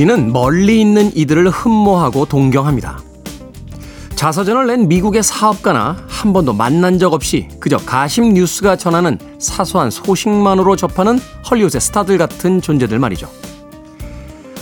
우리는 0.00 0.32
멀리 0.32 0.80
있는 0.80 1.14
이들을 1.14 1.50
흠모하고 1.50 2.24
동경합니다. 2.24 3.02
자서전을 4.16 4.66
낸 4.66 4.88
미국의 4.88 5.22
사업가나 5.22 5.98
한 6.08 6.32
번도 6.32 6.54
만난 6.54 6.98
적 6.98 7.12
없이 7.12 7.48
그저 7.60 7.76
가심 7.76 8.32
뉴스가 8.32 8.76
전하는 8.76 9.18
사소한 9.38 9.90
소식만으로 9.90 10.76
접하는 10.76 11.18
헐리우드의 11.50 11.82
스타들 11.82 12.16
같은 12.16 12.62
존재들 12.62 12.98
말이죠. 12.98 13.28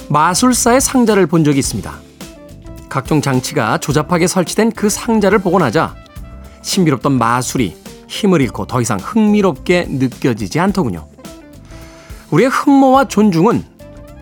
마술사의 0.08 0.80
상자를 0.80 1.28
본 1.28 1.44
적이 1.44 1.60
있습니다. 1.60 1.94
각종 2.88 3.20
장치가 3.20 3.78
조잡하게 3.78 4.26
설치된 4.26 4.72
그 4.72 4.88
상자를 4.88 5.38
보고 5.38 5.60
나자 5.60 5.94
신비롭던 6.62 7.12
마술이 7.12 7.76
힘을 8.08 8.40
잃고 8.40 8.66
더 8.66 8.80
이상 8.80 8.98
흥미롭게 9.00 9.86
느껴지지 9.88 10.58
않더군요. 10.58 11.06
우리의 12.32 12.50
흠모와 12.50 13.06
존중은 13.06 13.62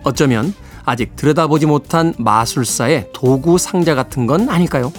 어쩌면 0.03 0.53
아직 0.87 1.17
들여다보지 1.17 1.65
못한 1.65 2.13
마술사의 2.17 3.09
도구 3.11 3.57
상자 3.57 3.93
같은 3.93 4.25
건 4.25 4.47
아닐까요? 4.47 4.93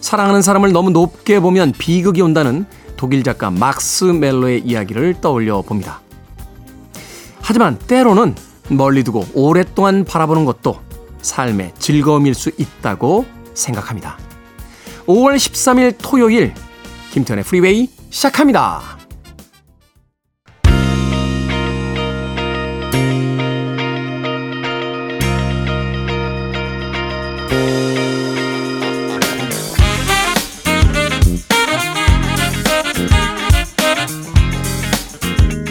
사랑하는 0.00 0.40
사람을 0.40 0.72
너무 0.72 0.88
높게 0.88 1.38
보면 1.38 1.72
비극이 1.72 2.22
온다는 2.22 2.64
독일 2.96 3.22
작가 3.22 3.50
막스 3.50 4.04
멜로의 4.04 4.62
이야기를 4.62 5.20
떠올려 5.20 5.60
봅니다. 5.60 6.00
하지만 7.42 7.78
때로는 7.78 8.34
멀리 8.70 9.04
두고 9.04 9.26
오랫동안 9.34 10.06
바라보는 10.06 10.46
것도 10.46 10.80
삶의 11.20 11.72
즐거움일 11.78 12.32
수 12.32 12.50
있다고 12.56 13.26
생각합니다. 13.52 14.16
5월 15.04 15.36
13일 15.36 15.96
토요일 15.98 16.54
김태훈의 17.12 17.44
프리웨이 17.44 17.90
시작합니다. 18.08 18.95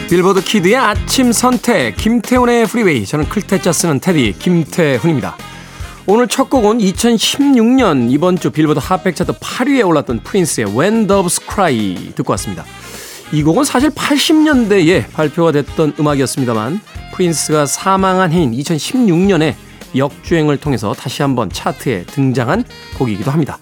빌보드 0.08 0.44
키드의 0.44 0.76
아침 0.76 1.32
선택 1.32 1.96
김태훈의 1.96 2.66
프리웨이 2.66 3.04
저는 3.04 3.28
클 3.28 3.48
태 3.48 3.62
자 3.62 3.72
쓰는 3.72 3.98
태디 3.98 4.36
김태훈입니다. 4.38 5.36
오늘 6.06 6.28
첫 6.28 6.48
곡은 6.48 6.78
2016년 6.78 8.12
이번 8.12 8.38
주 8.38 8.52
빌보드 8.52 8.78
핫백 8.80 9.16
차트 9.16 9.32
8위에 9.32 9.84
올랐던 9.84 10.20
프린스의 10.20 10.68
When 10.68 11.08
Doves 11.08 11.40
Cry 11.52 12.12
듣고 12.14 12.30
왔습니다. 12.34 12.64
이 13.32 13.42
곡은 13.42 13.64
사실 13.64 13.90
80년대에 13.90 15.10
발표가 15.10 15.50
됐던 15.50 15.94
음악이었습니다만 15.98 16.80
프린스가 17.14 17.66
사망한 17.66 18.30
해인 18.30 18.52
2016년에 18.52 19.54
역주행을 19.96 20.58
통해서 20.58 20.94
다시 20.94 21.22
한번 21.22 21.50
차트에 21.50 22.04
등장한 22.04 22.62
곡이기도 22.96 23.32
합니다. 23.32 23.58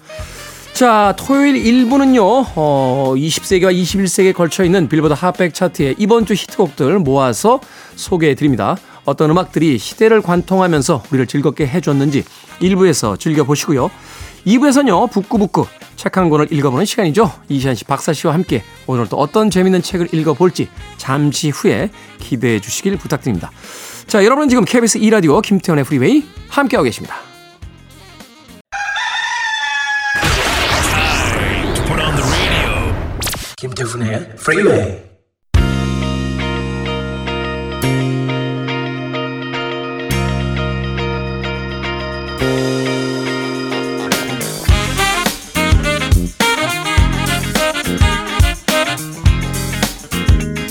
자, 0.75 1.13
토요일 1.17 1.55
1부는요, 1.63 2.19
어, 2.55 3.13
20세기와 3.15 3.73
21세기에 3.73 4.33
걸쳐 4.33 4.65
있는 4.65 4.89
빌보드 4.89 5.13
핫백 5.13 5.53
차트의 5.53 5.95
이번 5.97 6.25
주 6.25 6.33
히트곡들 6.33 6.99
모아서 6.99 7.61
소개해 7.95 8.35
드립니다. 8.35 8.75
어떤 9.05 9.29
음악들이 9.31 9.77
시대를 9.77 10.21
관통하면서 10.21 11.03
우리를 11.11 11.27
즐겁게 11.27 11.65
해줬는지 11.65 12.25
1부에서 12.59 13.17
즐겨보시고요. 13.17 13.89
2부에서는요, 14.45 15.09
북끄북끄 15.11 15.65
책 15.95 16.17
한 16.17 16.29
권을 16.29 16.51
읽어보는 16.51 16.83
시간이죠. 16.83 17.31
이시한 17.47 17.73
씨, 17.73 17.85
박사 17.85 18.11
씨와 18.11 18.33
함께 18.33 18.61
오늘 18.85 19.07
또 19.07 19.15
어떤 19.15 19.49
재밌는 19.49 19.81
책을 19.81 20.13
읽어볼지 20.13 20.67
잠시 20.97 21.51
후에 21.51 21.89
기대해 22.19 22.59
주시길 22.59 22.97
부탁드립니다. 22.97 23.49
자, 24.07 24.25
여러분은 24.25 24.49
지금 24.49 24.65
KBS 24.65 24.99
2라디오 24.99 25.41
김태훈의 25.41 25.85
프리웨이 25.85 26.25
함께하고 26.49 26.83
계십니다. 26.83 27.15
김태훈의 33.65 34.35
프리웨이 34.35 35.03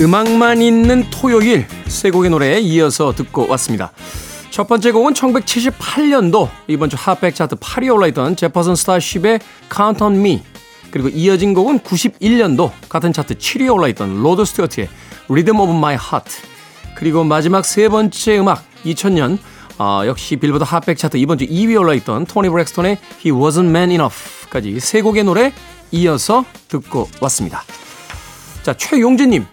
음악만 0.00 0.62
있는 0.62 1.04
토요일 1.10 1.66
세 1.88 2.10
곡의 2.10 2.30
노래에 2.30 2.60
이어서 2.60 3.12
듣고 3.12 3.48
왔습니다. 3.48 3.90
첫 4.50 4.68
번째 4.68 4.92
곡은 4.92 5.14
1978년도 5.14 6.48
이번 6.68 6.90
주 6.90 6.96
핫백 6.96 7.34
차트 7.34 7.56
8위에 7.56 7.92
올라있던 7.92 8.36
제퍼슨 8.36 8.76
스타쉽의 8.76 9.40
Count 9.74 10.04
on 10.04 10.14
Me 10.14 10.42
그리고 10.94 11.08
이어진 11.08 11.54
곡은 11.54 11.80
91년도 11.80 12.70
같은 12.88 13.12
차트 13.12 13.34
7위에 13.34 13.74
올라있던 13.74 14.22
로드 14.22 14.44
스튜어트의 14.44 14.88
Rhythm 15.28 15.58
of 15.58 15.72
My 15.72 15.94
Heart 15.94 16.36
그리고 16.94 17.24
마지막 17.24 17.64
세 17.64 17.88
번째 17.88 18.38
음악 18.38 18.62
2000년 18.84 19.38
어, 19.78 20.02
역시 20.06 20.36
빌보드 20.36 20.62
핫백 20.62 20.96
차트 20.96 21.16
이번 21.16 21.38
주 21.38 21.46
2위에 21.46 21.80
올라있던 21.80 22.26
토니 22.26 22.48
브랙스톤의 22.48 22.98
He 23.26 23.32
Wasn't 23.36 23.70
Man 23.70 23.90
Enough까지 23.90 24.78
세 24.78 25.02
곡의 25.02 25.24
노래 25.24 25.52
이어서 25.90 26.44
듣고 26.68 27.08
왔습니다. 27.20 27.64
자 28.62 28.72
최용진님 28.72 29.46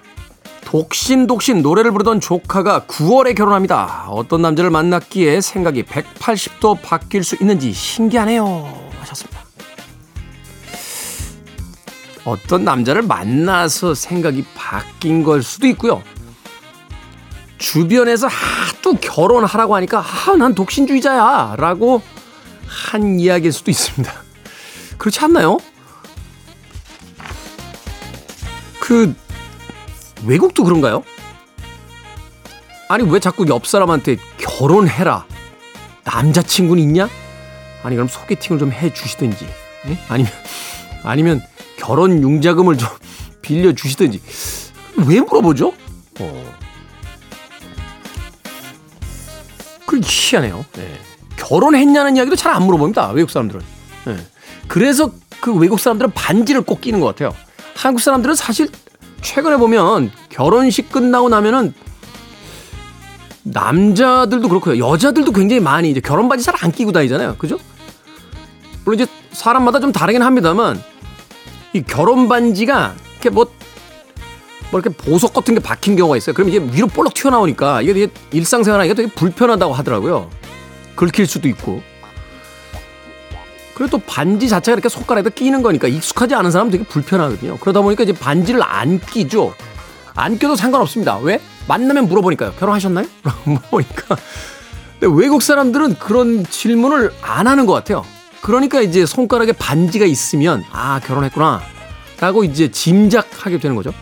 독신 0.65 1.25
독신 1.25 1.63
노래를 1.63 1.91
부르던 1.91 2.19
조카가 2.19 2.81
9월에 2.81 3.35
결혼합니다. 3.35 4.05
어떤 4.09 4.43
남자를 4.43 4.69
만났기에 4.69 5.41
생각이 5.41 5.81
180도 5.85 6.79
바뀔 6.83 7.23
수 7.23 7.35
있는지 7.41 7.73
신기하네요. 7.73 8.91
하셨습니다. 8.99 9.40
어떤 12.23 12.63
남자를 12.63 13.01
만나서 13.01 13.95
생각이 13.95 14.45
바뀐 14.55 15.23
걸 15.23 15.41
수도 15.41 15.67
있고요. 15.67 16.03
주변에서 17.57 18.27
하도 18.27 18.93
결혼하라고 18.93 19.75
하니까 19.75 19.99
아, 19.99 20.35
난 20.35 20.55
독신주의자야 20.55 21.55
라고 21.57 22.01
한 22.67 23.19
이야기일 23.19 23.51
수도 23.51 23.71
있습니다. 23.71 24.11
그렇지 24.97 25.19
않나요? 25.21 25.57
그 28.79 29.15
외국도 30.25 30.63
그런가요? 30.63 31.03
아니 32.87 33.09
왜 33.09 33.19
자꾸 33.19 33.45
옆 33.47 33.65
사람한테 33.65 34.17
결혼해라 34.37 35.25
남자친구는 36.03 36.83
있냐? 36.83 37.09
아니 37.83 37.95
그럼 37.95 38.07
소개팅을 38.07 38.59
좀 38.59 38.71
해주시든지 38.71 39.47
예? 39.87 39.97
아니면 40.09 40.31
아니면 41.03 41.41
결혼 41.81 42.21
융자금을 42.21 42.77
좀 42.77 42.87
빌려 43.41 43.73
주시든지 43.73 44.21
왜 45.07 45.19
물어보죠? 45.19 45.73
어. 46.19 46.55
그 49.87 49.99
희한해요. 50.03 50.63
네. 50.73 50.99
결혼했냐는 51.37 52.15
이야기도 52.17 52.35
잘 52.35 52.53
안 52.53 52.63
물어봅니다. 52.63 53.09
외국 53.11 53.31
사람들은. 53.31 53.61
네. 54.05 54.17
그래서 54.67 55.11
그 55.41 55.53
외국 55.53 55.79
사람들은 55.79 56.11
반지를 56.11 56.61
꼭 56.61 56.81
끼는 56.81 56.99
것 56.99 57.07
같아요. 57.07 57.35
한국 57.75 57.99
사람들은 57.99 58.35
사실 58.35 58.69
최근에 59.21 59.57
보면 59.57 60.11
결혼식 60.29 60.91
끝나고 60.91 61.29
나면은 61.29 61.73
남자들도 63.43 64.47
그렇고요. 64.47 64.77
여자들도 64.87 65.31
굉장히 65.31 65.59
많이 65.59 65.89
이제 65.89 65.99
결혼 65.99 66.29
반지 66.29 66.45
잘 66.45 66.53
안 66.61 66.71
끼고 66.71 66.91
다니잖아요. 66.91 67.37
그죠? 67.37 67.57
물론 68.85 68.99
이제 68.99 69.11
사람마다 69.31 69.79
좀 69.79 69.91
다르긴 69.91 70.21
합니다만 70.21 70.81
이 71.73 71.81
결혼 71.83 72.27
반지가 72.27 72.95
이렇게 73.13 73.29
뭐, 73.29 73.45
뭐 74.71 74.79
이렇게 74.79 74.89
보석 74.95 75.33
같은 75.33 75.53
게 75.53 75.61
박힌 75.61 75.95
경우가 75.95 76.17
있어요. 76.17 76.33
그럼 76.33 76.49
이게 76.49 76.59
위로 76.59 76.87
볼록 76.87 77.13
튀어나오니까 77.13 77.81
이게 77.81 77.93
되게 77.93 78.13
일상생활하기가 78.31 78.95
되게 78.95 79.13
불편하다고 79.13 79.73
하더라고요. 79.73 80.29
긁힐 80.95 81.25
수도 81.25 81.47
있고. 81.47 81.81
그리고 83.73 83.97
또 83.97 84.03
반지 84.05 84.49
자체가 84.49 84.73
이렇게 84.73 84.89
손가락에 84.89 85.29
끼는 85.29 85.61
거니까 85.63 85.87
익숙하지 85.87 86.35
않은 86.35 86.51
사람은 86.51 86.71
되게 86.71 86.83
불편하거든요. 86.83 87.57
그러다 87.57 87.81
보니까 87.81 88.03
이제 88.03 88.13
반지를 88.13 88.61
안 88.63 88.99
끼죠. 88.99 89.53
안 90.13 90.37
껴도 90.37 90.55
상관없습니다. 90.55 91.17
왜? 91.19 91.41
만나면 91.67 92.07
물어보니까요. 92.07 92.53
결혼하셨나요? 92.59 93.05
물어보니까. 93.45 94.17
근데 94.99 95.21
외국 95.21 95.41
사람들은 95.41 95.95
그런 95.99 96.45
질문을 96.45 97.11
안 97.21 97.47
하는 97.47 97.65
것 97.65 97.73
같아요. 97.73 98.03
그러니까 98.41 98.81
이제 98.81 99.05
손가락에 99.05 99.51
반지가 99.53 100.05
있으면 100.05 100.63
아 100.71 100.99
결혼했구나 100.99 101.61
라고 102.19 102.43
이제 102.43 102.69
짐작하게 102.71 103.59
되는 103.59 103.75
거죠. 103.75 103.93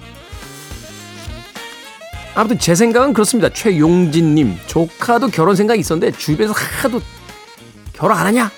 아무튼 2.35 2.57
제 2.57 2.75
생각은 2.75 3.13
그렇습니다. 3.13 3.49
최용진님 3.49 4.57
조카도 4.67 5.27
결혼 5.27 5.55
생각이 5.55 5.79
있었는데 5.81 6.17
주변에서 6.17 6.53
하도 6.81 7.01
결혼 7.93 8.17
안 8.17 8.27
하냐? 8.27 8.49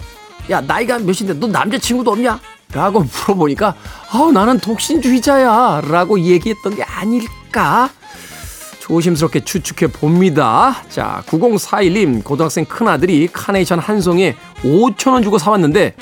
야 0.49 0.61
나이가 0.61 0.99
몇인데 0.99 1.33
너 1.33 1.47
남자친구도 1.47 2.11
없냐? 2.11 2.39
라고 2.73 3.01
물어보니까 3.03 3.75
아 4.11 4.31
나는 4.33 4.59
독신주의자야 4.59 5.81
라고 5.89 6.19
얘기했던 6.19 6.75
게 6.75 6.83
아닐까 6.83 7.89
조심스럽게 8.91 9.45
추측해 9.45 9.89
봅니다. 9.89 10.83
자, 10.89 11.23
9041님, 11.27 12.25
고등학생 12.25 12.65
큰아들이 12.65 13.29
카네이션 13.31 13.79
한 13.79 14.01
송에 14.01 14.35
5천원 14.63 15.23
주고 15.23 15.38
사왔는데, 15.38 15.95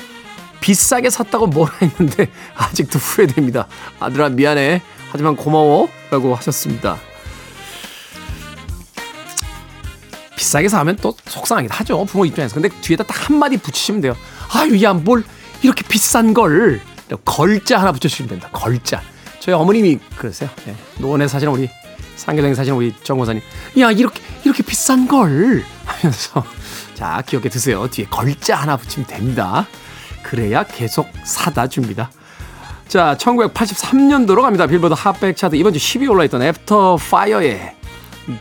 비싸게 0.59 1.11
샀다고 1.11 1.45
뭐라 1.45 1.71
했는데, 1.83 2.31
아직도 2.57 2.97
후회됩니다. 2.97 3.67
아들아, 3.99 4.29
미안해. 4.29 4.81
하지만 5.11 5.35
고마워. 5.35 5.87
라고 6.09 6.33
하셨습니다. 6.33 6.97
비싸게 10.35 10.67
사면 10.67 10.95
또 10.95 11.15
속상하긴 11.27 11.69
하죠. 11.69 12.05
부모 12.05 12.25
입장에서. 12.25 12.55
근데 12.55 12.69
뒤에다 12.81 13.03
딱 13.03 13.29
한마디 13.29 13.57
붙이시면 13.57 14.01
돼요. 14.01 14.15
아유, 14.51 14.81
야, 14.81 14.93
뭘 14.93 15.23
이렇게 15.61 15.83
비싼 15.87 16.33
걸. 16.33 16.81
걸자 17.23 17.79
하나 17.79 17.91
붙여주시면 17.91 18.29
됩니다. 18.29 18.49
걸자. 18.51 19.03
저희 19.39 19.53
어머님이 19.53 19.99
그러세요. 20.17 20.49
네. 20.65 20.75
노원에 20.97 21.27
사시는 21.27 21.53
우리 21.53 21.69
상계동에 22.19 22.53
사시는 22.53 22.77
우리 22.77 22.93
정 23.03 23.17
여사님. 23.17 23.41
야, 23.79 23.91
이렇게, 23.91 24.21
이렇게 24.43 24.61
비싼 24.61 25.07
걸. 25.07 25.63
하면서. 25.85 26.43
자, 26.93 27.23
기억해 27.25 27.49
두세요. 27.49 27.87
뒤에 27.87 28.05
걸자 28.09 28.57
하나 28.57 28.75
붙이면 28.77 29.07
됩니다. 29.07 29.65
그래야 30.21 30.63
계속 30.63 31.09
사다 31.23 31.67
줍니다. 31.67 32.11
자, 32.87 33.15
1983년도로 33.19 34.41
갑니다. 34.41 34.67
빌보드 34.67 34.93
핫백 34.97 35.37
차트 35.37 35.55
이번 35.55 35.73
주 35.73 35.79
10위 35.79 36.09
올라있던 36.09 36.41
애프터 36.41 36.97
파이어의 36.97 37.75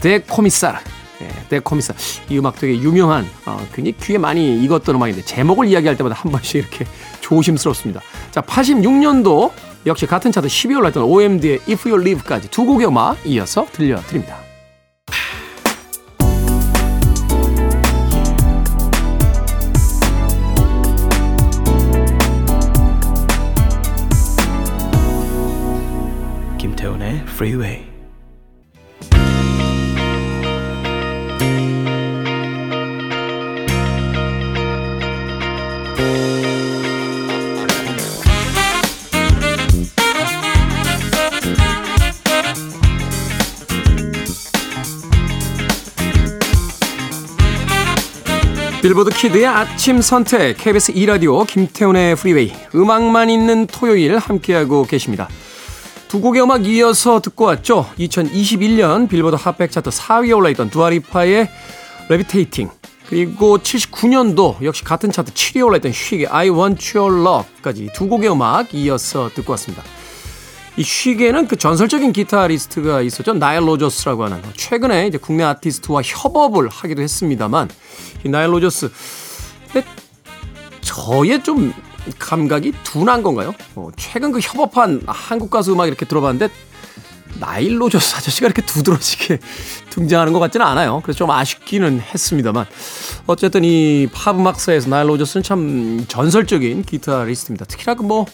Der 0.01 0.19
Kommissar. 0.19 0.79
네, 1.21 1.29
데코미사. 1.49 1.95
이 2.29 2.39
음악 2.39 2.57
되게 2.57 2.77
유명한, 2.79 3.29
어, 3.47 3.59
굉장히 3.75 3.97
귀에 4.01 4.19
많이 4.19 4.63
익었던 4.63 4.95
음악인데, 4.95 5.25
제목을 5.25 5.67
이야기할 5.67 5.97
때마다 5.97 6.15
한 6.17 6.31
번씩 6.31 6.57
이렇게 6.57 6.85
조심스럽습니다. 7.21 8.01
자, 8.31 8.41
86년도 8.41 9.53
역시 9.89 10.07
같은 10.07 10.31
차트 10.31 10.49
10위 10.49 10.77
올라있던 10.77 11.03
OMD의 11.03 11.61
If 11.67 11.89
You 11.89 12.03
Live까지 12.03 12.51
두 12.51 12.67
곡의 12.67 12.87
음악 12.87 13.17
이어서 13.25 13.67
들려드립니다. 13.73 14.37
김태훈의 26.59 27.23
Freeway. 27.29 27.98
빌보드 48.99 49.17
키드의 49.17 49.47
아침 49.47 50.01
선택 50.01 50.57
KBS 50.57 50.93
2라디오 50.95 51.47
김태훈의 51.47 52.17
프리웨이 52.17 52.53
음악만 52.75 53.31
있는 53.31 53.69
토요일 53.69 54.19
함께하고 54.19 54.83
계십니다. 54.87 55.29
두 56.09 56.21
곡의 56.21 56.43
음악 56.43 56.67
이어서 56.67 57.21
듣고 57.21 57.45
왔죠. 57.45 57.89
2021년 57.97 59.09
빌보드 59.09 59.37
핫백 59.37 59.71
차트 59.71 59.91
4위에 59.91 60.37
올라있던 60.37 60.71
두아 60.71 60.97
리파의 60.97 61.49
Levitating 62.09 62.71
그리고 63.09 63.59
79년도 63.59 64.65
역시 64.65 64.83
같은 64.83 65.13
차트 65.13 65.33
7위에 65.33 65.65
올라있던 65.65 65.93
쉭의 65.93 66.27
I 66.27 66.51
Want 66.51 66.99
Your 66.99 67.21
Love까지 67.21 67.91
두 67.95 68.09
곡의 68.09 68.33
음악 68.33 68.75
이어서 68.75 69.31
듣고 69.33 69.53
왔습니다. 69.53 69.85
이 70.79 70.83
쉭에는 70.85 71.49
그 71.49 71.57
전설적인 71.57 72.13
기타리스트가 72.13 73.03
있었죠. 73.03 73.33
나일 73.35 73.67
로저스라고 73.67 74.25
하는 74.25 74.41
최근에 74.57 75.09
이제 75.09 75.19
국내 75.19 75.43
아티스트와 75.43 76.03
협업을 76.05 76.69
하기도 76.69 77.03
했습니다만 77.03 77.69
이 78.25 78.29
나일 78.29 78.53
로저스 78.53 78.91
저의 80.81 81.43
좀 81.43 81.75
감각이 82.19 82.73
둔한 82.85 83.25
건가요? 83.25 83.53
어, 83.75 83.89
최근 83.97 84.31
그 84.31 84.39
협업한 84.41 85.03
한국 85.07 85.51
가수 85.51 85.73
음악 85.73 85.89
이렇게 85.89 86.07
들어봤는데 86.07 86.49
나일 87.41 87.81
로저스 87.81 88.17
아저씨가 88.17 88.47
이렇게 88.47 88.63
두드러지게 88.63 89.39
등장하는 89.91 90.33
것 90.33 90.39
같지는 90.39 90.65
않아요. 90.65 91.01
그래서 91.03 91.19
좀 91.19 91.31
아쉽기는 91.33 92.01
했습니다만 92.01 92.67
어쨌든 93.27 93.65
이 93.65 94.07
팝 94.13 94.37
음악사에서 94.39 94.89
나일 94.89 95.09
로저스는 95.09 95.43
참 95.43 96.05
전설적인 96.07 96.85
기타리스트입니다. 96.85 97.65
특히나 97.65 97.95
그뭐 97.95 98.27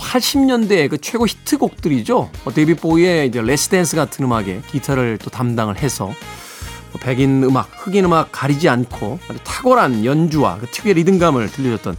80년대 0.00 0.88
그 0.88 0.98
최고 0.98 1.26
히트곡들이죠. 1.26 2.30
뭐 2.44 2.52
데이빗 2.52 2.74
보위의 2.74 3.28
이제 3.28 3.40
Let's 3.40 3.68
Dance 3.68 3.96
같은 3.96 4.24
음악에 4.24 4.62
기타를 4.70 5.18
또 5.22 5.30
담당을 5.30 5.78
해서 5.78 6.06
뭐 6.06 7.00
백인 7.00 7.44
음악, 7.44 7.68
흑인 7.76 8.04
음악 8.06 8.32
가리지 8.32 8.68
않고 8.68 9.18
아주 9.28 9.38
탁월한 9.44 10.04
연주와 10.04 10.58
그 10.58 10.66
특유의 10.66 10.94
리듬감을 10.94 11.50
들려줬던 11.52 11.96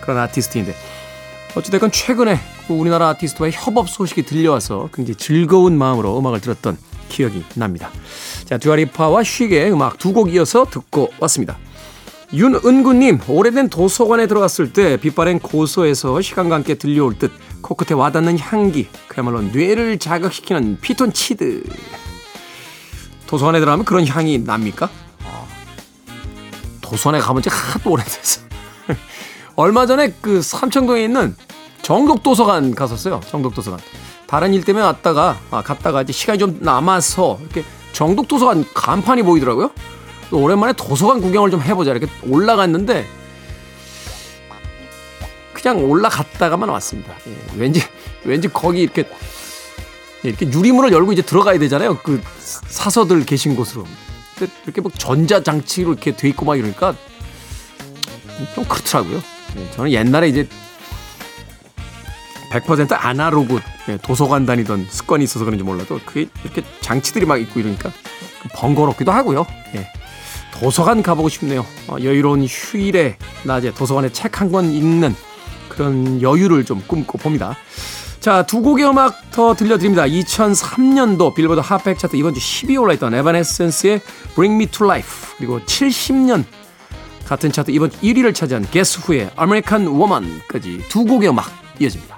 그런 0.00 0.18
아티스트인데 0.18 0.74
어찌됐건 1.54 1.92
최근에 1.92 2.38
그 2.66 2.74
우리나라 2.74 3.08
아티스트와의 3.10 3.52
협업 3.54 3.88
소식이 3.88 4.24
들려와서 4.24 4.88
굉장히 4.92 5.16
즐거운 5.16 5.78
마음으로 5.78 6.18
음악을 6.18 6.40
들었던 6.40 6.76
기억이 7.08 7.44
납니다. 7.54 7.90
자, 8.44 8.58
듀아리파와 8.58 9.22
쉬게 9.22 9.70
음악 9.70 9.98
두 9.98 10.12
곡 10.12 10.34
이어서 10.34 10.64
듣고 10.64 11.10
왔습니다. 11.20 11.56
윤은구님, 12.32 13.20
오래된 13.28 13.68
도서관에 13.68 14.26
들어갔을 14.26 14.72
때 14.72 14.96
빛바랜 14.96 15.40
고소에서 15.40 16.20
시간과 16.20 16.56
함께 16.56 16.74
들려올 16.74 17.18
듯 17.18 17.32
코끝에 17.60 17.94
와닿는 17.94 18.38
향기, 18.38 18.88
그야말로 19.08 19.42
뇌를 19.42 19.98
자극시키는 19.98 20.78
피톤치드. 20.80 21.64
도서관에 23.26 23.60
들어가면 23.60 23.84
그런 23.84 24.06
향이 24.06 24.38
납니까? 24.38 24.90
도서관에 26.80 27.20
가본 27.20 27.42
지 27.42 27.48
하도 27.48 27.90
오래돼서. 27.90 28.42
얼마 29.56 29.86
전에 29.86 30.14
그 30.20 30.42
삼청동에 30.42 31.04
있는 31.04 31.34
정독도서관 31.82 32.74
갔었어요. 32.74 33.20
정독도서관. 33.28 33.80
다른 34.26 34.52
일 34.52 34.64
때문에 34.64 34.84
왔다가, 34.84 35.38
아, 35.50 35.62
갔다가 35.62 36.02
이제 36.02 36.12
시간이 36.12 36.38
좀 36.38 36.58
남아서 36.60 37.38
이렇게 37.40 37.64
정독도서관 37.92 38.64
간판이 38.74 39.22
보이더라고요. 39.22 39.70
오랜만에 40.30 40.72
도서관 40.74 41.20
구경을 41.20 41.50
좀 41.50 41.60
해보자 41.60 41.92
이렇게 41.92 42.06
올라갔는데 42.26 43.06
그냥 45.52 45.84
올라갔다가만 45.84 46.68
왔습니다. 46.68 47.14
예, 47.26 47.36
왠지 47.56 47.82
왠지 48.24 48.48
거기 48.48 48.82
이렇게 48.82 49.04
이렇게 50.22 50.50
유리문을 50.50 50.92
열고 50.92 51.12
이제 51.12 51.22
들어가야 51.22 51.58
되잖아요. 51.58 51.98
그 51.98 52.22
사서들 52.38 53.24
계신 53.24 53.56
곳으로. 53.56 53.84
이렇게 54.64 54.80
뭐 54.80 54.90
전자 54.96 55.42
장치로 55.42 55.92
이렇게 55.92 56.16
돼 56.16 56.28
있고 56.30 56.44
막 56.44 56.56
이러니까 56.56 56.94
좀 58.54 58.64
그렇더라고요. 58.64 59.22
예, 59.56 59.70
저는 59.72 59.92
옛날에 59.92 60.28
이제 60.28 60.48
100% 62.50 62.88
아날로그 62.98 63.60
예, 63.88 63.98
도서관 63.98 64.46
다니던 64.46 64.86
습관이 64.90 65.24
있어서 65.24 65.44
그런지 65.44 65.64
몰라도 65.64 66.00
그게 66.04 66.26
이렇게 66.42 66.62
장치들이 66.80 67.26
막 67.26 67.40
있고 67.40 67.60
이러니까 67.60 67.92
번거롭기도 68.54 69.12
하고요. 69.12 69.46
예. 69.76 69.90
도서관 70.60 71.02
가보고 71.02 71.28
싶네요. 71.28 71.66
어, 71.88 71.96
여유로운 72.02 72.44
휴일에 72.44 73.16
낮에 73.44 73.72
도서관에 73.72 74.10
책 74.12 74.40
한 74.40 74.50
권 74.50 74.70
읽는 74.72 75.14
그런 75.68 76.22
여유를 76.22 76.64
좀 76.64 76.82
꿈꿔 76.86 77.18
봅니다. 77.18 77.56
자, 78.20 78.42
두 78.46 78.62
곡의 78.62 78.88
음악 78.88 79.30
더 79.32 79.54
들려드립니다. 79.54 80.04
2003년도 80.04 81.34
빌보드 81.34 81.60
핫백 81.60 81.98
차트 81.98 82.16
이번 82.16 82.32
주 82.34 82.40
10위 82.40 82.80
올라있던 82.80 83.12
에바네센스의 83.14 84.00
Bring 84.34 84.54
Me 84.54 84.66
to 84.66 84.86
Life 84.86 85.34
그리고 85.38 85.60
70년 85.60 86.44
같은 87.26 87.52
차트 87.52 87.70
이번 87.72 87.90
주 87.90 87.98
1위를 88.00 88.34
차지한 88.34 88.66
게스 88.70 89.00
후의 89.00 89.30
American 89.38 89.88
Woman까지 89.88 90.84
두 90.88 91.04
곡의 91.04 91.28
음악 91.30 91.50
이어집니다. 91.80 92.14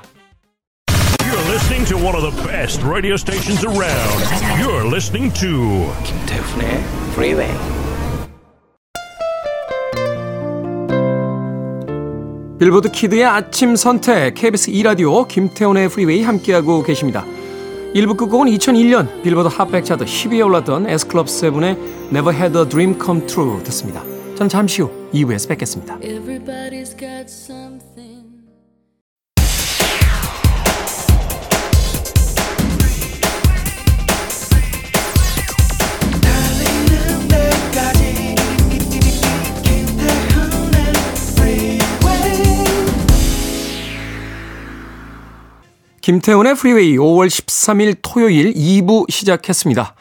You're 1.21 1.49
listening 1.51 1.87
to 1.89 1.97
one 1.97 2.15
of 2.15 2.23
the 2.23 2.47
best 2.47 2.85
radio 2.87 3.15
stations 3.15 3.65
around. 3.67 4.23
You're 4.63 4.87
listening 4.87 5.33
to 5.41 5.91
김태훈의 6.05 6.85
Freeway. 7.15 7.86
빌보드 12.59 12.91
키드의 12.91 13.25
아침 13.25 13.77
선택 13.77 14.33
KBS 14.35 14.71
2라디오 14.73 15.29
김태훈의 15.29 15.91
프리웨이 15.91 16.23
함께하고 16.23 16.83
계십니다. 16.83 17.23
1부 17.95 18.17
끝곡은 18.17 18.49
2001년 18.49 19.23
빌보드 19.23 19.49
핫백 19.49 19.85
차트 19.85 20.07
10위에 20.07 20.45
올랐던 20.45 20.89
S클럽 20.89 21.27
7의 21.27 21.77
Never 22.11 22.35
Had 22.35 22.59
a 22.59 22.67
Dream 22.67 22.99
Come 22.99 23.27
True 23.27 23.63
듣습니다. 23.65 24.03
전 24.37 24.49
잠시 24.49 24.81
후 24.81 24.91
2부에서 25.13 25.49
뵙겠습니다. 25.49 25.99
김태훈의 46.07 46.55
프리웨이 46.55 46.97
5월 46.99 47.27
13일 47.27 47.97
토요일 48.01 48.55
2부 48.55 49.11
시작했습니다. 49.11 49.97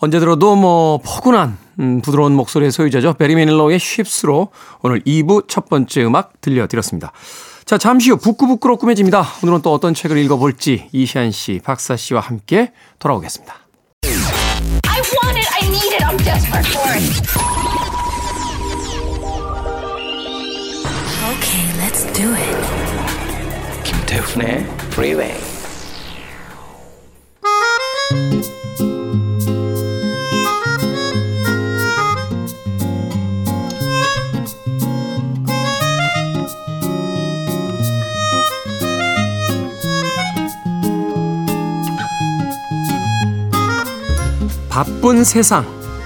언제 0.00 0.20
들어도 0.20 0.54
뭐 0.54 0.98
포근한 0.98 1.56
음, 1.80 2.02
부드러운 2.02 2.34
목소리의 2.34 2.70
소유자죠. 2.70 3.14
베리 3.14 3.36
매닐로의 3.36 3.78
Ships로 3.78 4.48
오늘 4.82 5.00
2부 5.00 5.48
첫 5.48 5.70
번째 5.70 6.04
음악 6.04 6.42
들려드렸습니다. 6.42 7.10
자, 7.64 7.78
잠시 7.78 8.10
후 8.10 8.18
북끄북끄로 8.18 8.76
꾸며집니다. 8.76 9.26
오늘은 9.42 9.62
또 9.62 9.72
어떤 9.72 9.94
책을 9.94 10.18
읽어볼지 10.18 10.90
이시한 10.92 11.30
씨, 11.30 11.62
박사 11.64 11.96
씨와 11.96 12.20
함께 12.20 12.72
돌아오겠습니다. 12.98 13.54
I 14.04 15.00
want 15.24 15.38
it, 15.38 15.48
I 15.54 15.68
need 15.68 15.94
it, 15.94 16.04
I'm 16.04 16.18
desperate 16.18 16.68
for 16.68 16.92
it. 16.92 17.02
Okay, 21.32 21.64
let's 21.80 22.04
do 22.12 22.28
it. 22.34 22.76
김태훈의 23.84 24.66
Freeway. 24.96 25.45
바쁜 44.76 45.24
세상 45.24 45.64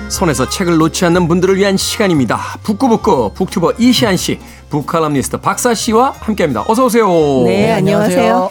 손에서 0.08 0.48
책을 0.48 0.78
놓지 0.78 1.04
않는 1.06 1.26
분들을 1.26 1.56
위한 1.56 1.76
시간입니다. 1.76 2.38
북구북구 2.62 3.32
북튜버 3.34 3.72
이시안 3.80 4.16
씨, 4.16 4.38
북칼럼니스트 4.68 5.38
박사 5.38 5.74
씨와 5.74 6.14
함께합니다. 6.20 6.64
어서 6.68 6.84
오세요. 6.84 7.08
네, 7.46 7.72
안녕하세요. 7.72 8.48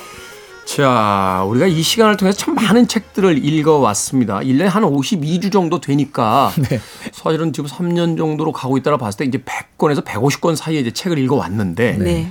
자, 0.66 1.46
우리가 1.48 1.68
이 1.68 1.82
시간을 1.82 2.18
통해서 2.18 2.38
참 2.38 2.54
많은 2.56 2.90
책들을 2.90 3.46
읽어왔습니다. 3.46 4.40
1년에 4.40 4.66
한 4.66 4.84
52주 4.84 5.54
정도 5.54 5.80
되니까 5.80 6.52
네. 6.70 6.82
사실은 7.14 7.54
지금 7.54 7.70
3년 7.70 8.18
정도로 8.18 8.52
가고 8.52 8.76
있다라 8.76 8.98
봤을 8.98 9.20
때 9.20 9.24
이제 9.24 9.38
100권에서 9.38 10.04
150권 10.04 10.58
사이에 10.58 10.82
이제 10.82 10.92
책을 10.92 11.18
읽어왔는데 11.18 11.98
네. 11.98 12.30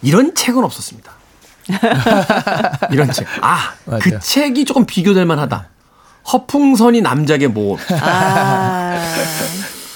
이런 0.00 0.34
책은 0.34 0.64
없었습니다. 0.64 1.12
이런 2.90 3.12
책. 3.12 3.26
아, 3.42 3.74
그 3.84 3.90
맞아요. 3.90 4.00
그 4.00 4.20
책이 4.20 4.64
조금 4.64 4.86
비교될 4.86 5.26
만하다. 5.26 5.68
허풍선이 6.32 7.00
남작의 7.00 7.48
모험. 7.48 7.78
아. 8.02 9.00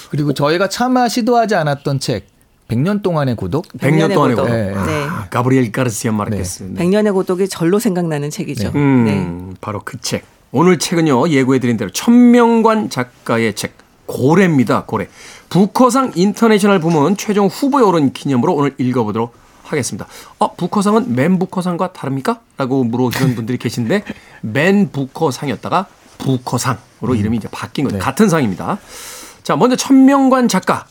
그리고 0.09 0.33
저희가 0.33 0.69
차마 0.69 1.07
시도하지 1.07 1.55
않았던 1.55 1.99
책. 1.99 2.27
100년 2.67 3.03
동안의 3.03 3.35
고독? 3.35 3.67
100년, 3.77 3.79
100년 4.09 4.13
동안의 4.13 4.35
고독. 4.35 4.51
네. 4.51 4.73
네. 4.73 5.05
아, 5.07 5.27
가브리엘 5.29 5.71
가르시아 5.71 6.11
마르케스. 6.11 6.63
네. 6.63 6.83
100년의 6.83 7.13
고독이 7.13 7.47
절로 7.47 7.77
생각나는 7.79 8.31
책이죠. 8.31 8.71
네. 8.71 8.79
음, 8.79 9.05
네. 9.05 9.55
바로 9.61 9.81
그 9.85 9.99
책. 10.01 10.25
오늘 10.51 10.79
책은요, 10.79 11.29
예고해드린 11.29 11.77
대로 11.77 11.91
천명관 11.91 12.89
작가의 12.89 13.53
책, 13.55 13.73
고래입니다, 14.07 14.85
고래. 14.85 15.07
부커상 15.49 16.13
인터내셔널 16.15 16.79
부문 16.79 17.17
최종 17.17 17.47
후보에 17.47 17.83
오른 17.83 18.13
기념으로 18.13 18.53
오늘 18.53 18.73
읽어보도록 18.77 19.33
하겠습니다. 19.63 20.07
어, 20.39 20.55
부커상은 20.55 21.13
맨 21.13 21.37
부커상과 21.39 21.93
다릅니까? 21.93 22.39
라고 22.57 22.83
물어보시는 22.83 23.35
분들이 23.35 23.57
계신데, 23.57 24.03
맨 24.41 24.89
부커상이었다가 24.91 25.87
부커상으로 26.17 26.79
음. 27.13 27.15
이름이 27.15 27.37
이제 27.37 27.47
바뀐 27.51 27.85
거죠. 27.85 27.97
네. 27.97 28.01
같은 28.03 28.29
상입니다. 28.29 28.77
자, 29.43 29.55
먼저 29.55 29.75
천명관 29.75 30.47
작가. 30.47 30.85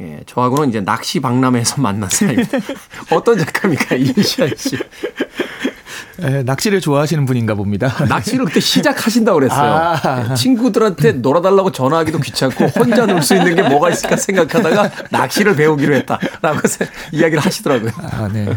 예, 0.00 0.20
저하고는 0.26 0.70
이제 0.70 0.80
낚시 0.80 1.20
박람회에서 1.20 1.80
만난 1.82 2.08
사이입니다. 2.08 2.58
어떤 3.12 3.38
작가입니까, 3.38 3.96
이시안 3.96 4.50
씨? 4.56 4.76
에, 6.22 6.42
낚시를 6.42 6.80
좋아하시는 6.80 7.24
분인가 7.26 7.54
봅니다. 7.54 7.94
낚시를 8.08 8.44
그때 8.46 8.60
시작하신다고 8.60 9.38
그랬어요. 9.40 9.72
아. 10.02 10.34
친구들한테 10.34 11.12
놀아달라고 11.12 11.72
전화하기도 11.72 12.18
귀찮고 12.20 12.66
혼자 12.66 13.06
놀 13.06 13.22
수 13.22 13.34
있는 13.34 13.54
게 13.54 13.62
뭐가 13.68 13.90
있을까 13.90 14.16
생각하다가 14.16 14.90
낚시를 15.10 15.56
배우기로 15.56 15.94
했다라고 15.96 16.60
이야기를 17.12 17.38
하시더라고요. 17.40 17.90
아, 17.98 18.28
네. 18.32 18.54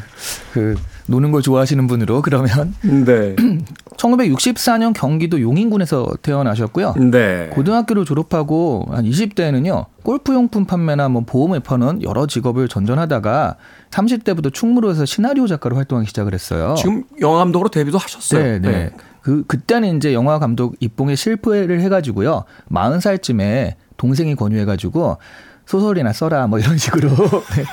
그 0.53 0.75
노는 1.07 1.31
걸 1.31 1.41
좋아하시는 1.41 1.87
분으로 1.87 2.21
그러면 2.21 2.73
네. 2.81 3.35
1964년 3.97 4.93
경기도 4.93 5.41
용인군에서 5.41 6.13
태어나셨고요. 6.21 6.95
네. 7.11 7.49
고등학교를 7.51 8.05
졸업하고 8.05 8.87
한 8.89 9.05
20대에는요. 9.05 9.85
골프용품 10.03 10.65
판매나 10.65 11.09
뭐 11.09 11.23
보험을 11.25 11.59
파는 11.59 12.03
여러 12.03 12.27
직업을 12.27 12.67
전전하다가 12.67 13.55
30대부터 13.91 14.53
충무로 14.53 14.91
에서 14.91 15.05
시나리오 15.05 15.47
작가로 15.47 15.75
활동하기 15.75 16.07
시작을 16.07 16.33
했어요. 16.33 16.75
지금 16.77 17.03
영화 17.21 17.37
감독으로 17.39 17.69
데뷔도 17.69 17.97
하셨어요. 17.97 18.43
네, 18.43 18.59
네. 18.59 18.71
네. 18.71 18.89
그 19.21 19.43
그때는 19.45 19.97
이제 19.97 20.13
영화 20.13 20.37
감독 20.37 20.75
입봉에 20.79 21.15
실패를 21.15 21.79
해가지고요. 21.81 22.43
40살쯤에 22.71 23.75
동생이 24.03 24.35
권유해가지고 24.35 25.17
소설이나 25.65 26.11
써라 26.11 26.45
뭐 26.47 26.59
이런 26.59 26.77
식으로 26.77 27.07
네. 27.55 27.63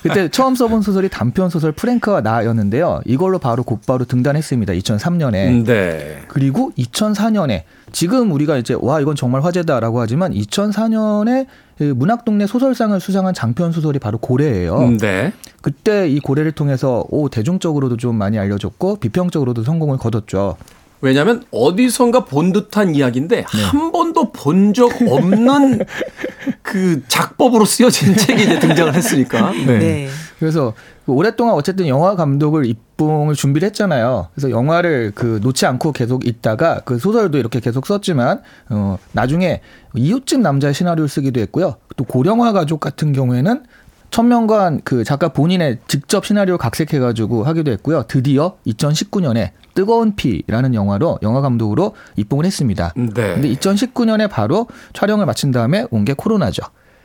그때 0.00 0.28
처음 0.28 0.54
써본 0.54 0.82
소설이 0.82 1.08
단편 1.08 1.50
소설 1.50 1.72
프랭크와 1.72 2.20
나였는데요. 2.20 3.00
이걸로 3.04 3.40
바로 3.40 3.64
곧바로 3.64 4.04
등단했습니다. 4.04 4.74
2003년에. 4.74 5.64
네. 5.64 6.22
그리고 6.28 6.70
2004년에 6.78 7.62
지금 7.90 8.30
우리가 8.30 8.58
이제 8.58 8.76
와 8.80 9.00
이건 9.00 9.16
정말 9.16 9.42
화제다라고 9.42 10.00
하지만 10.00 10.32
2004년에 10.32 11.46
그 11.78 11.82
문학동네 11.82 12.46
소설상을 12.46 12.98
수상한 13.00 13.34
장편 13.34 13.72
소설이 13.72 13.98
바로 13.98 14.18
고래예요. 14.18 14.92
네. 15.00 15.32
그때 15.62 16.08
이 16.08 16.20
고래를 16.20 16.52
통해서 16.52 17.04
오 17.10 17.28
대중적으로도 17.28 17.96
좀 17.96 18.14
많이 18.14 18.38
알려졌고 18.38 18.96
비평적으로도 18.96 19.64
성공을 19.64 19.98
거뒀죠. 19.98 20.56
왜냐하면 21.02 21.42
어디선가 21.50 22.24
본 22.24 22.52
듯한 22.52 22.94
이야기인데 22.94 23.36
네. 23.36 23.62
한 23.64 23.92
번도 23.92 24.32
본 24.32 24.72
적 24.72 24.90
없는 25.06 25.84
그 26.62 27.02
작법으로 27.08 27.64
쓰여진 27.64 28.16
책이 28.16 28.42
이제 28.44 28.58
등장을 28.58 28.94
했으니까. 28.94 29.50
네. 29.50 29.78
네. 29.78 30.08
그래서 30.38 30.72
오랫동안 31.06 31.54
어쨌든 31.54 31.88
영화 31.88 32.14
감독을 32.14 32.64
입봉을 32.66 33.34
준비를 33.34 33.66
했잖아요. 33.66 34.28
그래서 34.34 34.50
영화를 34.50 35.12
그 35.14 35.40
놓지 35.42 35.66
않고 35.66 35.92
계속 35.92 36.26
있다가 36.26 36.80
그 36.84 36.98
소설도 36.98 37.36
이렇게 37.38 37.58
계속 37.60 37.86
썼지만 37.86 38.40
어 38.70 38.96
나중에 39.10 39.60
이웃집 39.94 40.40
남자의 40.40 40.72
시나리오를 40.72 41.08
쓰기도 41.08 41.40
했고요. 41.40 41.74
또 41.96 42.04
고령화 42.04 42.52
가족 42.52 42.80
같은 42.80 43.12
경우에는 43.12 43.64
천명관 44.12 44.82
그 44.84 45.02
작가 45.04 45.28
본인의 45.30 45.78
직접 45.88 46.24
시나리오 46.24 46.58
각색해가지고 46.58 47.44
하기도 47.44 47.72
했고요. 47.72 48.04
드디어 48.06 48.56
2019년에 48.66 49.50
뜨거운 49.74 50.14
피라는 50.14 50.74
영화로 50.74 51.18
영화 51.22 51.40
감독으로 51.40 51.94
입봉을 52.16 52.44
했습니다. 52.44 52.92
네. 52.94 53.10
근데 53.10 53.48
2019년에 53.54 54.30
바로 54.30 54.68
촬영을 54.92 55.24
마친 55.26 55.50
다음에 55.50 55.86
온 55.90 56.04
게 56.04 56.12
코로나죠. 56.12 56.62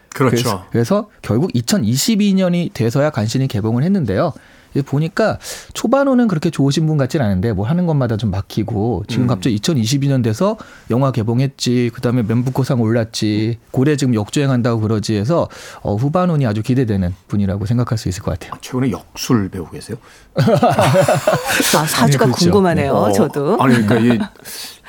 그렇죠. 0.10 0.36
그래서, 0.36 0.66
그래서 0.72 1.10
결국 1.22 1.52
2022년이 1.54 2.74
돼서야 2.74 3.10
간신히 3.12 3.48
개봉을 3.48 3.84
했는데요. 3.84 4.34
보니까 4.82 5.40
초반호는 5.74 6.28
그렇게 6.28 6.50
좋으신 6.50 6.86
분 6.86 6.98
같진 6.98 7.22
않은데 7.22 7.54
뭐 7.54 7.66
하는 7.66 7.86
것마다 7.86 8.18
좀 8.18 8.32
막히고 8.32 9.04
지금 9.08 9.26
음. 9.26 9.28
갑자기 9.28 9.56
2022년 9.58 10.24
돼서 10.24 10.58
영화 10.90 11.12
개봉했지 11.12 11.92
그다음에 11.94 12.24
멘부코상 12.24 12.82
올랐지 12.82 13.60
고래 13.72 13.96
지금 13.96 14.14
역주행한다고 14.14 14.82
그러지 14.82 15.16
해서 15.16 15.48
어, 15.82 15.96
후반호이 15.96 16.46
아주 16.46 16.62
기대되는 16.62 17.14
분이라고 17.28 17.66
생각할 17.66 17.98
수 17.98 18.10
있을 18.10 18.24
것 18.24 18.32
같아요. 18.32 18.52
아, 18.54 18.58
최근에 18.62 18.92
역술 18.92 19.50
배우고 19.50 19.72
계세요? 19.72 19.98
아, 20.38 21.86
사주가 21.86 22.26
네, 22.26 22.32
그렇죠. 22.32 22.46
궁금하네요. 22.46 22.94
어, 22.94 23.12
저도. 23.12 23.58
아니 23.62 23.86
그러니까 23.86 24.16
이 24.16 24.20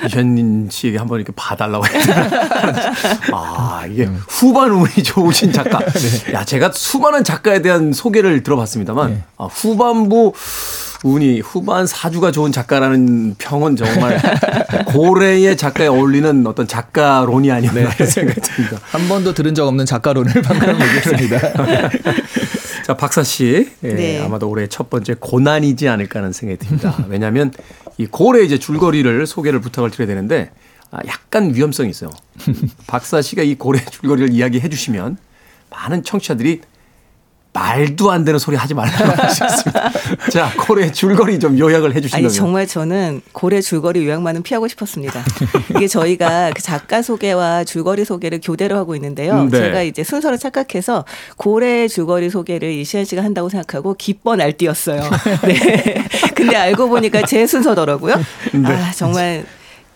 이현민 0.07 0.69
씨에게 0.71 0.99
한번 0.99 1.19
이렇게 1.19 1.33
봐달라고 1.35 1.85
했더니 1.87 2.31
아 3.33 3.85
이게 3.89 4.05
음. 4.07 4.23
후반 4.29 4.71
운이 4.71 5.03
좋으신 5.03 5.53
작가. 5.53 5.79
네. 5.85 6.33
야 6.35 6.45
제가 6.45 6.71
수많은 6.73 7.25
작가에 7.25 7.63
대한 7.63 7.93
소개를 7.93 8.43
들어봤습니다만 8.43 9.11
네. 9.11 9.25
아, 9.37 9.45
후반부 9.47 10.33
운이 11.05 11.41
후반 11.41 11.87
사주가 11.87 12.33
좋은 12.33 12.51
작가라는 12.51 13.37
평은 13.39 13.77
정말 13.77 14.21
고래의 14.87 15.57
작가에 15.57 15.87
어울리는 15.87 16.47
어떤 16.47 16.67
작가론이 16.67 17.51
아니었나 17.51 17.89
네. 17.91 18.07
생각이 18.07 18.41
듭니다. 18.41 18.79
한 18.83 19.09
번도 19.09 19.35
들은 19.35 19.55
적 19.55 19.67
없는 19.67 19.87
작가론을 19.87 20.43
방금 20.43 20.69
얘기했습니다. 20.81 21.39
자 22.85 22.95
박사 22.95 23.23
씨, 23.23 23.71
예, 23.85 23.89
네. 23.89 24.23
아마도 24.25 24.49
올해 24.49 24.67
첫 24.67 24.89
번째 24.91 25.15
고난이지 25.21 25.89
않을까 25.89 26.21
하는 26.21 26.33
생각이 26.33 26.59
듭니다. 26.65 26.97
왜냐하면 27.09 27.53
이 27.99 28.07
고래 28.07 28.43
이제 28.43 28.59
줄거리를 28.59 29.27
소개를 29.27 29.61
부탁을 29.61 29.91
드려야 29.91 30.07
되는데 30.07 30.51
아, 30.91 31.01
약간 31.07 31.55
위험성이 31.55 31.91
있어요. 31.91 32.11
박사 32.87 33.21
씨가 33.21 33.43
이 33.43 33.57
고래 33.57 33.85
줄거리를 33.85 34.33
이야기해 34.33 34.69
주시면 34.71 35.19
많은 35.71 36.03
청취자들이 36.03 36.63
말도 37.59 38.11
안 38.11 38.25
되는 38.25 38.39
소리 38.39 38.57
하지 38.57 38.75
말라고 38.75 39.05
하셨습니다. 39.23 39.91
자, 40.31 40.53
고래 40.59 40.91
줄거리 40.91 41.39
좀 41.39 41.59
요약을 41.59 41.95
해 41.95 42.01
주신다면. 42.01 42.27
아니, 42.27 42.35
정말 42.35 42.67
저는 42.67 43.21
고래 43.33 43.61
줄거리 43.61 44.07
요약만은 44.07 44.43
피하고 44.43 44.69
싶었습니다. 44.69 45.25
이게 45.71 45.89
저희가 45.89 46.53
그 46.55 46.63
작가 46.63 47.03
소개와 47.03 47.65
줄거리 47.65 48.05
소개를 48.05 48.41
교대로 48.43 48.77
하고 48.77 48.95
있는데요. 48.95 49.35
음, 49.35 49.51
네. 49.51 49.59
제가 49.59 49.83
이제 49.83 50.05
순서를 50.05 50.39
착각해서 50.39 51.05
고래 51.37 51.89
줄거리 51.89 52.31
소개를 52.31 52.71
이시안 52.71 53.05
씨가 53.05 53.25
한다고 53.25 53.49
생각하고 53.49 53.95
기뻐 53.95 54.37
날뛰었어요. 54.37 55.03
네. 55.43 56.05
근데 56.35 56.57
알고 56.57 56.89
보니까 56.89 57.23
제 57.27 57.47
순서더라고요. 57.47 58.17
네. 58.55 58.69
아, 58.69 58.93
정말 58.93 59.45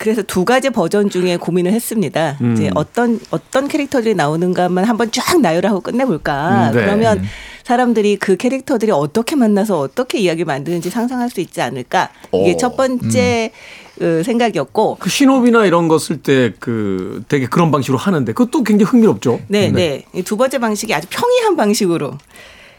그래서 0.02 0.20
두 0.20 0.44
가지 0.44 0.70
버전 0.70 1.10
중에 1.10 1.36
고민을 1.36 1.72
했습니다. 1.72 2.36
음. 2.40 2.54
이제 2.54 2.70
어떤 2.74 3.20
어떤 3.30 3.68
캐릭터들이 3.68 4.16
나오는가만 4.16 4.84
한번 4.84 5.12
쫙 5.12 5.40
나열하고 5.40 5.80
끝내볼까. 5.80 6.72
네. 6.72 6.80
그러면 6.80 7.22
사람들이 7.64 8.16
그 8.16 8.36
캐릭터들이 8.36 8.90
어떻게 8.92 9.36
만나서 9.36 9.78
어떻게 9.78 10.18
이야기 10.18 10.44
만드는지 10.44 10.90
상상할 10.90 11.30
수 11.30 11.40
있지 11.40 11.60
않을까. 11.60 12.10
이게 12.32 12.54
오. 12.54 12.56
첫 12.56 12.76
번째 12.76 13.50
음. 13.52 13.92
그 13.98 14.22
생각이었고 14.24 14.96
그 14.98 15.08
신호비나 15.10 15.66
이런 15.66 15.86
거 15.86 15.96
쓸 15.98 16.22
때 16.22 16.52
그 16.58 17.22
되게 17.28 17.46
그런 17.46 17.70
방식으로 17.70 17.98
하는데 17.98 18.32
그것도 18.32 18.64
굉장히 18.64 18.90
흥미롭죠. 18.90 19.40
네, 19.48 19.70
네. 19.70 20.04
네. 20.12 20.22
두 20.22 20.36
번째 20.36 20.58
방식이 20.58 20.92
아주 20.94 21.06
평이한 21.10 21.56
방식으로 21.56 22.18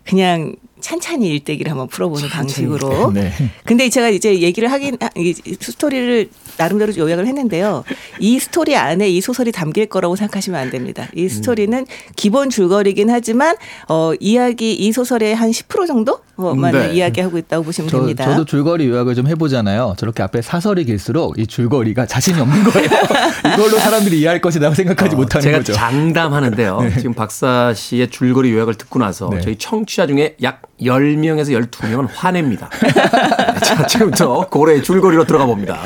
그냥 0.06 0.56
찬찬히 0.84 1.30
일대기를 1.30 1.72
한번 1.72 1.88
풀어보는 1.88 2.28
찬찬히. 2.30 2.68
방식으로. 2.68 3.12
네. 3.14 3.32
근데 3.66 3.90
제가 3.90 4.10
이제 4.10 4.42
얘기를 4.42 4.70
하긴 4.70 4.98
이 5.16 5.34
스토리를 5.34 6.30
나름대로 6.58 6.96
요약을 6.96 7.26
했는데요. 7.26 7.86
이 8.20 8.38
스토리 8.38 8.76
안에 8.76 9.10
이 9.10 9.22
소설이 9.22 9.54
담길 9.54 9.86
거라고 9.86 10.18
생각하시면 10.18 10.60
안 10.60 10.70
됩니다. 10.70 11.08
이 11.16 11.30
스토리는 11.30 11.80
음. 11.80 11.86
기본 12.18 12.50
줄거리긴 12.50 13.10
하지만 13.10 13.56
어 13.88 14.12
이야기 14.20 14.74
이 14.74 14.92
소설의 14.92 15.36
한 15.36 15.52
10% 15.52 15.88
정도 15.88 16.20
만 16.36 16.72
네. 16.72 16.94
이야기하고 16.94 17.38
있다고 17.38 17.64
보시면 17.64 17.90
저, 17.90 17.98
됩니다. 17.98 18.26
저도 18.26 18.46
줄거리 18.46 18.88
요약을 18.88 19.14
좀 19.14 19.28
해보잖아요. 19.28 19.94
저렇게 19.98 20.24
앞에 20.24 20.42
사설이 20.42 20.86
길수록 20.86 21.38
이 21.38 21.46
줄거리가 21.46 22.08
자신이 22.08 22.40
없는 22.40 22.64
거예요. 22.64 22.90
이걸로 23.54 23.78
사람들이 23.78 24.20
이해할 24.20 24.42
것이라고 24.42 24.74
생각하지 24.74 25.16
어, 25.16 25.18
못하는 25.20 25.44
제가 25.44 25.58
거죠. 25.60 25.74
제가 25.74 25.90
장담하는데요. 25.90 26.82
네. 26.90 26.96
지금 26.98 27.14
박사 27.14 27.74
씨의 27.76 28.10
줄거리 28.10 28.52
요약을 28.52 28.76
듣고 28.76 29.00
나서 29.00 29.30
네. 29.30 29.42
저희 29.42 29.58
청취자 29.58 30.08
중에 30.08 30.36
약 30.42 30.64
10명에서 30.82 31.70
12명은 31.70 32.08
화냅니다. 32.12 32.70
자, 33.64 33.86
지금부터 33.86 34.48
고래의 34.50 34.82
줄거리로 34.84 35.26
들어가 35.26 35.46
봅니다. 35.46 35.80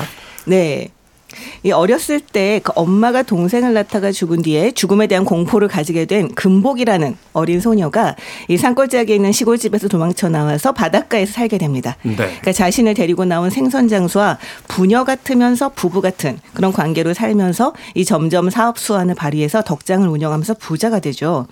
네. 0.46 0.89
이 1.63 1.72
어렸을 1.72 2.20
때 2.20 2.58
그 2.63 2.72
엄마가 2.75 3.24
동생을 3.24 3.74
낳다가 3.74 4.12
죽은 4.12 4.41
뒤에 4.41 4.72
죽음에 4.72 5.08
대한 5.08 5.25
공포를 5.25 5.67
가지게 5.67 6.06
된 6.06 6.34
금복이라는 6.34 7.15
어린 7.34 7.60
소녀가 7.60 8.15
이 8.48 8.58
산골짜기에 8.58 9.15
있는 9.15 9.32
시골집에서 9.32 9.88
도망쳐 9.88 10.29
나와서 10.29 10.72
바닷가에서 10.72 11.34
살게 11.34 11.58
됩니다. 11.58 11.96
네. 12.03 12.15
그러니까 12.15 12.51
자신을 12.51 12.94
데리고 12.94 13.25
나온 13.25 13.50
생선 13.50 13.88
장수와 13.88 14.38
부녀 14.67 15.03
같으면서 15.03 15.70
부부 15.70 16.01
같은 16.01 16.39
그런 16.53 16.74
관계로 16.74 17.13
살면서 17.13 17.74
이 17.96 18.06
점점 18.06 18.50
사업 18.50 18.77
수완을 18.79 19.15
발휘해서 19.15 19.63
덕장을 19.63 20.08
운영하면서 20.08 20.56
부자가 20.56 21.00
되죠. 21.00 21.48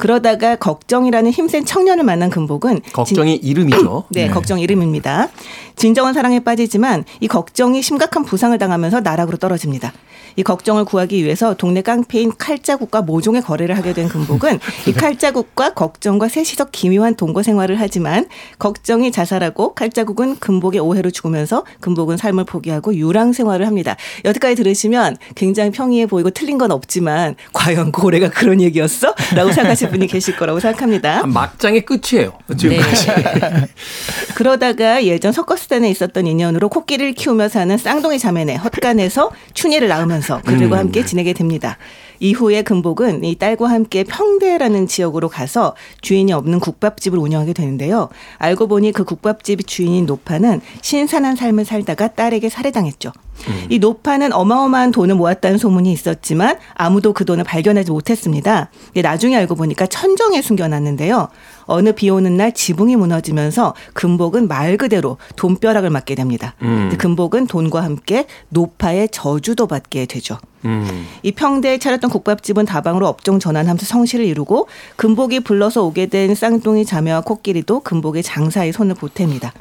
그러다가 0.00 0.56
걱정이라는 0.56 1.30
힘센 1.30 1.64
청년을 1.66 2.04
만난 2.04 2.30
금복은 2.30 2.80
걱정이 2.92 3.38
진... 3.38 3.50
이름이죠. 3.50 4.04
네, 4.10 4.26
네, 4.26 4.30
걱정 4.30 4.58
이름입니다. 4.58 5.28
진정한 5.76 6.14
사랑에 6.14 6.40
빠지지만 6.40 7.04
이 7.20 7.28
걱정이 7.28 7.82
심각한 7.82 8.24
부상을 8.24 8.56
당하면서 8.56 9.00
나락으로 9.00 9.36
떨어집니다. 9.36 9.92
이 10.36 10.42
걱정을 10.42 10.84
구하기 10.84 11.22
위해서 11.24 11.54
동네 11.54 11.82
깡패인 11.82 12.32
칼자국과 12.38 13.02
모종의 13.02 13.42
거래를 13.42 13.76
하게 13.76 13.92
된 13.92 14.08
금복은 14.08 14.58
이 14.86 14.92
칼자국과 14.92 15.74
걱정과 15.74 16.28
셋이서 16.28 16.66
기묘한 16.66 17.14
동거 17.14 17.42
생활을 17.42 17.80
하지만 17.80 18.26
걱정이 18.58 19.12
자살하고 19.12 19.74
칼자국은 19.74 20.36
금복의 20.38 20.80
오해로 20.80 21.10
죽으면서 21.10 21.64
금복은 21.80 22.16
삶을 22.16 22.44
포기하고 22.44 22.94
유랑 22.94 23.32
생활을 23.32 23.66
합니다. 23.66 23.96
여태까지 24.24 24.54
들으시면 24.56 25.16
굉장히 25.34 25.70
평이해 25.70 26.06
보이고 26.06 26.30
틀린 26.30 26.58
건 26.58 26.70
없지만 26.70 27.36
과연 27.52 27.92
고래가 27.92 28.30
그런 28.30 28.60
얘기였어? 28.60 29.14
라고 29.34 29.52
생각하실 29.52 29.89
분이 29.90 30.06
계실 30.06 30.36
거라고 30.36 30.60
생각합니다. 30.60 31.26
막장의 31.26 31.84
끝이에요. 31.84 32.32
지금까지. 32.56 33.06
네. 33.06 33.66
그러다가 34.34 35.04
예전 35.04 35.32
석거스단에 35.32 35.90
있었던 35.90 36.26
인연으로 36.26 36.68
코끼리를 36.68 37.12
키우며 37.12 37.48
사는 37.48 37.76
쌍둥이 37.76 38.18
자매네 38.18 38.56
헛간에서 38.56 39.30
춘희를 39.54 39.88
낳으면서 39.88 40.40
그들과 40.42 40.76
음. 40.76 40.80
함께 40.80 41.04
지내게 41.04 41.32
됩니다. 41.32 41.76
이후에 42.20 42.62
금복은 42.62 43.24
이 43.24 43.34
딸과 43.34 43.68
함께 43.68 44.04
평대라는 44.04 44.86
지역으로 44.86 45.28
가서 45.28 45.74
주인이 46.02 46.32
없는 46.32 46.60
국밥집을 46.60 47.18
운영하게 47.18 47.54
되는데요. 47.54 48.08
알고 48.38 48.68
보니 48.68 48.92
그 48.92 49.04
국밥집 49.04 49.66
주인인 49.66 50.06
노파는 50.06 50.60
신선한 50.82 51.36
삶을 51.36 51.64
살다가 51.64 52.08
딸에게 52.08 52.48
살해당했죠. 52.50 53.12
음. 53.48 53.66
이 53.68 53.78
노파는 53.78 54.32
어마어마한 54.32 54.90
돈을 54.90 55.14
모았다는 55.14 55.58
소문이 55.58 55.92
있었지만 55.92 56.58
아무도 56.74 57.12
그 57.12 57.24
돈을 57.24 57.44
발견하지 57.44 57.90
못했습니다. 57.90 58.70
나중에 58.94 59.36
알고 59.36 59.54
보니까 59.54 59.86
천정에 59.86 60.42
숨겨놨는데요. 60.42 61.28
어느 61.70 61.92
비 61.92 62.10
오는 62.10 62.36
날 62.36 62.52
지붕이 62.52 62.96
무너지면서 62.96 63.74
금복은 63.94 64.48
말 64.48 64.76
그대로 64.76 65.18
돈벼락을 65.36 65.88
맞게 65.88 66.16
됩니다. 66.16 66.54
음. 66.62 66.92
금복은 66.98 67.46
돈과 67.46 67.82
함께 67.82 68.26
노파의 68.48 69.08
저주도 69.10 69.68
받게 69.68 70.06
되죠. 70.06 70.38
음. 70.64 71.06
이 71.22 71.32
평대에 71.32 71.78
차렸던 71.78 72.10
국밥집은 72.10 72.66
다방으로 72.66 73.06
업종 73.06 73.38
전환하면서 73.38 73.86
성실을 73.86 74.24
이루고 74.26 74.66
금복이 74.96 75.40
불러서 75.40 75.84
오게 75.84 76.06
된 76.06 76.34
쌍둥이 76.34 76.84
자매와 76.84 77.22
코끼리도 77.22 77.80
금복의 77.80 78.22
장사에 78.22 78.72
손을 78.72 78.96
보탭니다. 78.96 79.52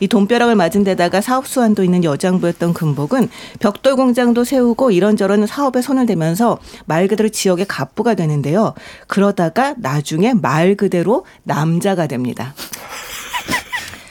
이 0.00 0.08
돈벼락을 0.08 0.54
맞은 0.54 0.84
데다가 0.84 1.20
사업 1.20 1.46
수완도 1.46 1.82
있는 1.84 2.04
여장부였던 2.04 2.74
금복은 2.74 3.28
벽돌 3.60 3.96
공장도 3.96 4.44
세우고 4.44 4.90
이런저런 4.90 5.46
사업에 5.46 5.82
손을 5.82 6.06
대면서 6.06 6.58
말 6.84 7.08
그대로 7.08 7.28
지역의 7.28 7.66
갑부가 7.66 8.14
되는데요. 8.14 8.74
그러다가 9.06 9.74
나중에 9.78 10.34
말 10.34 10.76
그대로 10.76 11.24
남자가 11.56 12.06
됩니다. 12.06 12.54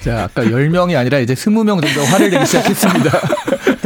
자, 0.03 0.23
아까 0.23 0.43
10명이 0.43 0.97
아니라 0.97 1.19
이제 1.19 1.35
20명 1.35 1.79
정도 1.79 2.03
화를 2.05 2.31
내기 2.31 2.43
시작했습니다. 2.45 3.21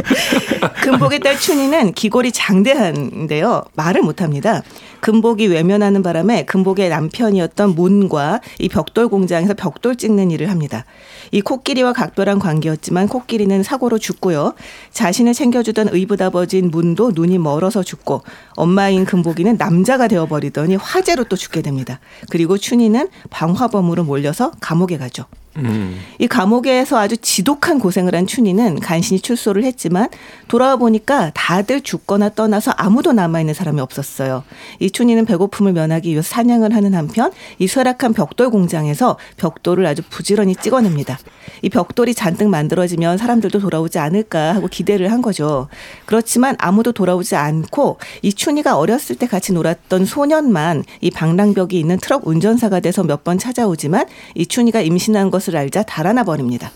금복의 0.82 1.20
딸 1.20 1.38
춘희는 1.38 1.92
기골이 1.92 2.32
장대한데요. 2.32 3.64
말을 3.74 4.00
못합니다. 4.00 4.62
금복이 5.00 5.46
외면하는 5.46 6.02
바람에 6.02 6.44
금복의 6.44 6.88
남편이었던 6.88 7.74
문과 7.74 8.40
이 8.58 8.68
벽돌 8.68 9.08
공장에서 9.08 9.54
벽돌 9.54 9.96
찍는 9.96 10.30
일을 10.30 10.50
합니다. 10.50 10.84
이 11.32 11.40
코끼리와 11.40 11.92
각별한 11.92 12.38
관계였지만 12.38 13.08
코끼리는 13.08 13.62
사고로 13.62 13.98
죽고요. 13.98 14.54
자신을 14.90 15.34
챙겨주던 15.34 15.88
의붓아버지인 15.92 16.70
문도 16.70 17.12
눈이 17.14 17.38
멀어서 17.38 17.82
죽고 17.82 18.22
엄마인 18.54 19.04
금복이는 19.04 19.56
남자가 19.56 20.08
되어버리더니 20.08 20.76
화재로 20.76 21.24
또 21.24 21.36
죽게 21.36 21.62
됩니다. 21.62 22.00
그리고 22.30 22.58
춘희는 22.58 23.08
방화범으로 23.30 24.04
몰려서 24.04 24.52
감옥에 24.60 24.98
가죠. 24.98 25.24
음. 25.56 25.98
이 26.18 26.28
감옥에서 26.28 26.98
아주 26.98 27.16
지독한 27.16 27.80
고생을 27.80 28.14
한 28.14 28.26
춘희는 28.26 28.80
간신히 28.80 29.20
출소를 29.20 29.64
했지만 29.64 30.08
돌아와 30.46 30.76
보니까 30.76 31.32
다들 31.34 31.80
죽거나 31.80 32.30
떠나서 32.30 32.72
아무도 32.76 33.12
남아있는 33.12 33.54
사람이 33.54 33.80
없었어요. 33.80 34.44
이 34.78 34.89
춘희는 34.90 35.24
배고픔을 35.26 35.72
면하기 35.72 36.10
위해 36.10 36.20
사냥을 36.22 36.74
하는 36.74 36.94
한편 36.94 37.30
이 37.58 37.66
쇠락한 37.66 38.12
벽돌 38.12 38.50
공장에서 38.50 39.16
벽돌을 39.36 39.86
아주 39.86 40.02
부지런히 40.10 40.56
찍어냅니다. 40.56 41.18
이 41.62 41.68
벽돌이 41.68 42.14
잔뜩 42.14 42.48
만들어지면 42.48 43.18
사람들도 43.18 43.60
돌아오지 43.60 43.98
않을까 43.98 44.54
하고 44.54 44.66
기대를 44.66 45.12
한 45.12 45.22
거죠. 45.22 45.68
그렇지만 46.06 46.56
아무도 46.58 46.92
돌아오지 46.92 47.36
않고 47.36 47.98
이 48.22 48.32
춘희가 48.32 48.76
어렸을 48.76 49.16
때 49.16 49.26
같이 49.26 49.52
놀았던 49.52 50.04
소년만 50.04 50.84
이 51.00 51.10
방랑벽이 51.10 51.78
있는 51.78 51.98
트럭 51.98 52.26
운전사가 52.26 52.80
돼서 52.80 53.04
몇 53.04 53.20
번 53.20 53.36
찾아오지만 53.36 54.06
이 54.34 54.46
춘희가 54.46 54.80
임신한 54.80 55.30
것을 55.30 55.54
알자 55.54 55.82
달아나 55.82 56.24
버립니다. 56.24 56.72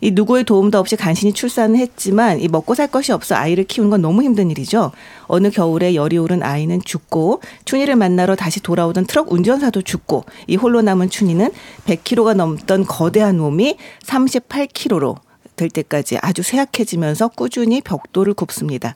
이 0.00 0.10
누구의 0.10 0.44
도움도 0.44 0.78
없이 0.78 0.96
간신히 0.96 1.32
출산을 1.32 1.78
했지만 1.78 2.40
이 2.40 2.48
먹고 2.48 2.74
살 2.74 2.86
것이 2.88 3.12
없어 3.12 3.34
아이를 3.34 3.64
키우는 3.64 3.90
건 3.90 4.02
너무 4.02 4.22
힘든 4.22 4.50
일이죠. 4.50 4.92
어느 5.26 5.50
겨울에 5.50 5.94
열이 5.94 6.18
오른 6.18 6.42
아이는 6.42 6.80
죽고 6.84 7.40
춘희를 7.64 7.96
만나러 7.96 8.36
다시 8.36 8.60
돌아오던 8.60 9.06
트럭 9.06 9.32
운전사도 9.32 9.82
죽고 9.82 10.24
이 10.46 10.56
홀로 10.56 10.82
남은 10.82 11.10
춘희는 11.10 11.50
100kg가 11.86 12.34
넘던 12.34 12.84
거대한 12.86 13.38
몸이 13.38 13.76
38kg로 14.04 15.16
될 15.56 15.70
때까지 15.70 16.18
아주 16.20 16.42
쇠약해지면서 16.42 17.28
꾸준히 17.28 17.80
벽돌을 17.80 18.34
굽습니다. 18.34 18.94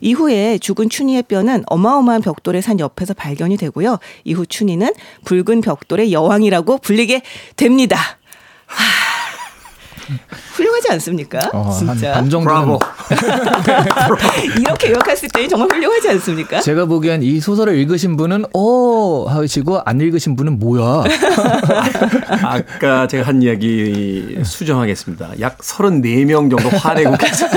이후에 0.00 0.58
죽은 0.58 0.88
춘희의 0.88 1.24
뼈는 1.24 1.64
어마어마한 1.66 2.22
벽돌의 2.22 2.62
산 2.62 2.80
옆에서 2.80 3.12
발견이 3.12 3.58
되고요. 3.58 3.98
이후 4.24 4.46
춘희는 4.46 4.92
붉은 5.24 5.60
벽돌의 5.60 6.12
여왕이라고 6.12 6.78
불리게 6.78 7.22
됩니다. 7.56 7.98
하. 8.66 9.09
훌륭하지 10.54 10.92
않습니까? 10.92 11.38
어, 11.52 11.70
진짜. 11.76 12.12
반 12.12 12.28
정도는 12.30 12.78
이렇게 14.58 14.90
요약했을 14.90 15.28
때 15.32 15.48
정말 15.48 15.68
훌륭하지 15.70 16.08
않습니까? 16.10 16.60
제가 16.60 16.86
보기엔 16.86 17.22
이 17.22 17.40
소설을 17.40 17.76
읽으신 17.78 18.16
분은 18.16 18.44
어 18.54 19.26
하시고 19.28 19.80
안 19.84 20.00
읽으신 20.00 20.36
분은 20.36 20.58
뭐야? 20.58 21.04
아까 22.42 23.06
제가 23.06 23.26
한 23.26 23.42
이야기 23.42 24.38
수정하겠습니다. 24.42 25.40
약 25.40 25.58
34명 25.58 26.50
정도 26.50 26.68
화내고 26.76 27.16
계세요. 27.16 27.50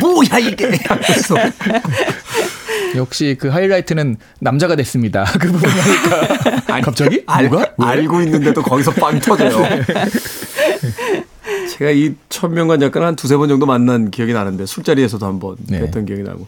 뭐야 0.00 0.38
이게? 0.40 0.78
역시 2.96 3.36
그 3.38 3.48
하이라이트는 3.48 4.16
남자가 4.40 4.76
됐습니다. 4.76 5.24
그 5.38 5.52
부분이니까. 5.52 6.80
갑자기? 6.82 7.22
알, 7.26 7.48
뭐가? 7.48 7.72
알고 7.78 8.22
있는데도 8.22 8.62
거기서 8.62 8.92
빵 8.92 9.18
터져요. 9.20 9.66
제가 11.68 11.90
이 11.90 12.14
천명관 12.28 12.80
작가는 12.80 13.06
한 13.06 13.16
두세 13.16 13.36
번 13.36 13.48
정도 13.48 13.66
만난 13.66 14.10
기억이 14.10 14.32
나는데 14.32 14.66
술자리에서도 14.66 15.24
한번 15.24 15.56
네. 15.68 15.80
뵀던 15.80 16.06
기억이 16.06 16.22
나고 16.22 16.46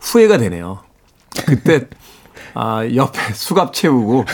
후회가 0.00 0.38
되네요. 0.38 0.80
그때 1.46 1.86
아, 2.54 2.86
옆에 2.94 3.34
수갑 3.34 3.74
채우고 3.74 4.24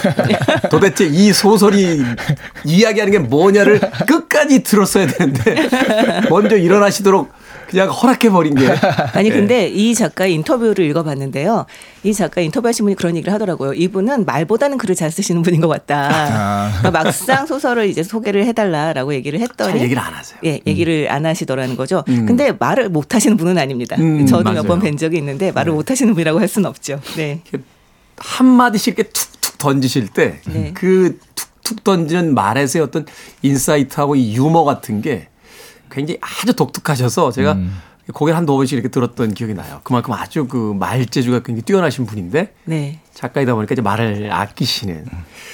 도대체 0.70 1.06
이 1.06 1.32
소설이 1.32 2.02
이야기하는 2.64 3.12
게 3.12 3.18
뭐냐를 3.18 3.80
끝까지 4.06 4.62
들었어야 4.62 5.08
되는데 5.08 5.56
먼저 6.30 6.56
일어나시도록 6.56 7.32
그냥 7.72 7.88
허락해버린 7.88 8.54
게. 8.54 8.68
아니 9.14 9.30
네. 9.30 9.34
근데 9.34 9.66
이 9.68 9.94
작가의 9.94 10.34
인터뷰를 10.34 10.84
읽어봤는데요. 10.84 11.64
이 12.04 12.12
작가 12.12 12.40
인터뷰하신 12.40 12.84
분이 12.84 12.96
그런 12.96 13.16
얘기를 13.16 13.32
하더라고요. 13.32 13.72
이분은 13.72 14.26
말보다는 14.26 14.76
글을 14.78 14.94
잘 14.94 15.10
쓰시는 15.10 15.42
분인 15.42 15.60
것 15.62 15.68
같다. 15.68 16.08
아. 16.12 16.72
그러니까 16.78 17.02
막상 17.02 17.46
소설을 17.46 17.88
이제 17.88 18.02
소개를 18.02 18.44
해달라라고 18.46 19.14
얘기를 19.14 19.38
잘 19.40 19.48
했더니 19.48 19.80
얘기를 19.80 20.02
안 20.02 20.12
하세요. 20.12 20.38
예, 20.44 20.60
얘기를 20.66 21.10
안 21.10 21.24
하시더라는 21.26 21.76
거죠. 21.76 22.04
음. 22.08 22.26
근데 22.26 22.52
말을 22.58 22.90
못 22.90 23.14
하시는 23.14 23.36
분은 23.36 23.56
아닙니다. 23.58 23.96
음, 23.98 24.26
저도. 24.26 24.52
몇 24.52 24.66
번 24.66 24.80
뵌 24.80 24.96
적이 24.98 25.16
있는데 25.18 25.50
말을 25.52 25.72
못 25.72 25.90
하시는 25.90 26.12
분이라고 26.12 26.38
할 26.40 26.46
수는 26.48 26.68
없죠. 26.68 27.00
네. 27.16 27.40
한마디씩 28.18 28.98
이렇게 28.98 29.10
툭툭 29.10 29.58
던지실 29.58 30.08
때 30.08 30.40
네. 30.46 30.72
그 30.74 31.18
툭툭 31.34 31.82
던지는 31.84 32.34
말에서의 32.34 32.84
어떤 32.84 33.06
인사이트하고 33.42 34.16
이 34.16 34.34
유머 34.36 34.64
같은 34.64 35.00
게 35.00 35.28
굉장히 35.92 36.18
아주 36.20 36.54
독특하셔서 36.54 37.30
제가 37.32 37.56
고개를 38.12 38.36
한두 38.36 38.54
번씩 38.56 38.74
이렇게 38.76 38.88
들었던 38.88 39.32
기억이 39.34 39.54
나요. 39.54 39.80
그만큼 39.84 40.12
아주 40.14 40.46
그 40.48 40.74
말재주가 40.78 41.40
굉장히 41.40 41.62
뛰어나신 41.62 42.06
분인데 42.06 42.52
네. 42.64 42.98
작가이다 43.14 43.54
보니까 43.54 43.74
이제 43.74 43.82
말을 43.82 44.32
아끼시는 44.32 45.04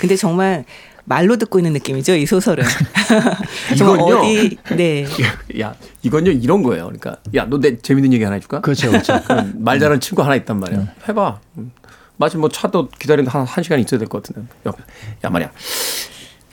근데 0.01 0.17
정말 0.17 0.65
말로 1.05 1.37
듣고 1.39 1.59
있는 1.59 1.73
느낌이죠, 1.73 2.15
이 2.17 2.27
소설은. 2.27 2.65
이건요. 3.75 4.19
어디 4.19 4.59
네. 4.77 5.07
야 5.61 5.75
이건요 6.03 6.31
이런 6.33 6.63
거예요. 6.63 6.85
그러니까 6.85 7.17
야 7.35 7.45
너 7.47 7.59
내 7.61 7.77
재밌는 7.79 8.13
얘기 8.13 8.23
하나 8.25 8.35
해줄까? 8.35 8.61
그렇죠, 8.61 8.91
그렇죠. 8.91 9.15
말 9.57 9.79
잘하는 9.79 10.01
친구 10.01 10.23
하나 10.23 10.35
있단 10.37 10.59
말이야. 10.61 10.87
해봐. 11.09 11.41
음. 11.59 11.73
마침 12.19 12.41
뭐 12.41 12.49
차도 12.49 12.89
기다리는데 12.99 13.31
한, 13.31 13.47
한 13.47 13.63
시간 13.65 13.79
있어야 13.81 13.99
될 13.99 14.09
것 14.09 14.23
같은데. 14.23 14.49
옆에. 14.67 14.83
야 15.25 15.31
말이야. 15.31 15.51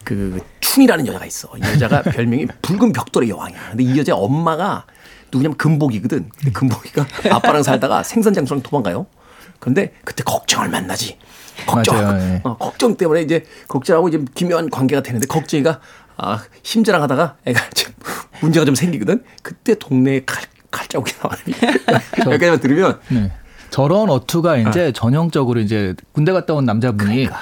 그 0.04 0.39
춘이라는 0.76 1.08
여자가 1.08 1.26
있어. 1.26 1.50
이 1.58 1.62
여자가 1.62 2.02
별명이 2.12 2.48
붉은 2.62 2.92
벽돌의 2.92 3.30
여왕이야. 3.30 3.60
근데 3.70 3.84
이 3.86 3.98
여자 3.98 4.14
엄마가 4.16 4.86
누구냐면 5.32 5.58
금복이거든. 5.58 6.30
근데 6.36 6.52
금복이가 6.52 7.06
아빠랑 7.32 7.64
살다가 7.64 8.04
생선장소랑 8.04 8.62
도망가요. 8.62 9.08
그런데 9.60 9.94
그때 10.04 10.24
걱정을 10.24 10.70
만나지. 10.70 11.18
걱정. 11.66 11.96
맞아요, 11.96 12.22
예. 12.22 12.42
어, 12.44 12.58
걱정 12.58 12.98
때문에 12.98 13.22
이제 13.22 13.46
걱정하고 13.70 14.10
이제 14.10 14.20
기묘한 14.36 14.70
관계가 14.70 15.02
되는데 15.02 15.28
걱정이가 15.28 15.80
아, 16.18 16.44
힘자랑 16.64 17.02
하다가 17.04 17.38
애가 17.46 17.62
이제 17.72 17.88
문제가 18.42 18.66
좀 18.66 18.76
생기거든. 18.76 19.24
그때 19.42 19.76
동네에 19.76 20.24
칼, 20.26 20.44
칼자국이 20.72 21.14
나와요. 21.22 21.40
여기까지만 22.20 22.60
들으면 22.60 23.00
네. 23.08 23.32
저런 23.70 24.10
어투가 24.10 24.58
이제 24.58 24.92
전형적으로 24.92 25.62
이제 25.62 25.96
군대 26.12 26.34
갔다 26.34 26.54
온 26.54 26.66
남자분이 26.66 27.26
야 27.26 27.40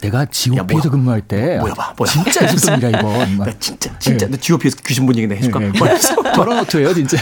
내가 0.00 0.24
GOP에서 0.26 0.60
야, 0.60 0.62
뭐야. 0.64 0.82
근무할 0.90 1.20
때 1.22 1.58
뭐야, 1.58 1.74
뭐야. 1.96 2.10
진짜 2.10 2.44
있었던 2.44 2.78
일이야 2.78 2.98
이건 3.00 3.36
막. 3.36 3.46
나 3.46 3.52
진짜 3.58 3.98
진짜 3.98 4.26
너 4.28 4.36
GOP에서 4.36 4.76
귀신 4.86 5.06
본 5.06 5.16
얘기나 5.16 5.34
해줄까? 5.34 5.58
네, 5.58 5.70
네. 5.72 5.98
저런 6.34 6.58
어투예요 6.60 6.94
진짜. 6.94 7.18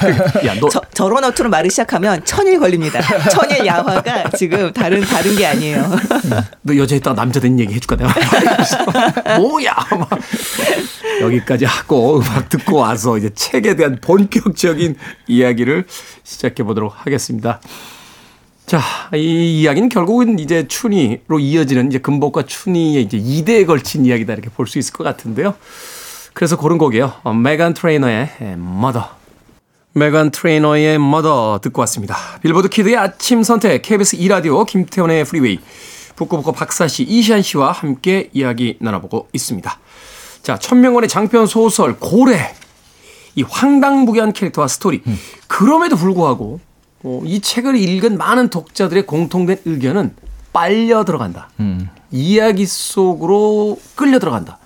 야 0.46 0.54
너 0.60 0.68
저, 0.70 0.80
저런 0.92 1.24
어투로 1.24 1.48
말을 1.50 1.70
시작하면 1.70 2.24
천일 2.24 2.58
걸립니다. 2.60 3.00
천일 3.30 3.64
야화가 3.66 4.30
지금 4.30 4.72
다른 4.72 5.00
다른 5.02 5.34
게 5.36 5.46
아니에요. 5.46 5.90
너 6.62 6.76
여자 6.76 6.96
있다가 6.96 7.16
남자 7.16 7.40
된 7.40 7.58
얘기 7.58 7.74
해줄까 7.74 7.96
내가 7.96 8.12
뭐야 9.38 9.74
막 9.98 10.08
여기까지 11.20 11.64
하고 11.64 12.18
음악 12.18 12.48
듣고 12.48 12.76
와서 12.76 13.16
이제 13.18 13.30
책에 13.34 13.74
대한 13.76 13.98
본격적인 14.00 14.96
이야기를 15.26 15.86
시작해 16.24 16.62
보도록 16.62 16.94
하겠습니다. 16.96 17.60
자, 18.66 18.80
이 19.14 19.60
이야기는 19.62 19.88
결국은 19.88 20.40
이제 20.40 20.66
춘희로 20.66 21.38
이어지는 21.38 21.88
이제 21.88 21.98
금복과 21.98 22.42
춘희의 22.46 23.02
이제 23.04 23.16
2대에 23.18 23.64
걸친 23.66 24.04
이야기다 24.04 24.32
이렇게 24.32 24.50
볼 24.50 24.66
수 24.66 24.78
있을 24.78 24.92
것 24.92 25.04
같은데요. 25.04 25.54
그래서 26.34 26.56
고른 26.56 26.76
곡이에요. 26.76 27.12
어, 27.22 27.32
메간 27.32 27.74
트레이너의 27.74 28.56
Mother. 28.58 29.08
메간 29.92 30.30
트레이너의 30.32 30.98
Mother 30.98 31.60
듣고 31.62 31.80
왔습니다. 31.82 32.16
빌보드 32.42 32.68
키드의 32.68 32.96
아침 32.96 33.42
선택 33.44 33.80
KBS 33.82 34.16
2라디오 34.18 34.66
김태훈의 34.66 35.24
프리웨이 35.24 35.60
북구북구 36.16 36.52
박사 36.52 36.88
씨, 36.88 37.04
이시안 37.04 37.42
씨와 37.42 37.70
함께 37.72 38.30
이야기 38.32 38.76
나눠보고 38.80 39.28
있습니다. 39.32 39.78
자, 40.42 40.58
천명원의 40.58 41.08
장편 41.08 41.46
소설 41.46 41.96
고래 41.98 42.54
이 43.36 43.42
황당무계한 43.42 44.32
캐릭터와 44.32 44.66
스토리 44.66 45.02
그럼에도 45.46 45.96
불구하고 45.96 46.58
어, 47.06 47.22
이 47.24 47.40
책을 47.40 47.76
읽은 47.76 48.18
많은 48.18 48.48
독자들의 48.48 49.06
공통된 49.06 49.58
의견은 49.64 50.16
빨려 50.52 51.04
들어간다. 51.04 51.50
음. 51.60 51.88
이야기 52.10 52.66
속으로 52.66 53.78
끌려 53.94 54.18
들어간다. 54.18 54.58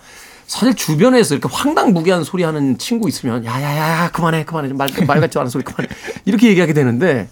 사실 0.46 0.74
주변에서 0.74 1.34
이렇게 1.34 1.54
황당무계한 1.54 2.24
소리 2.24 2.42
하는 2.42 2.78
친구 2.78 3.08
있으면 3.08 3.44
야야야 3.44 4.10
그만해 4.12 4.44
그만해 4.46 4.68
좀 4.68 4.78
말, 4.78 4.88
말 5.06 5.20
같지 5.20 5.38
않은 5.38 5.50
소리 5.50 5.62
그만해 5.62 5.88
이렇게 6.24 6.48
얘기하게 6.48 6.72
되는데 6.72 7.28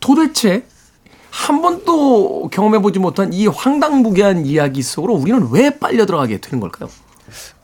도대체 0.00 0.64
한 1.30 1.62
번도 1.62 2.48
경험해보지 2.48 2.98
못한 2.98 3.32
이 3.32 3.46
황당무계한 3.46 4.44
이야기 4.46 4.82
속으로 4.82 5.14
우리는 5.14 5.48
왜 5.52 5.78
빨려 5.78 6.06
들어가게 6.06 6.38
되는 6.38 6.58
걸까요? 6.60 6.90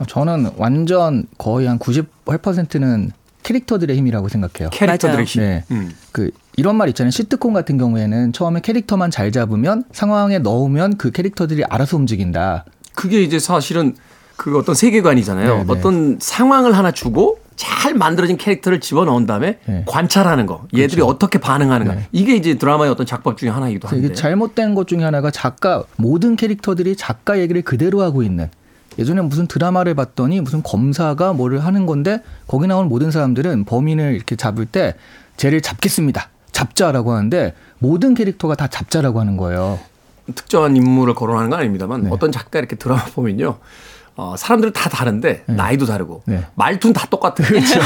저는 0.06 0.52
완전 0.56 1.26
거의 1.36 1.66
한 1.66 1.78
98%는 1.78 3.10
캐릭터들의 3.42 3.96
힘이라고 3.96 4.28
생각해요. 4.28 4.70
캐릭터들의. 4.70 5.24
힘. 5.26 5.42
네. 5.42 5.64
음. 5.70 5.94
그 6.12 6.30
이런 6.56 6.76
말 6.76 6.88
있잖아요. 6.90 7.10
시트콤 7.10 7.52
같은 7.52 7.78
경우에는 7.78 8.32
처음에 8.32 8.60
캐릭터만 8.60 9.10
잘 9.10 9.32
잡으면 9.32 9.84
상황에 9.92 10.38
넣으면 10.38 10.96
그 10.96 11.10
캐릭터들이 11.10 11.64
알아서 11.64 11.96
움직인다. 11.96 12.64
그게 12.94 13.22
이제 13.22 13.38
사실은 13.38 13.94
그 14.36 14.56
어떤 14.58 14.74
세계관이잖아요. 14.74 15.56
네, 15.56 15.64
네. 15.64 15.72
어떤 15.72 16.18
상황을 16.20 16.76
하나 16.76 16.92
주고 16.92 17.38
잘 17.56 17.94
만들어진 17.94 18.36
캐릭터를 18.36 18.80
집어 18.80 19.04
넣은 19.04 19.26
다음에 19.26 19.58
네. 19.66 19.84
관찰하는 19.86 20.46
거. 20.46 20.66
얘들이 20.76 21.02
어떻게 21.02 21.38
반응하는가. 21.38 21.94
네. 21.94 22.08
이게 22.12 22.34
이제 22.34 22.54
드라마의 22.54 22.90
어떤 22.90 23.06
작법 23.06 23.36
중에 23.36 23.48
하나이기도 23.48 23.88
그래서 23.88 23.98
이게 23.98 24.08
한데. 24.08 24.20
잘못된 24.20 24.74
것 24.74 24.88
중에 24.88 25.02
하나가 25.04 25.30
작가 25.30 25.84
모든 25.96 26.36
캐릭터들이 26.36 26.96
작가 26.96 27.38
얘기를 27.38 27.62
그대로 27.62 28.02
하고 28.02 28.22
있는 28.22 28.48
예전에 28.98 29.22
무슨 29.22 29.46
드라마를 29.46 29.94
봤더니 29.94 30.40
무슨 30.40 30.62
검사가 30.62 31.32
뭐를 31.32 31.64
하는 31.64 31.86
건데 31.86 32.22
거기 32.46 32.66
나오는 32.66 32.88
모든 32.88 33.10
사람들은 33.10 33.64
범인을 33.64 34.14
이렇게 34.14 34.36
잡을 34.36 34.66
때 34.66 34.94
쟤를 35.36 35.60
잡겠습니다. 35.60 36.28
잡자라고 36.54 37.12
하는데 37.12 37.52
모든 37.78 38.14
캐릭터가 38.14 38.54
다 38.54 38.68
잡자라고 38.68 39.20
하는 39.20 39.36
거예요. 39.36 39.78
특정한 40.34 40.74
인물을 40.74 41.14
거론하는 41.14 41.50
건 41.50 41.58
아닙니다만 41.58 42.04
네. 42.04 42.10
어떤 42.10 42.32
작가 42.32 42.58
이렇게 42.58 42.76
드라마 42.76 43.04
보면요. 43.04 43.58
어, 44.16 44.36
사람들은 44.38 44.72
다 44.72 44.88
다른데 44.88 45.42
나이도 45.46 45.86
다르고 45.86 46.22
네. 46.26 46.46
말투는 46.54 46.94
다 46.94 47.06
똑같아요. 47.10 47.48
그렇죠. 47.48 47.80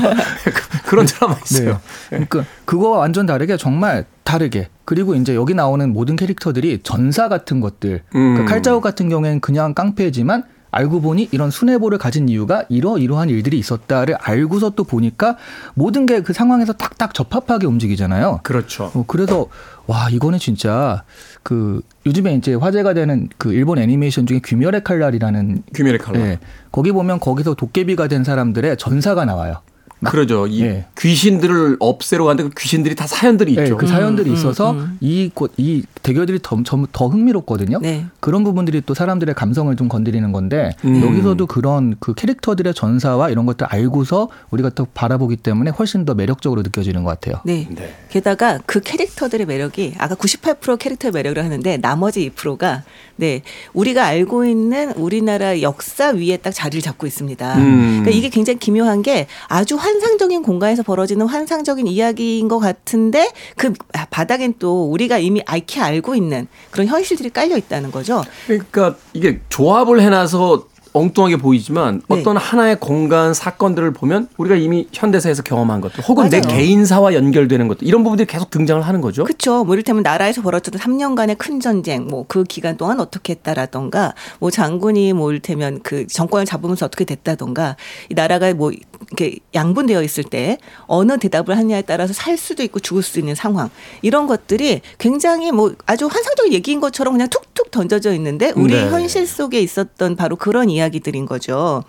그런 0.88 1.04
드라마 1.04 1.36
있어요. 1.44 1.80
그러니까 2.08 2.44
그거와 2.64 2.98
완전 2.98 3.26
다르게 3.26 3.58
정말 3.58 4.06
다르게 4.24 4.68
그리고 4.86 5.14
이제 5.14 5.34
여기 5.34 5.52
나오는 5.54 5.92
모든 5.92 6.16
캐릭터들이 6.16 6.80
전사 6.82 7.28
같은 7.28 7.60
것들 7.60 8.02
음. 8.14 8.36
그 8.36 8.44
칼자국 8.46 8.82
같은 8.82 9.10
경우에는 9.10 9.40
그냥 9.40 9.74
깡패지만 9.74 10.44
알고 10.70 11.00
보니 11.00 11.28
이런 11.32 11.50
순애보를 11.50 11.98
가진 11.98 12.28
이유가 12.28 12.64
이러 12.68 12.98
이러한 12.98 13.30
일들이 13.30 13.58
있었다를 13.58 14.16
알고서 14.20 14.70
또 14.70 14.84
보니까 14.84 15.36
모든 15.74 16.04
게 16.04 16.20
그 16.20 16.32
상황에서 16.32 16.72
딱딱 16.72 17.14
적합하게 17.14 17.66
움직이잖아요. 17.66 18.40
그렇죠. 18.42 18.90
어, 18.94 19.04
그래서 19.06 19.46
와 19.86 20.08
이거는 20.10 20.38
진짜 20.38 21.04
그 21.42 21.80
요즘에 22.04 22.34
이제 22.34 22.54
화제가 22.54 22.94
되는 22.94 23.28
그 23.38 23.52
일본 23.52 23.78
애니메이션 23.78 24.26
중에 24.26 24.40
귀멸의 24.44 24.82
칼날이라는 24.82 25.62
귀멸의 25.74 25.98
칼날. 25.98 26.22
예, 26.22 26.38
거기 26.72 26.90
보면 26.90 27.20
거기서 27.20 27.54
도깨비가 27.54 28.08
된 28.08 28.24
사람들의 28.24 28.76
전사가 28.78 29.24
나와요. 29.24 29.60
그러죠. 30.04 30.46
이 30.46 30.62
예. 30.62 30.86
귀신들을 30.98 31.76
없애러 31.80 32.24
가는데 32.24 32.50
그 32.50 32.60
귀신들이 32.60 32.94
다 32.94 33.06
사연들이 33.06 33.54
네, 33.54 33.62
있죠. 33.64 33.76
그 33.76 33.86
사연들이 33.86 34.28
음, 34.30 34.34
있어서 34.34 34.72
음. 34.72 34.98
이, 35.00 35.30
꽃- 35.32 35.52
이 35.56 35.84
대결들이 36.02 36.38
더, 36.42 36.62
더, 36.64 36.86
더 36.92 37.08
흥미롭거든요. 37.08 37.78
네. 37.80 38.04
그런 38.20 38.44
부분들이 38.44 38.82
또 38.84 38.92
사람들의 38.94 39.34
감성을 39.34 39.74
좀 39.76 39.88
건드리는 39.88 40.30
건데 40.32 40.70
음. 40.84 41.02
여기서도 41.02 41.46
그런 41.46 41.94
그 41.98 42.12
캐릭터들의 42.14 42.74
전사와 42.74 43.30
이런 43.30 43.46
것들 43.46 43.66
알고서 43.66 44.28
우리가 44.50 44.68
또 44.70 44.86
바라보기 44.92 45.36
때문에 45.36 45.70
훨씬 45.70 46.04
더 46.04 46.14
매력적으로 46.14 46.62
느껴지는 46.62 47.02
것 47.02 47.10
같아요. 47.10 47.40
네. 47.44 47.66
네. 47.70 47.94
게다가 48.10 48.58
그 48.66 48.80
캐릭터들의 48.80 49.46
매력이 49.46 49.94
아까 49.98 50.14
98% 50.14 50.78
캐릭터의 50.78 51.12
매력을 51.12 51.42
하는데 51.42 51.76
나머지 51.78 52.30
2%가 52.30 52.82
네 53.16 53.42
우리가 53.72 54.04
알고 54.04 54.44
있는 54.44 54.92
우리나라 54.92 55.60
역사 55.62 56.10
위에 56.10 56.36
딱 56.36 56.52
자리를 56.52 56.82
잡고 56.82 57.06
있습니다. 57.06 57.56
음. 57.56 58.00
그러니까 58.02 58.10
이게 58.10 58.28
굉장히 58.28 58.58
기묘한 58.58 59.02
게 59.02 59.26
아주 59.48 59.76
환상적인 59.76 60.42
공간에서 60.42 60.82
벌어지는 60.82 61.26
환상적인 61.26 61.86
이야기인 61.86 62.48
것 62.48 62.58
같은데 62.58 63.30
그 63.56 63.72
바닥엔 64.10 64.54
또 64.58 64.90
우리가 64.90 65.18
이미 65.18 65.42
익히 65.56 65.80
알고 65.80 66.14
있는 66.14 66.46
그런 66.70 66.86
현실들이 66.86 67.30
깔려 67.30 67.56
있다는 67.56 67.90
거죠. 67.90 68.22
그러니까 68.46 68.96
이게 69.12 69.40
조합을 69.48 70.00
해놔서 70.00 70.68
엉뚱하게 70.96 71.36
보이지만 71.36 72.02
네. 72.08 72.18
어떤 72.20 72.36
하나의 72.36 72.78
공간 72.78 73.34
사건들을 73.34 73.92
보면 73.92 74.28
우리가 74.36 74.56
이미 74.56 74.88
현대사에서 74.92 75.42
경험한 75.42 75.80
것들 75.80 76.04
혹은 76.04 76.28
맞아요. 76.28 76.30
내 76.30 76.40
개인사와 76.40 77.14
연결되는 77.14 77.66
것들 77.68 77.86
이런 77.86 78.02
부분들이 78.02 78.26
계속 78.26 78.50
등장을 78.50 78.80
하는 78.82 79.00
거죠. 79.00 79.24
그렇죠. 79.24 79.64
뭐 79.64 79.74
이를테면 79.74 80.02
나라에서 80.02 80.42
벌어졌던 80.42 80.80
3년간의 80.80 81.38
큰 81.38 81.60
전쟁 81.60 82.06
뭐 82.06 82.26
그 82.36 82.44
기간 82.44 82.76
동안 82.76 83.00
어떻게 83.00 83.32
했다라던가 83.32 84.14
뭐 84.40 84.50
장군이 84.50 85.12
뭐 85.14 85.30
이를테면 85.30 85.80
그 85.82 86.06
정권을 86.06 86.44
잡으면서 86.44 86.84
어떻게 86.86 87.04
됐다던가 87.04 87.76
이 88.10 88.14
나라가 88.14 88.52
뭐 88.52 88.72
이렇게 88.72 89.38
양분되어 89.54 90.02
있을 90.02 90.24
때 90.24 90.58
어느 90.86 91.18
대답을 91.18 91.56
하냐에 91.56 91.82
따라서 91.82 92.12
살 92.12 92.36
수도 92.36 92.62
있고 92.62 92.80
죽을 92.80 93.02
수 93.02 93.18
있는 93.18 93.34
상황 93.34 93.70
이런 94.02 94.26
것들이 94.26 94.82
굉장히 94.98 95.50
뭐 95.52 95.74
아주 95.86 96.06
환상적인 96.06 96.52
얘기인 96.52 96.80
것처럼 96.80 97.14
그냥 97.14 97.28
툭툭 97.28 97.70
던져져 97.70 98.12
있는데 98.14 98.52
우리 98.54 98.74
네. 98.74 98.90
현실 98.90 99.26
속에 99.26 99.60
있었던 99.60 100.16
바로 100.16 100.36
그런 100.36 100.68
이야기 100.68 100.85
들인 101.00 101.26
거죠. 101.26 101.84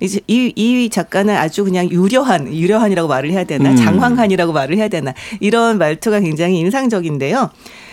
이제 0.00 0.20
이, 0.26 0.52
이 0.56 0.88
작가는 0.90 1.34
아주 1.34 1.64
그냥 1.64 1.90
유려한 1.90 2.52
유려한이라고 2.52 3.08
말을 3.08 3.30
해야 3.30 3.44
되나 3.44 3.70
음. 3.70 3.76
장황한이라고 3.76 4.52
말을 4.52 4.76
해야 4.76 4.88
되나 4.88 5.14
이런 5.40 5.78
말투가 5.78 6.20
굉장히 6.20 6.58
인상적인데요. 6.58 7.50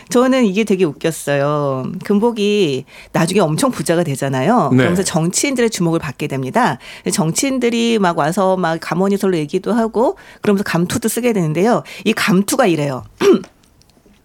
저는 0.10 0.46
이게 0.46 0.64
되게 0.64 0.86
웃겼어요. 0.86 1.92
금복이 2.04 2.86
나중에 3.12 3.42
엄청 3.42 3.72
부자가 3.72 4.04
되잖아요. 4.04 4.70
네. 4.72 4.78
그러면서 4.78 5.04
정치인들의 5.04 5.70
주목을 5.70 6.00
받게 6.00 6.28
됩니다. 6.28 6.78
정치인들이 7.12 8.00
막 8.00 8.18
와서 8.18 8.56
막 8.56 8.78
가모니설로 8.80 9.38
얘기도 9.38 9.74
하고 9.74 10.18
그러면서 10.42 10.64
감투도 10.64 11.10
쓰게 11.10 11.34
되는데요. 11.34 11.84
이 12.06 12.14
감투가 12.14 12.68
이래요. 12.68 13.04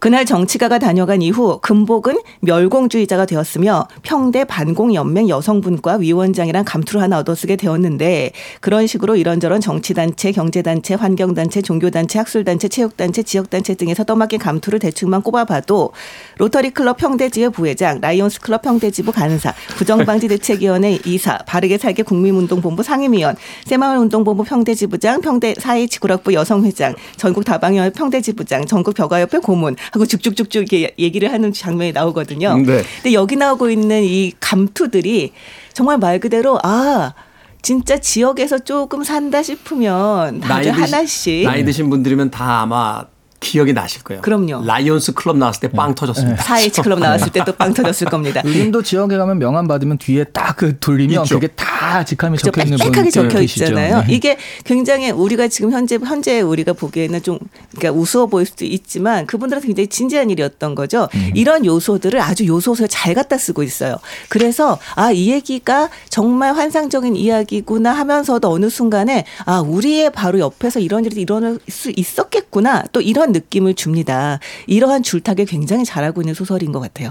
그날 0.02 0.26
정치가가 0.26 0.80
다녀간 0.80 1.22
이후 1.22 1.60
금복은 1.62 2.18
멸공주의자가 2.40 3.24
되었으며 3.24 3.86
평대 4.02 4.42
반공연맹 4.42 5.28
여성분과 5.28 5.98
위원장이란 5.98 6.64
감투를 6.64 7.00
하나 7.00 7.20
얻어쓰게 7.20 7.54
되었는데 7.54 8.32
그런 8.60 8.88
식으로 8.88 9.14
이런저런 9.14 9.60
정치단체, 9.60 10.32
경제단체, 10.32 10.94
환경단체, 10.94 11.62
종교단체, 11.62 12.18
학술단체, 12.18 12.66
체육단체, 12.66 13.22
지역단체 13.22 13.76
등에서 13.76 14.02
떠맡긴 14.02 14.40
감투를 14.40 14.80
대충만 14.80 15.22
꼽아봐도 15.22 15.92
로터리클럽 16.38 16.96
평대지회 16.96 17.50
부회장, 17.50 18.00
라이온스클럽 18.00 18.62
평대지부 18.62 19.12
간사, 19.12 19.54
부정방지 19.76 20.26
대책위원회 20.26 20.98
이사, 21.04 21.38
바르게 21.46 21.78
살게 21.78 22.02
국민운동본부 22.02 22.82
상임위원, 22.82 23.36
새마을운동본부 23.66 24.42
평대지부장, 24.42 25.20
평대 25.20 25.54
사회지구락부 25.56 26.34
여성회장, 26.34 26.96
전국 27.16 27.44
다방협회 27.44 27.90
평대지부장, 27.90 28.66
전국 28.66 28.96
벽화협회 28.96 29.38
고문, 29.38 29.76
하고 29.92 30.06
쭉쭉쭉쭉 30.06 30.54
이렇게 30.56 30.94
얘기를 30.98 31.30
하는 31.32 31.52
장면이 31.52 31.92
나오거든요. 31.92 32.56
네. 32.56 32.82
근데 32.96 33.12
여기 33.12 33.36
나오고 33.36 33.70
있는 33.70 34.02
이 34.02 34.32
감투들이 34.40 35.32
정말 35.74 35.98
말 35.98 36.18
그대로 36.18 36.58
아 36.62 37.12
진짜 37.60 37.98
지역에서 37.98 38.58
조금 38.60 39.04
산다 39.04 39.42
싶으면 39.42 40.40
다들 40.40 40.72
나이 40.72 40.80
하나씩 40.80 41.44
나이 41.44 41.64
드신 41.64 41.90
분들이면 41.90 42.30
다 42.30 42.62
아마 42.62 43.04
기억이 43.42 43.72
나실 43.74 44.02
거예요. 44.02 44.22
그럼요. 44.22 44.64
라이온스 44.64 45.12
클럽 45.12 45.36
나왔을 45.36 45.60
때빵 45.68 45.94
터졌습니다. 45.94 46.42
사이치 46.42 46.80
클럽 46.80 46.98
나왔을 46.98 47.30
때 47.30 47.44
또 47.44 47.52
빵 47.52 47.74
터졌을 47.74 48.06
겁니다. 48.08 48.40
요즘도 48.46 48.82
지역에 48.82 49.16
가면 49.18 49.38
명함 49.38 49.66
받으면 49.68 49.98
뒤에 49.98 50.24
딱 50.24 50.52
그 50.56 50.78
돌리면 50.78 51.22
있죠. 51.24 51.36
그게 51.36 51.48
다 51.48 52.04
직함이 52.04 52.38
적혀 52.38 52.62
있는 52.62 52.76
빽빽하게 52.78 53.10
적혀 53.10 53.40
있잖아요. 53.42 54.02
네. 54.02 54.14
이게 54.14 54.36
굉장히 54.64 55.10
우리가 55.10 55.48
지금 55.48 55.72
현재 55.72 55.98
현재 56.04 56.40
우리가 56.40 56.72
보기에는 56.74 57.22
좀 57.22 57.38
그러니까 57.74 57.98
우스워 57.98 58.26
보일 58.26 58.46
수도 58.46 58.64
있지만 58.66 59.26
그분들한테 59.26 59.66
굉장히 59.66 59.86
진지한 59.88 60.30
일이었던 60.30 60.74
거죠. 60.74 61.08
음. 61.14 61.30
이런 61.34 61.64
요소들을 61.66 62.20
아주 62.20 62.46
요소서 62.46 62.86
잘 62.86 63.14
갖다 63.14 63.38
쓰고 63.38 63.62
있어요. 63.62 63.96
그래서 64.28 64.78
아 64.94 65.10
이 65.12 65.30
얘기가 65.30 65.88
정말 66.08 66.54
환상적인 66.54 67.16
이야기구나 67.16 67.92
하면서도 67.92 68.50
어느 68.50 68.68
순간에 68.70 69.24
아 69.46 69.60
우리의 69.60 70.10
바로 70.12 70.38
옆에서 70.38 70.80
이런 70.80 71.04
일이 71.04 71.20
일어날 71.22 71.58
수 71.68 71.90
있었겠구나 71.94 72.84
또 72.92 73.00
이런 73.00 73.31
느낌을 73.32 73.74
줍니다. 73.74 74.38
이러한 74.66 75.02
줄타기 75.02 75.44
굉장히 75.46 75.84
잘하고 75.84 76.22
있는 76.22 76.34
소설인 76.34 76.72
것 76.72 76.80
같아요. 76.80 77.10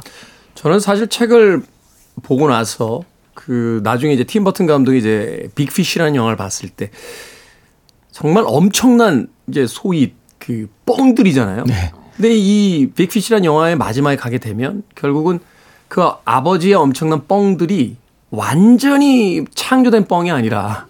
저는 0.56 0.80
사실 0.80 1.08
책을 1.08 1.64
보고 2.24 2.48
나서 2.48 3.04
그 3.34 3.82
나중에 3.84 4.14
이제 4.14 4.24
팀 4.24 4.44
버튼 4.44 4.66
감독이 4.66 4.98
이제 4.98 5.50
빅피쉬라는 5.56 6.16
영화를 6.16 6.38
봤을 6.38 6.70
때 6.70 6.92
정말 8.12 8.44
엄청난 8.46 9.28
이제 9.48 9.66
소위 9.68 10.14
그 10.38 10.70
뻥들이잖아요. 10.86 11.66
네. 11.66 11.92
근데 12.16 12.36
이 12.36 12.90
빅피쉬라는 12.94 13.46
영화의 13.46 13.76
마지막에 13.78 14.16
가게 14.16 14.38
되면 14.38 14.84
결국은 14.96 15.40
그 15.88 16.04
아버지의 16.26 16.74
엄청난 16.76 17.28
뻥들이 17.28 17.98
완전히 18.30 19.44
창조된 19.56 20.06
뻥이 20.06 20.32
아니라 20.32 20.88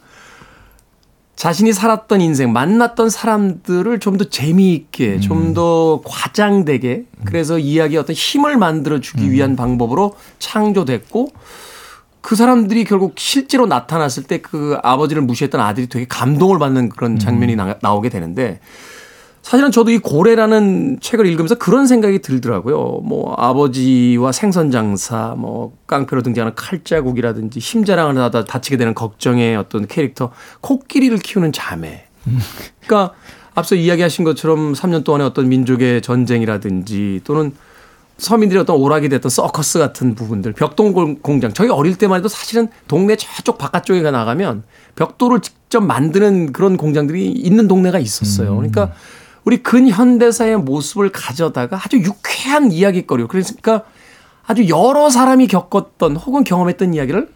자신이 1.41 1.73
살았던 1.73 2.21
인생, 2.21 2.53
만났던 2.53 3.09
사람들을 3.09 3.99
좀 3.99 4.17
더 4.17 4.25
재미있게, 4.25 5.13
음. 5.15 5.21
좀더 5.21 6.03
과장되게, 6.05 7.05
그래서 7.25 7.57
이야기에 7.57 7.97
어떤 7.97 8.15
힘을 8.15 8.57
만들어주기 8.57 9.23
음. 9.23 9.31
위한 9.31 9.55
방법으로 9.55 10.13
창조됐고, 10.37 11.31
그 12.21 12.35
사람들이 12.35 12.83
결국 12.83 13.15
실제로 13.17 13.65
나타났을 13.65 14.21
때 14.21 14.37
그 14.37 14.77
아버지를 14.83 15.23
무시했던 15.23 15.59
아들이 15.59 15.89
되게 15.89 16.05
감동을 16.07 16.59
받는 16.59 16.89
그런 16.89 17.17
장면이 17.17 17.55
음. 17.55 17.73
나, 17.81 17.91
오게 17.91 18.09
되는데, 18.09 18.59
사실은 19.41 19.71
저도 19.71 19.91
이 19.91 19.97
고래라는 19.97 20.99
책을 21.01 21.25
읽으면서 21.25 21.55
그런 21.55 21.87
생각이 21.87 22.19
들더라고요. 22.21 23.01
뭐 23.03 23.33
아버지와 23.37 24.31
생선 24.31 24.71
장사, 24.71 25.35
뭐 25.37 25.75
깡패로 25.87 26.21
등장하는 26.21 26.55
칼자국이라든지 26.55 27.59
힘자랑을 27.59 28.17
하다 28.17 28.45
다치게 28.45 28.77
되는 28.77 28.93
걱정의 28.93 29.55
어떤 29.55 29.87
캐릭터, 29.87 30.31
코끼리를 30.61 31.17
키우는 31.17 31.51
자매. 31.53 32.05
그러니까 32.81 33.15
앞서 33.55 33.75
이야기하신 33.75 34.23
것처럼 34.23 34.73
3년 34.73 35.03
동안의 35.03 35.27
어떤 35.27 35.49
민족의 35.49 36.01
전쟁이라든지 36.01 37.21
또는 37.23 37.51
서민들이 38.17 38.59
어떤 38.59 38.75
오락이 38.75 39.09
됐던 39.09 39.31
서커스 39.31 39.79
같은 39.79 40.13
부분들, 40.13 40.53
벽돌 40.53 40.93
공장. 41.21 41.51
저희 41.51 41.69
어릴 41.69 41.95
때만 41.95 42.19
해도 42.19 42.27
사실은 42.27 42.67
동네 42.87 43.15
저쪽 43.15 43.57
바깥쪽에 43.57 43.99
나가면 44.03 44.61
벽돌을 44.95 45.39
직접 45.41 45.81
만드는 45.81 46.53
그런 46.53 46.77
공장들이 46.77 47.31
있는 47.31 47.67
동네가 47.67 47.97
있었어요. 47.97 48.55
그러니까 48.55 48.93
우리 49.43 49.63
근현대사의 49.63 50.57
모습을 50.57 51.11
가져다가 51.11 51.79
아주 51.83 51.97
유쾌한 51.97 52.71
이야기거리로 52.71 53.27
그러니까 53.27 53.83
아주 54.45 54.67
여러 54.69 55.09
사람이 55.09 55.47
겪었던 55.47 56.15
혹은 56.15 56.43
경험했던 56.43 56.93
이야기를 56.93 57.29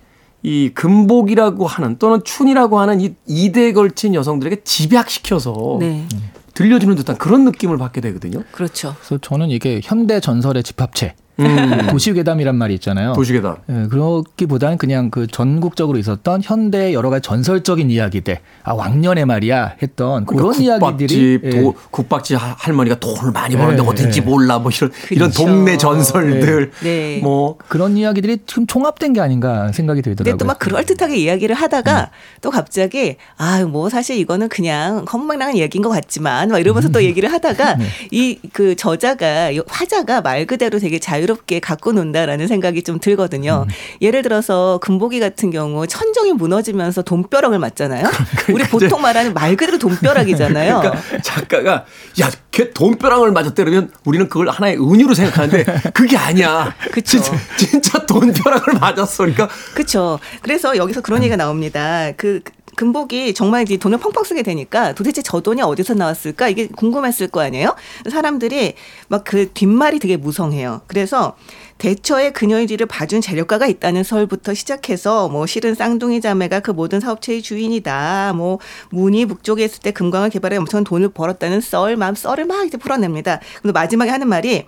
이 0.43 0.69
금복이라고 0.75 1.65
하는 1.65 1.97
또는 1.97 2.21
춘이라고 2.23 2.79
하는 2.79 3.01
이 3.01 3.15
이대에 3.25 3.73
걸친 3.73 4.13
여성들에게 4.13 4.63
집약시켜서 4.63 5.77
네. 5.79 6.07
들려주는 6.53 6.95
듯한 6.95 7.17
그런 7.17 7.45
느낌을 7.45 7.77
받게 7.77 8.01
되거든요. 8.01 8.43
그렇죠. 8.51 8.95
그래서 8.99 9.17
저는 9.17 9.49
이게 9.49 9.81
현대 9.83 10.19
전설의 10.19 10.63
집합체 10.63 11.15
음. 11.39 11.87
도시괴담이란 11.91 12.55
말이 12.55 12.73
있잖아요. 12.75 13.13
도시괴담. 13.13 13.57
예, 13.69 13.87
그렇기보다는 13.89 14.77
그냥 14.77 15.11
그 15.11 15.27
전국적으로 15.27 15.97
있었던 15.97 16.41
현대 16.43 16.93
여러 16.93 17.09
가지 17.09 17.21
전설적인 17.27 17.91
이야기들. 17.91 18.39
아 18.63 18.73
왕년에 18.73 19.25
말이야 19.25 19.75
했던 19.81 20.25
그러니까 20.25 20.35
그런 20.35 20.79
국밥집, 20.79 21.11
이야기들이 21.11 21.51
도, 21.51 21.57
예. 21.67 21.73
국밥집 21.91 22.37
할머니가 22.39 22.99
돈을 22.99 23.31
많이 23.31 23.55
버는데 23.55 23.83
예, 23.83 23.87
어딘지 23.87 24.19
예. 24.21 24.23
몰라 24.23 24.59
뭐 24.59 24.71
이런 24.71 24.89
그렇죠. 24.91 25.13
이런 25.13 25.31
동네 25.31 25.77
전설들. 25.77 26.71
네. 26.81 26.89
네. 26.89 27.19
뭐 27.21 27.57
그런 27.67 27.97
이야기들이 27.97 28.39
좀 28.45 28.65
총합된 28.65 29.13
게 29.13 29.21
아닌가 29.21 29.71
생각이 29.73 30.01
들더라고요. 30.01 30.31
근데 30.33 30.43
또막 30.43 30.59
그럴 30.59 30.85
듯하게 30.85 31.17
이야기를 31.17 31.55
하다가 31.55 32.01
음. 32.01 32.39
또 32.41 32.49
갑자기 32.51 33.17
아 33.37 33.65
뭐 33.65 33.89
사실 33.89 34.17
이거는 34.17 34.47
그냥 34.49 35.05
헛망랑한 35.11 35.55
이야기인 35.55 35.81
것 35.81 35.89
같지만 35.89 36.49
막 36.49 36.59
이러면서 36.59 36.89
또 36.89 37.03
얘기를 37.03 37.31
하다가 37.31 37.75
네. 37.77 37.85
이그 38.11 38.75
저자가 38.75 39.51
화자가 39.67 40.21
말 40.21 40.45
그대로 40.45 40.79
되게 40.79 40.99
자유 40.99 41.24
자유롭게 41.25 41.59
갖고 41.59 41.91
논다라는 41.91 42.47
생각이 42.47 42.83
좀 42.83 42.99
들거든요. 42.99 43.65
음. 43.67 43.73
예를 44.01 44.21
들어서 44.21 44.79
금보기 44.81 45.19
같은 45.19 45.51
경우 45.51 45.85
천정이 45.85 46.33
무너지면서 46.33 47.01
돈벼락을 47.01 47.59
맞잖아요. 47.59 48.07
그러니까 48.45 48.53
우리 48.53 48.63
보통 48.65 49.01
말하는 49.01 49.33
말 49.33 49.55
그대로 49.55 49.77
돈벼락이잖아요. 49.77 50.79
그러니까 50.79 51.21
작가가 51.21 51.85
야, 52.21 52.31
걔 52.51 52.71
돈벼락을 52.71 53.31
맞았대 53.31 53.63
그러면 53.63 53.91
우리는 54.05 54.29
그걸 54.29 54.49
하나의 54.49 54.77
은유로 54.77 55.13
생각하는데 55.13 55.63
그게 55.93 56.15
아니야. 56.17 56.73
그쵸. 56.91 57.21
진짜, 57.21 57.37
진짜 57.57 58.05
돈벼락을 58.05 58.73
맞았어. 58.79 59.23
그러니까 59.23 59.49
그렇죠. 59.73 60.19
그래서 60.41 60.77
여기서 60.77 61.01
그런 61.01 61.21
얘기가 61.23 61.35
나옵니다. 61.35 62.11
그 62.15 62.41
금복이 62.75 63.33
정말 63.33 63.63
이제 63.63 63.77
돈을 63.77 63.97
펑펑 63.97 64.23
쓰게 64.23 64.43
되니까 64.43 64.93
도대체 64.93 65.21
저 65.21 65.41
돈이 65.41 65.61
어디서 65.61 65.93
나왔을까 65.93 66.47
이게 66.47 66.67
궁금했을 66.67 67.27
거 67.27 67.41
아니에요? 67.41 67.75
사람들이 68.09 68.75
막 69.09 69.25
그 69.25 69.51
뒷말이 69.51 69.99
되게 69.99 70.15
무성해요. 70.17 70.81
그래서 70.87 71.35
대처에 71.79 72.31
그녀의 72.31 72.67
뒤를 72.67 72.85
봐준 72.85 73.19
재력가가 73.19 73.65
있다는 73.67 74.03
설부터 74.03 74.53
시작해서 74.53 75.27
뭐 75.27 75.45
실은 75.45 75.75
쌍둥이 75.75 76.21
자매가 76.21 76.61
그 76.61 76.71
모든 76.71 77.01
사업체의 77.01 77.41
주인이다. 77.41 78.33
뭐 78.35 78.59
문이 78.91 79.25
북쪽에 79.25 79.65
있을 79.65 79.81
때 79.81 79.91
금광을 79.91 80.29
개발해 80.29 80.57
엄청 80.57 80.83
돈을 80.85 81.09
벌었다는 81.09 81.59
썰, 81.59 81.97
마음 81.97 82.15
썰을 82.15 82.45
막 82.45 82.65
이제 82.65 82.77
풀어냅니다. 82.77 83.41
근데 83.61 83.73
마지막에 83.73 84.09
하는 84.11 84.29
말이 84.29 84.65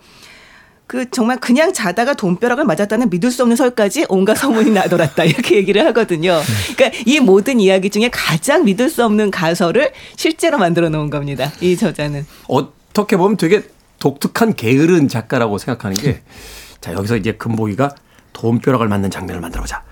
그 0.88 1.10
정말 1.12 1.38
그냥 1.40 1.74
자다가 1.74 2.14
돈벼락을 2.14 2.64
맞았다는 2.66 3.10
믿을 3.10 3.30
수 3.30 3.42
없는 3.44 3.56
설까지 3.58 4.06
온갖 4.10 4.36
소문이 4.36 4.72
나돌았다 4.72 5.24
이렇게 5.26 5.58
얘기를 5.58 5.86
하거든요. 5.88 6.42
그러니까 6.76 6.98
이 7.06 7.20
모든 7.20 7.60
이야기 7.60 7.90
중에 7.90 8.10
가장 8.12 8.64
믿을 8.64 8.90
수 8.90 9.04
없는 9.04 9.30
가설을 9.32 9.92
실제로 10.16 10.58
만들어 10.58 10.90
놓은 10.90 11.10
겁니다. 11.10 11.52
이 11.62 11.76
저자는 11.76 12.26
어떻게 12.48 13.18
보면 13.18 13.36
되게 13.38 13.64
독특한 14.00 14.54
게으른 14.56 15.08
작가라고 15.10 15.58
생각하는 15.58 15.98
게 15.98 16.22
자 16.80 16.94
여기서 16.94 17.18
이제 17.18 17.32
금보기가 17.34 17.90
돈벼락을 18.34 18.88
맞는 18.88 19.10
장면을 19.10 19.42
만들어보자. 19.42 19.84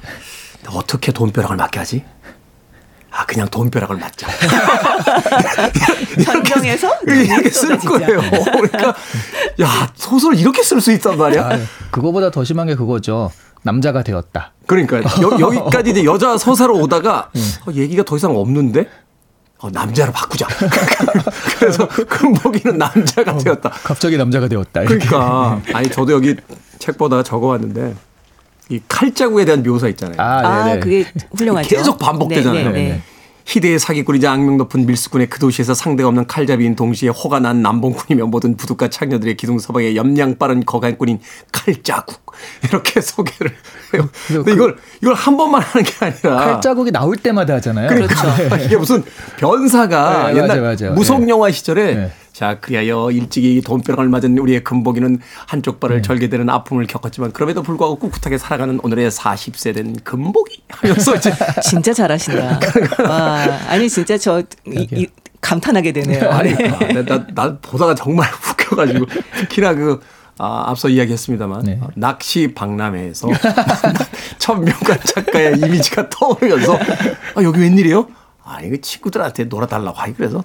어떻게 0.69 1.11
돈벼락을 1.11 1.55
맞게 1.57 1.79
하지? 1.79 2.03
아 3.15 3.25
그냥 3.25 3.47
돈벼락을 3.47 3.95
맞자. 3.95 4.27
현정에서 6.25 6.89
이렇게 7.07 7.49
쓸 7.49 7.77
거예요. 7.77 8.19
그러니까 8.29 8.93
야 9.61 9.89
소설을 9.95 10.37
이렇게 10.37 10.61
쓸 10.61 10.81
수 10.81 10.91
있단 10.91 11.17
말이야. 11.17 11.49
아, 11.49 11.57
그거보다 11.91 12.29
더 12.29 12.43
심한 12.43 12.67
게 12.67 12.75
그거죠. 12.75 13.31
남자가 13.61 14.03
되었다. 14.03 14.51
그러니까 14.67 14.97
여, 15.21 15.49
기까지 15.49 15.91
이제 15.91 16.03
여자 16.03 16.37
서사로 16.37 16.77
오다가 16.77 17.29
어, 17.65 17.71
얘기가 17.71 18.03
더 18.03 18.17
이상 18.17 18.35
없는데 18.35 18.89
어, 19.59 19.69
남자로 19.71 20.11
바꾸자. 20.11 20.45
그래서 21.57 21.87
금복이는 21.87 22.77
남자가 22.77 23.37
되었다. 23.37 23.69
갑자기 23.69 24.17
남자가 24.17 24.49
되었다. 24.49 24.81
이렇게. 24.81 25.05
그러니까 25.07 25.61
아니 25.73 25.89
저도 25.89 26.11
여기 26.11 26.35
책 26.79 26.97
보다가 26.97 27.23
적어왔는데 27.23 27.95
이 28.69 28.81
칼자국에 28.87 29.45
대한 29.45 29.63
묘사 29.63 29.87
있잖아요. 29.89 30.15
아, 30.19 30.71
아 30.71 30.79
그게 30.79 31.05
훌륭하죠. 31.37 31.69
계속 31.69 31.99
반복되잖아요. 31.99 32.71
네네. 32.71 32.89
네. 32.89 33.01
희대의 33.45 33.77
사기꾼이자 33.77 34.31
악명 34.31 34.57
높은 34.57 34.85
밀수꾼의 34.87 35.27
그 35.29 35.39
도시에서 35.39 35.75
상대가 35.75 36.09
없는 36.09 36.25
칼잡이인 36.25 36.75
동시에 36.75 37.09
호가 37.09 37.39
난 37.39 37.61
남봉꾼이며 37.61 38.25
모든 38.25 38.57
부두가 38.57 38.89
창녀들의 38.89 39.37
기둥서방에 39.37 39.95
염량 39.95 40.37
빠른 40.39 40.65
거간꾼인 40.65 41.19
칼자국 41.51 42.33
이렇게 42.67 43.01
소개를 43.01 43.53
해요. 43.93 44.09
근데 44.27 44.43
그, 44.43 44.51
이걸 44.51 44.77
이걸 45.01 45.13
한 45.13 45.37
번만 45.37 45.61
하는 45.61 45.85
게 45.85 45.93
아니라 45.99 46.35
칼자국이 46.37 46.91
나올 46.91 47.15
때마다 47.17 47.53
하잖아요. 47.55 47.89
그렇죠. 47.89 48.15
이게 48.65 48.77
무슨 48.77 49.03
변사가 49.37 50.31
네, 50.31 50.37
옛날 50.37 50.61
맞아, 50.61 50.61
맞아. 50.61 50.89
무속 50.89 51.29
영화 51.29 51.51
시절에 51.51 51.95
네. 51.95 52.11
자, 52.35 52.59
그리하여 52.59 53.11
일찍이 53.11 53.61
돈벼락을 53.61 54.09
맞은 54.09 54.37
우리의 54.37 54.61
금복이는 54.65 55.19
한쪽 55.47 55.79
발을 55.79 55.95
네. 55.95 56.01
절개되는 56.01 56.49
아픔을 56.49 56.85
겪었지만 56.85 57.31
그럼에도 57.31 57.63
불구하고 57.63 57.97
꿋꿋하게 57.97 58.37
살아가는 58.37 58.77
오늘의 58.83 59.09
40세 59.09 59.73
된 59.73 59.95
금복이 60.03 60.63
하면서 60.67 61.13
진짜 61.63 61.93
잘하신다. 61.93 62.59
와, 63.07 63.45
아니 63.69 63.89
진짜 63.89 64.17
저 64.17 64.41
이, 64.65 64.85
이, 64.91 65.07
감탄하게 65.39 65.93
되네요. 65.93 66.29
아니, 66.29 66.53
네. 66.53 66.67
아, 66.67 67.03
나, 67.03 67.25
나 67.27 67.57
보다가 67.57 67.95
정말 67.95 68.29
웃겨가지고 68.51 69.05
특히나 69.39 69.73
그 69.73 70.01
아, 70.37 70.65
앞서 70.67 70.89
이야기했습니다만 70.89 71.63
네. 71.63 71.79
낚시 71.95 72.53
박람회에서 72.53 73.29
천명관 74.39 74.99
작가의 75.05 75.57
이미지가 75.59 76.09
떠오르면서 76.09 76.77
아, 77.35 77.43
여기 77.43 77.61
웬일이에요? 77.61 78.05
아, 78.43 78.59
이거 78.59 78.75
친구들한테 78.81 79.45
놀아달라고 79.45 79.97
하기 79.97 80.15
그래서 80.15 80.43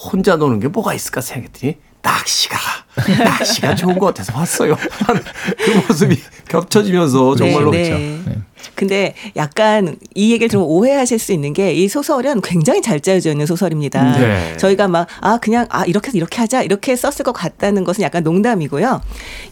혼자 0.00 0.36
노는 0.36 0.60
게 0.60 0.68
뭐가 0.68 0.94
있을까 0.94 1.20
생각했더니 1.20 1.76
낚시가 2.02 2.58
낚시가 3.24 3.74
좋은 3.74 3.98
것 3.98 4.06
같아서 4.06 4.36
왔어요. 4.36 4.76
그 5.58 5.70
모습이 5.86 6.20
겹쳐지면서 6.48 7.36
정말로 7.36 7.70
네, 7.70 7.90
네. 7.90 8.38
근데 8.74 9.14
약간 9.36 9.96
이 10.14 10.32
얘기를 10.32 10.48
좀 10.48 10.62
오해하실 10.62 11.18
수 11.18 11.32
있는 11.32 11.52
게 11.52 11.70
이 11.70 11.88
소설은 11.88 12.40
굉장히 12.42 12.82
잘 12.82 13.00
짜여져 13.00 13.30
있는 13.30 13.46
소설입니다. 13.46 14.18
네. 14.18 14.56
저희가 14.56 14.88
막 14.88 15.06
아 15.20 15.38
그냥 15.38 15.66
아 15.70 15.84
이렇게 15.84 16.10
이렇게 16.14 16.38
하자 16.38 16.62
이렇게 16.62 16.96
썼을 16.96 17.24
것 17.24 17.32
같다는 17.32 17.84
것은 17.84 18.02
약간 18.02 18.22
농담이고요. 18.22 19.00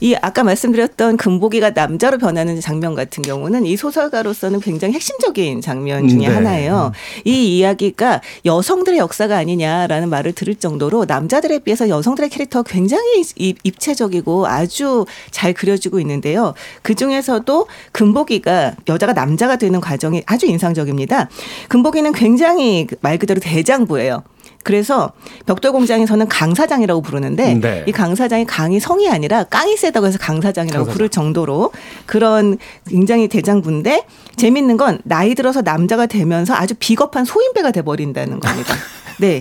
이 0.01 0.15
아까 0.21 0.45
말씀드렸던 0.45 1.17
금보기가 1.17 1.71
남자로 1.71 2.19
변하는 2.19 2.61
장면 2.61 2.95
같은 2.95 3.23
경우는 3.23 3.67
이 3.67 3.77
소설가로서는 3.77 4.61
굉장히 4.61 4.95
핵심적인 4.95 5.61
장면 5.61 6.09
중에 6.09 6.21
네. 6.21 6.27
하나예요. 6.27 6.93
이 7.25 7.59
이야기가 7.59 8.21
여성들의 8.45 8.99
역사가 8.99 9.37
아니냐라는 9.37 10.09
말을 10.09 10.33
들을 10.33 10.55
정도로 10.55 11.05
남자들에 11.05 11.61
비해서 11.61 11.89
여성들의 11.89 12.31
캐릭터 12.31 12.63
굉장히 12.63 13.25
입체적이고 13.37 14.47
아주 14.47 15.07
잘 15.31 15.53
그려지고 15.53 16.01
있는데요. 16.01 16.55
그 16.83 16.95
중에서도 16.95 17.67
금보기가 17.93 18.75
여 18.89 18.98
자가 18.99 19.13
남자가 19.13 19.57
되는 19.57 19.81
과정이 19.81 20.23
아주 20.27 20.47
인상적입니다. 20.47 21.29
금복이는 21.69 22.13
굉장히 22.13 22.87
말 23.01 23.19
그대로 23.19 23.41
대장부예요. 23.41 24.23
그래서 24.69 25.13
벽돌 25.47 25.73
공장에서는 25.73 26.29
강사장이라고 26.29 27.01
부르는데 27.01 27.55
네. 27.55 27.85
이 27.89 27.93
강사장이 27.93 28.45
강이 28.45 28.81
성이 28.81 29.09
아니라 29.09 29.45
깡이 29.45 29.79
세다고 29.79 30.07
해서 30.07 30.19
강사장이라고 30.19 30.85
강사장. 30.85 30.93
부를 30.93 31.09
정도로 31.09 31.73
그런 32.05 32.59
굉장히 32.87 33.29
대장부인데 33.29 34.05
재밌는 34.37 34.77
건 34.77 34.99
나이 35.05 35.35
들어서 35.35 35.63
남자가 35.63 36.05
되면서 36.05 36.53
아주 36.55 36.75
비겁한 36.79 37.25
소인배가 37.25 37.71
돼 37.71 37.81
버린다는 37.81 38.41
겁니다. 38.41 38.75
네. 39.17 39.41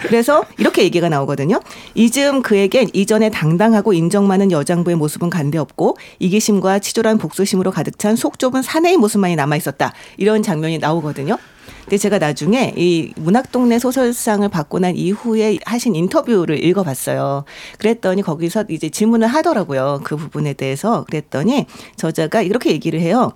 그래서 0.00 0.44
이렇게 0.58 0.82
얘기가 0.82 1.08
나오거든요. 1.08 1.58
이즈음 1.94 2.42
그에겐 2.42 2.90
이전에 2.92 3.30
당당하고 3.30 3.94
인정 3.94 4.26
많은 4.28 4.52
여장부의 4.52 4.96
모습은 4.96 5.30
간데 5.30 5.56
없고 5.56 5.96
이기심과 6.18 6.80
치졸한 6.80 7.16
복수심으로 7.16 7.70
가득 7.70 7.98
찬 7.98 8.14
속 8.14 8.38
좁은 8.38 8.60
사내의 8.60 8.98
모습만이 8.98 9.36
남아 9.36 9.56
있었다. 9.56 9.94
이런 10.18 10.42
장면이 10.42 10.78
나오거든요. 10.78 11.38
근데 11.86 11.98
제가 11.98 12.18
나중에 12.18 12.74
이 12.76 13.12
문학동네 13.14 13.78
소설상을 13.78 14.48
받고 14.48 14.80
난 14.80 14.96
이후에 14.96 15.58
하신 15.64 15.94
인터뷰를 15.94 16.64
읽어봤어요. 16.64 17.44
그랬더니 17.78 18.22
거기서 18.22 18.64
이제 18.68 18.88
질문을 18.88 19.28
하더라고요. 19.28 20.00
그 20.02 20.16
부분에 20.16 20.54
대해서 20.54 21.04
그랬더니 21.04 21.66
저자가 21.94 22.42
이렇게 22.42 22.72
얘기를 22.72 23.00
해요. 23.00 23.32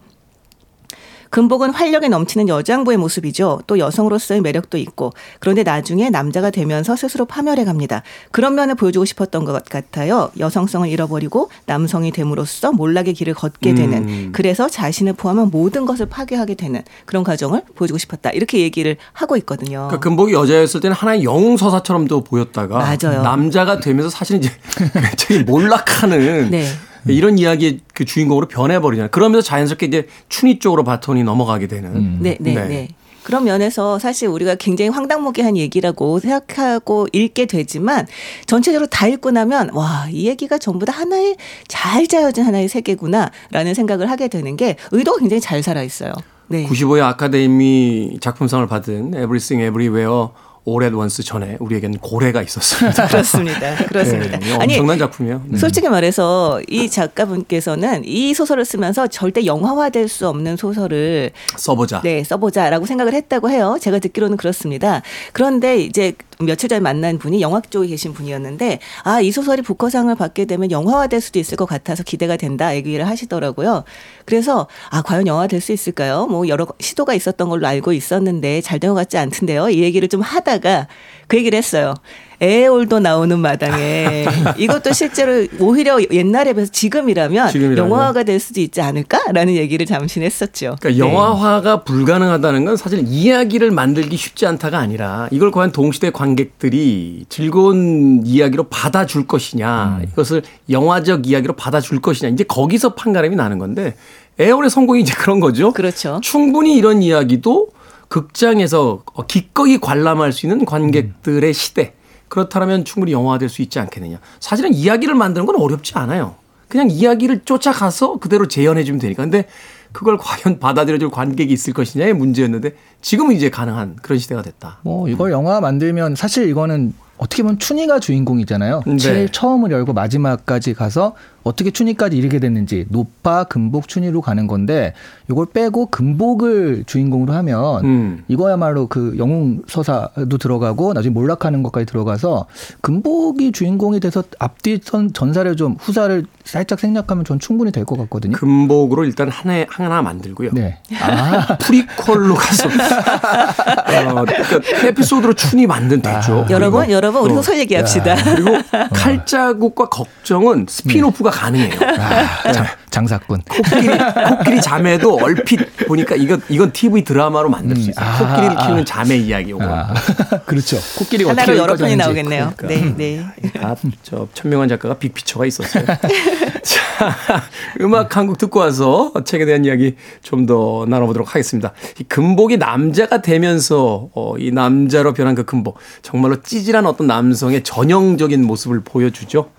금복은 1.30 1.70
활력이 1.70 2.08
넘치는 2.08 2.48
여장부의 2.48 2.98
모습이죠. 2.98 3.62
또 3.66 3.78
여성으로서의 3.78 4.40
매력도 4.40 4.78
있고 4.78 5.12
그런데 5.38 5.62
나중에 5.62 6.10
남자가 6.10 6.50
되면서 6.50 6.96
스스로 6.96 7.24
파멸해 7.24 7.64
갑니다. 7.64 8.02
그런 8.32 8.54
면을 8.54 8.74
보여주고 8.74 9.04
싶었던 9.04 9.44
것 9.44 9.64
같아요. 9.64 10.30
여성성을 10.38 10.88
잃어버리고 10.88 11.50
남성이 11.66 12.10
됨으로써 12.10 12.72
몰락의 12.72 13.14
길을 13.14 13.34
걷게 13.34 13.74
되는 13.74 14.08
음. 14.08 14.30
그래서 14.32 14.68
자신을 14.68 15.12
포함한 15.12 15.50
모든 15.50 15.86
것을 15.86 16.06
파괴하게 16.06 16.54
되는 16.54 16.82
그런 17.06 17.22
과정을 17.22 17.62
보여주고 17.76 17.98
싶었다. 17.98 18.30
이렇게 18.30 18.58
얘기를 18.58 18.96
하고 19.12 19.36
있거든요. 19.38 19.86
그러니까 19.88 20.00
금복이 20.00 20.32
여자였을 20.32 20.80
때는 20.80 20.96
하나의 20.96 21.22
영웅 21.22 21.56
서사처럼도 21.56 22.24
보였다가 22.24 22.78
맞아요. 22.78 23.22
남자가 23.22 23.78
되면서 23.78 24.10
사실 24.10 24.38
이제 24.38 24.50
굉장히 24.92 25.44
몰락하는 25.44 26.50
네. 26.50 26.66
네, 27.04 27.14
이런 27.14 27.38
이야기의 27.38 27.80
그 27.94 28.04
주인공으로 28.04 28.48
변해버리잖아요. 28.48 29.10
그러면서 29.10 29.44
자연스럽게 29.44 29.86
이제 29.86 30.06
춘희 30.28 30.58
쪽으로 30.58 30.84
바톤이 30.84 31.24
넘어가게 31.24 31.66
되는. 31.66 31.96
음. 31.96 32.18
네, 32.20 32.36
네, 32.40 32.54
네, 32.54 32.68
네. 32.68 32.88
그런 33.22 33.44
면에서 33.44 33.98
사실 33.98 34.28
우리가 34.28 34.54
굉장히 34.54 34.88
황당무계한 34.90 35.56
얘기라고 35.56 36.18
생각하고 36.20 37.06
읽게 37.12 37.46
되지만 37.46 38.06
전체적으로 38.46 38.86
다 38.86 39.06
읽고 39.06 39.30
나면 39.30 39.70
와, 39.74 40.08
이 40.10 40.26
얘기가 40.26 40.58
전부 40.58 40.86
다 40.86 40.92
하나의 40.92 41.36
잘 41.68 42.06
짜여진 42.06 42.44
하나의 42.44 42.68
세계구나라는 42.68 43.74
생각을 43.74 44.10
하게 44.10 44.28
되는 44.28 44.56
게 44.56 44.76
의도가 44.90 45.18
굉장히 45.18 45.40
잘 45.40 45.62
살아 45.62 45.82
있어요. 45.82 46.12
네. 46.48 46.66
95회 46.66 47.00
아카데미 47.02 48.18
작품상을 48.20 48.66
받은 48.66 49.14
Everything 49.14 49.64
Everywhere 49.64 50.28
오랫 50.64 50.92
원스 50.92 51.22
전에 51.22 51.56
우리에겐 51.58 51.98
고래가 51.98 52.42
있었습니다. 52.42 53.06
그렇습니다. 53.08 53.76
그렇습니다. 53.86 54.38
네, 54.38 54.54
엄청난 54.54 54.90
아니, 54.90 54.98
작품이요. 54.98 55.42
네. 55.46 55.58
솔직히 55.58 55.88
말해서 55.88 56.60
이 56.68 56.90
작가분께서는 56.90 58.02
이 58.04 58.34
소설을 58.34 58.64
쓰면서 58.64 59.06
절대 59.06 59.46
영화화될 59.46 60.08
수 60.08 60.28
없는 60.28 60.56
소설을 60.56 61.30
써보자. 61.56 62.02
네, 62.02 62.22
써보자라고 62.24 62.86
생각을 62.86 63.14
했다고 63.14 63.50
해요. 63.50 63.78
제가 63.80 63.98
듣기로는 63.98 64.36
그렇습니다. 64.36 65.02
그런데 65.32 65.78
이제 65.78 66.14
며칠 66.40 66.68
전에 66.68 66.80
만난 66.80 67.18
분이 67.18 67.40
영화 67.42 67.60
쪽에 67.60 67.88
계신 67.88 68.12
분이었는데 68.14 68.78
아, 69.04 69.20
이 69.20 69.30
소설이 69.30 69.62
부커상을 69.62 70.14
받게 70.14 70.46
되면 70.46 70.70
영화화될 70.70 71.20
수도 71.20 71.38
있을 71.38 71.56
것 71.56 71.66
같아서 71.66 72.02
기대가 72.02 72.36
된다 72.36 72.74
얘기를 72.74 73.06
하시더라고요. 73.06 73.84
그래서 74.24 74.66
아, 74.90 75.02
과연 75.02 75.26
영화 75.26 75.46
될 75.46 75.60
수 75.60 75.72
있을까요? 75.72 76.26
뭐 76.26 76.48
여러 76.48 76.66
시도가 76.80 77.12
있었던 77.14 77.50
걸로 77.50 77.66
알고 77.66 77.92
있었는데 77.92 78.62
잘 78.62 78.80
된 78.80 78.90
것 78.90 78.94
같지 78.94 79.18
않던데요. 79.18 79.68
이 79.68 79.82
얘기를 79.82 80.08
좀 80.08 80.22
하다가 80.22 80.88
그 81.28 81.36
얘기를 81.36 81.56
했어요. 81.58 81.92
에올도 82.40 83.00
나오는 83.00 83.38
마당에 83.38 84.24
이것도 84.56 84.92
실제로 84.94 85.46
오히려 85.58 85.98
옛날에 86.10 86.54
비해서 86.54 86.72
지금이라면, 86.72 87.48
지금이라면, 87.48 87.76
영화화가 87.76 88.22
될 88.22 88.40
수도 88.40 88.60
있지 88.60 88.80
않을까라는 88.80 89.54
얘기를 89.54 89.84
잠시 89.84 90.20
했었죠. 90.22 90.76
그러니까 90.80 90.88
네. 91.04 91.10
영화화가 91.10 91.84
불가능하다는 91.84 92.64
건 92.64 92.76
사실 92.78 93.04
이야기를 93.06 93.70
만들기 93.70 94.16
쉽지 94.16 94.46
않다가 94.46 94.78
아니라 94.78 95.28
이걸 95.30 95.50
과연 95.50 95.72
동시대 95.72 96.10
관객들이 96.10 97.26
즐거운 97.28 98.22
이야기로 98.24 98.64
받아줄 98.64 99.26
것이냐 99.26 99.98
음. 100.00 100.08
이것을 100.10 100.42
영화적 100.70 101.26
이야기로 101.26 101.54
받아줄 101.56 102.00
것이냐 102.00 102.30
이제 102.30 102.44
거기서 102.44 102.94
판가름이 102.94 103.36
나는 103.36 103.58
건데 103.58 103.94
에올의 104.38 104.70
성공이 104.70 105.02
이제 105.02 105.12
그런 105.14 105.40
거죠. 105.40 105.72
그렇죠. 105.72 106.20
충분히 106.22 106.74
이런 106.74 107.02
이야기도 107.02 107.68
극장에서 108.08 109.02
기꺼이 109.28 109.78
관람할 109.78 110.32
수 110.32 110.46
있는 110.46 110.64
관객들의 110.64 111.48
음. 111.48 111.52
시대 111.52 111.92
그렇다면 112.30 112.84
충분히 112.86 113.12
영화화될 113.12 113.50
수 113.50 113.60
있지 113.60 113.78
않겠느냐. 113.78 114.18
사실은 114.38 114.72
이야기를 114.72 115.14
만드는 115.14 115.44
건 115.46 115.56
어렵지 115.56 115.92
않아요. 115.96 116.36
그냥 116.68 116.88
이야기를 116.88 117.42
쫓아가서 117.44 118.18
그대로 118.18 118.46
재현해 118.46 118.84
주면 118.84 119.00
되니까. 119.00 119.24
근데 119.24 119.46
그걸 119.92 120.16
과연 120.16 120.60
받아들여줄 120.62 121.10
관객이 121.10 121.52
있을 121.52 121.74
것이냐의 121.74 122.14
문제였는데 122.14 122.76
지금은 123.02 123.34
이제 123.34 123.50
가능한 123.50 123.96
그런 124.00 124.18
시대가 124.20 124.42
됐다. 124.42 124.78
뭐 124.82 125.08
이걸 125.08 125.32
영화 125.32 125.60
만들면 125.60 126.14
사실 126.14 126.48
이거는 126.48 126.94
어떻게 127.18 127.42
보면 127.42 127.58
춘희가 127.58 127.98
주인공이잖아요. 127.98 128.84
네. 128.86 128.96
제일 128.96 129.28
처음을 129.28 129.72
열고 129.72 129.92
마지막까지 129.92 130.74
가서 130.74 131.16
어떻게 131.42 131.70
춘희까지 131.70 132.16
이르게 132.16 132.38
됐는지 132.38 132.86
노파, 132.90 133.44
금복, 133.44 133.88
춘희로 133.88 134.20
가는 134.20 134.46
건데 134.46 134.92
이걸 135.30 135.46
빼고 135.46 135.86
금복을 135.86 136.84
주인공으로 136.86 137.32
하면 137.32 137.84
음. 137.84 138.24
이거야말로 138.28 138.86
그 138.88 139.14
영웅 139.18 139.62
서사도 139.66 140.38
들어가고 140.38 140.92
나중에 140.92 141.12
몰락하는 141.12 141.62
것까지 141.62 141.86
들어가서 141.86 142.46
금복이 142.82 143.52
주인공이 143.52 144.00
돼서 144.00 144.22
앞뒤 144.38 144.80
선 144.82 145.12
전사를 145.12 145.54
좀 145.56 145.76
후사를 145.78 146.24
살짝 146.44 146.80
생략하면 146.80 147.24
전 147.24 147.38
충분히 147.38 147.70
될 147.72 147.84
것 147.84 147.96
같거든요. 147.98 148.36
금복으로 148.36 149.04
일단 149.04 149.28
하나 149.30 149.64
하나 149.68 150.02
만들고요. 150.02 150.50
네. 150.52 150.78
아, 151.00 151.56
프리퀄로 151.60 152.34
가서 152.34 152.68
어, 152.68 154.24
그러니까 154.24 154.86
에피소드로 154.86 155.32
춘이 155.34 155.66
만든 155.66 156.02
되죠. 156.02 156.46
여러분, 156.50 156.80
그리고, 156.82 156.92
여러분, 156.92 157.22
우리 157.22 157.32
어, 157.32 157.36
소설 157.36 157.58
얘기합시다. 157.58 158.16
그리고 158.34 158.58
칼자국과 158.92 159.88
걱정은 159.88 160.66
spin-off가 160.68 161.29
가능해요. 161.30 161.72
아, 161.98 162.52
장, 162.52 162.66
장사꾼. 162.90 163.42
코끼리 163.48 163.88
코끼리 164.28 164.60
자매도 164.60 165.18
얼핏 165.22 165.58
보니까 165.86 166.16
이건 166.16 166.42
이건 166.48 166.72
TV 166.72 167.04
드라마로 167.04 167.48
만들 167.48 167.76
수 167.76 167.90
있어요. 167.90 168.04
아, 168.04 168.18
코끼리를 168.18 168.58
아, 168.58 168.66
키우는 168.66 168.84
자매 168.84 169.16
이야기 169.16 169.50
요거. 169.50 169.64
아, 169.64 169.94
그렇죠. 170.46 170.76
코끼리가 170.98 171.30
하나로 171.30 171.42
어떻게 171.52 171.58
여러 171.58 171.76
편이 171.76 171.96
나오겠네요. 171.96 172.52
그러니까. 172.56 172.94
네, 172.96 173.24
네. 173.42 173.50
다 173.60 173.87
저 173.87 174.28
천명관 174.34 174.68
작가가 174.68 174.94
빅피처가 174.98 175.46
있었어요. 175.46 175.84
자, 176.62 177.42
음악 177.80 178.16
한 178.16 178.26
곡 178.26 178.38
듣고 178.38 178.60
와서 178.60 179.12
책에 179.24 179.44
대한 179.46 179.64
이야기 179.64 179.96
좀 180.22 180.40
더 180.46 180.86
나눠보도록 180.88 181.28
하겠습니다. 181.34 181.72
이 182.00 182.04
금복이 182.04 182.56
남자가 182.56 183.20
되면서 183.22 184.08
어, 184.14 184.34
이 184.38 184.50
남자로 184.50 185.12
변한 185.12 185.34
그 185.34 185.44
금복 185.44 185.78
정말로 186.02 186.40
찌질한 186.42 186.86
어떤 186.86 187.06
남성의 187.06 187.62
전형적인 187.62 188.42
모습을 188.44 188.80
보여주죠. 188.82 189.50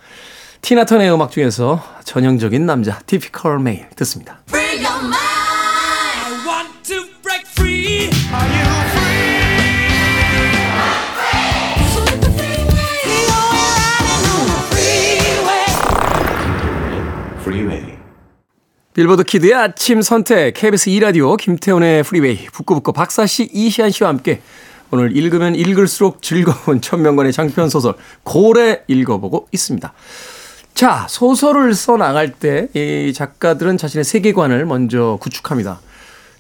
티나 0.62 0.78
터너의 0.78 1.12
음악 1.12 1.32
중에서 1.32 1.84
전형적인 2.06 2.66
남자, 2.66 3.00
Typical 3.00 3.60
Male 3.60 3.90
듣습니다. 3.96 4.42
빌보드 18.94 19.24
키드의 19.24 19.54
아침 19.54 20.02
선택 20.02 20.54
KBS 20.54 20.90
2라디오 20.92 21.38
김태훈의 21.38 22.04
프리웨이 22.04 22.46
북끄북끄 22.52 22.92
박사씨 22.92 23.50
이시한 23.54 23.90
씨와 23.90 24.10
함께 24.10 24.42
오늘 24.92 25.16
읽으면 25.16 25.56
읽을수록 25.56 26.22
즐거운 26.22 26.82
천명관의 26.84 27.32
장편 27.32 27.70
소설 27.70 27.96
고래 28.24 28.84
읽어보고 28.88 29.48
있습니다. 29.52 29.94
자 30.74 31.06
소설을 31.10 31.74
써 31.74 31.98
나갈 31.98 32.32
때 32.32 32.70
이 32.74 33.14
작가들은 33.14 33.78
자신의 33.78 34.04
세계관을 34.04 34.66
먼저 34.66 35.18
구축합니다. 35.22 35.80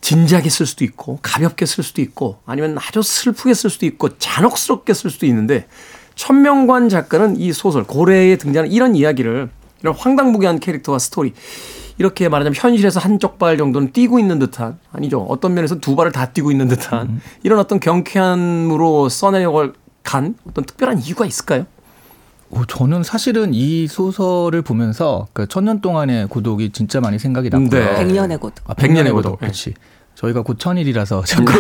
진지하게 0.02 0.50
쓸 0.50 0.66
수도 0.66 0.84
있고 0.84 1.20
가볍게 1.22 1.66
쓸 1.68 1.84
수도 1.84 2.02
있고 2.02 2.38
아니면 2.46 2.78
아주 2.80 3.04
슬프게 3.04 3.54
쓸 3.54 3.70
수도 3.70 3.86
있고 3.86 4.18
잔혹스럽게 4.18 4.94
쓸 4.96 5.12
수도 5.12 5.28
있는데 5.28 5.68
천명관 6.16 6.90
작가는 6.90 7.38
이 7.38 7.54
소설 7.54 7.84
고래에 7.84 8.38
등장하는 8.38 8.72
이런 8.72 8.96
이야기를 8.96 9.50
이런 9.82 9.96
황당무계한 9.96 10.60
캐릭터와 10.60 10.98
스토리 10.98 11.34
이렇게 12.00 12.30
말하자면 12.30 12.56
현실에서 12.56 13.00
한쪽 13.00 13.38
발 13.38 13.58
정도는 13.58 13.92
뛰고 13.92 14.18
있는 14.18 14.40
듯한 14.40 14.80
아니죠 14.92 15.22
어떤 15.30 15.54
면에서 15.54 15.76
두 15.76 15.96
발을 15.96 16.12
다 16.12 16.32
뛰고 16.32 16.50
있는 16.52 16.68
듯한 16.68 17.22
이런 17.44 17.60
어떤 17.60 17.80
경쾌함으로 17.80 19.08
써내려고 19.10 19.74
간 20.04 20.34
어떤 20.48 20.64
특별한 20.66 21.00
이유가 21.04 21.26
있을까요? 21.28 21.68
어, 22.52 22.66
저는 22.68 23.04
사실은 23.04 23.54
이 23.54 23.88
소설을 23.88 24.62
보면서 24.62 25.28
그 25.34 25.48
천년 25.48 25.82
동안의 25.82 26.28
고독이 26.28 26.72
진짜 26.72 27.00
많이 27.00 27.18
생각이 27.18 27.50
났고요. 27.50 27.70
네. 27.70 27.96
백년의 27.96 28.38
고독. 28.38 28.70
아, 28.70 28.74
백년의 28.74 29.14
고독. 29.14 29.40
그렇지. 29.40 29.74
저희가 30.16 30.44
곧 30.44 30.60
천일이라서 30.60 31.24
자꾸 31.26 31.54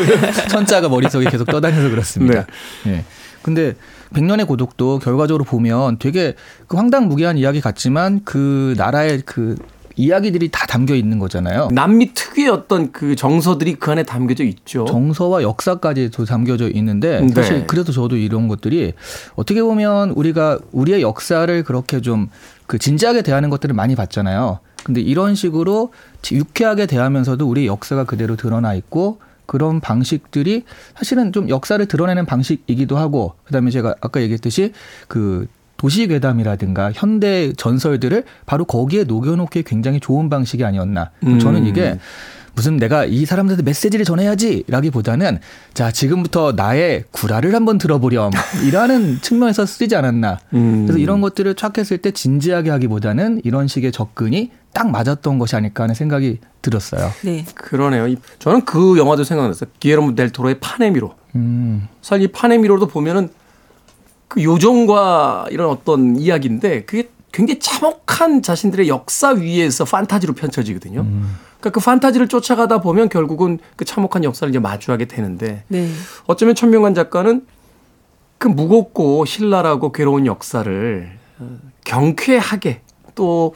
천자가 0.49 0.89
머릿속에 0.89 1.29
계속 1.29 1.45
떠다녀서 1.45 1.89
그렇습니다. 1.89 2.45
네. 2.85 3.05
근데 3.41 3.75
백년의 4.13 4.45
고독도 4.45 4.99
결과적으로 4.99 5.45
보면 5.45 5.97
되게 5.97 6.35
그 6.67 6.77
황당무계한 6.77 7.37
이야기 7.37 7.61
같지만 7.61 8.21
그 8.25 8.75
나라의 8.77 9.21
그 9.25 9.55
이야기들이 9.95 10.49
다 10.49 10.65
담겨 10.67 10.95
있는 10.95 11.19
거잖아요. 11.19 11.69
남미 11.71 12.13
특유의 12.13 12.49
어떤 12.49 12.91
그 12.91 13.15
정서들이 13.15 13.75
그 13.75 13.91
안에 13.91 14.03
담겨져 14.03 14.43
있죠. 14.43 14.85
정서와 14.85 15.43
역사까지도 15.43 16.25
담겨져 16.25 16.69
있는데 16.69 17.21
네. 17.21 17.33
사실 17.33 17.67
그래서 17.67 17.91
저도 17.91 18.15
이런 18.15 18.47
것들이 18.47 18.93
어떻게 19.35 19.61
보면 19.61 20.11
우리가 20.11 20.59
우리의 20.71 21.01
역사를 21.01 21.63
그렇게 21.63 22.01
좀 22.01 22.29
그 22.71 22.79
진지하게 22.79 23.21
대하는 23.21 23.49
것들을 23.49 23.75
많이 23.75 23.97
봤잖아요. 23.97 24.59
근데 24.85 25.01
이런 25.01 25.35
식으로 25.35 25.91
유쾌하게 26.31 26.85
대하면서도 26.85 27.45
우리의 27.45 27.67
역사가 27.67 28.05
그대로 28.05 28.37
드러나 28.37 28.73
있고 28.75 29.19
그런 29.45 29.81
방식들이 29.81 30.63
사실은 30.95 31.33
좀 31.33 31.49
역사를 31.49 31.85
드러내는 31.85 32.25
방식이기도 32.25 32.97
하고 32.97 33.33
그다음에 33.43 33.71
제가 33.71 33.95
아까 33.99 34.21
얘기했듯이 34.21 34.71
그 35.09 35.47
도시괴담이라든가 35.81 36.91
현대 36.93 37.51
전설들을 37.53 38.23
바로 38.45 38.65
거기에 38.65 39.03
녹여놓기 39.05 39.63
굉장히 39.63 39.99
좋은 39.99 40.29
방식이 40.29 40.63
아니었나. 40.63 41.09
음. 41.25 41.39
저는 41.39 41.65
이게 41.65 41.97
무슨 42.53 42.77
내가 42.77 43.05
이 43.05 43.25
사람들한테 43.25 43.63
메시지를 43.63 44.03
전해야지 44.05 44.63
라기보다는 44.67 45.39
자, 45.73 45.89
지금부터 45.91 46.51
나의 46.51 47.05
구라를 47.11 47.55
한번 47.55 47.77
들어보렴. 47.77 48.31
이라는 48.67 49.19
측면에서 49.23 49.65
쓰지 49.65 49.95
않았나. 49.95 50.37
음. 50.53 50.85
그래서 50.85 50.99
이런 50.99 51.21
것들을 51.21 51.55
착했을 51.55 51.97
때 51.99 52.11
진지하게 52.11 52.69
하기보다는 52.69 53.41
이런 53.43 53.67
식의 53.67 53.91
접근이 53.91 54.51
딱 54.73 54.89
맞았던 54.91 55.39
것이 55.39 55.55
아닐까 55.55 55.83
하는 55.83 55.95
생각이 55.95 56.39
들었어요. 56.61 57.09
네. 57.23 57.45
그러네요. 57.55 58.07
이- 58.07 58.17
저는 58.39 58.65
그 58.65 58.97
영화도 58.97 59.23
생각났어요. 59.23 59.69
기에르모 59.79 60.15
델 60.15 60.29
토로의 60.29 60.59
파네미로. 60.59 61.13
음. 61.35 61.87
사실 62.01 62.25
이 62.25 62.27
파네미로도 62.27 62.87
보면은 62.87 63.29
그 64.31 64.41
요정과 64.41 65.47
이런 65.51 65.69
어떤 65.69 66.15
이야기인데 66.15 66.85
그게 66.85 67.09
굉장히 67.33 67.59
참혹한 67.59 68.41
자신들의 68.41 68.87
역사 68.87 69.31
위에서 69.31 69.83
판타지로 69.83 70.33
펼쳐지거든요. 70.33 71.03
그러니까 71.59 71.69
그 71.71 71.81
판타지를 71.81 72.29
쫓아가다 72.29 72.79
보면 72.79 73.09
결국은 73.09 73.59
그 73.75 73.83
참혹한 73.83 74.23
역사를 74.23 74.49
이제 74.49 74.57
마주하게 74.57 75.05
되는데 75.05 75.65
네. 75.67 75.89
어쩌면 76.27 76.55
천명관 76.55 76.93
작가는 76.95 77.45
그 78.37 78.47
무겁고 78.47 79.25
신랄하고 79.25 79.91
괴로운 79.91 80.25
역사를 80.25 81.11
어, 81.39 81.49
경쾌하게 81.83 82.81
또 83.15 83.53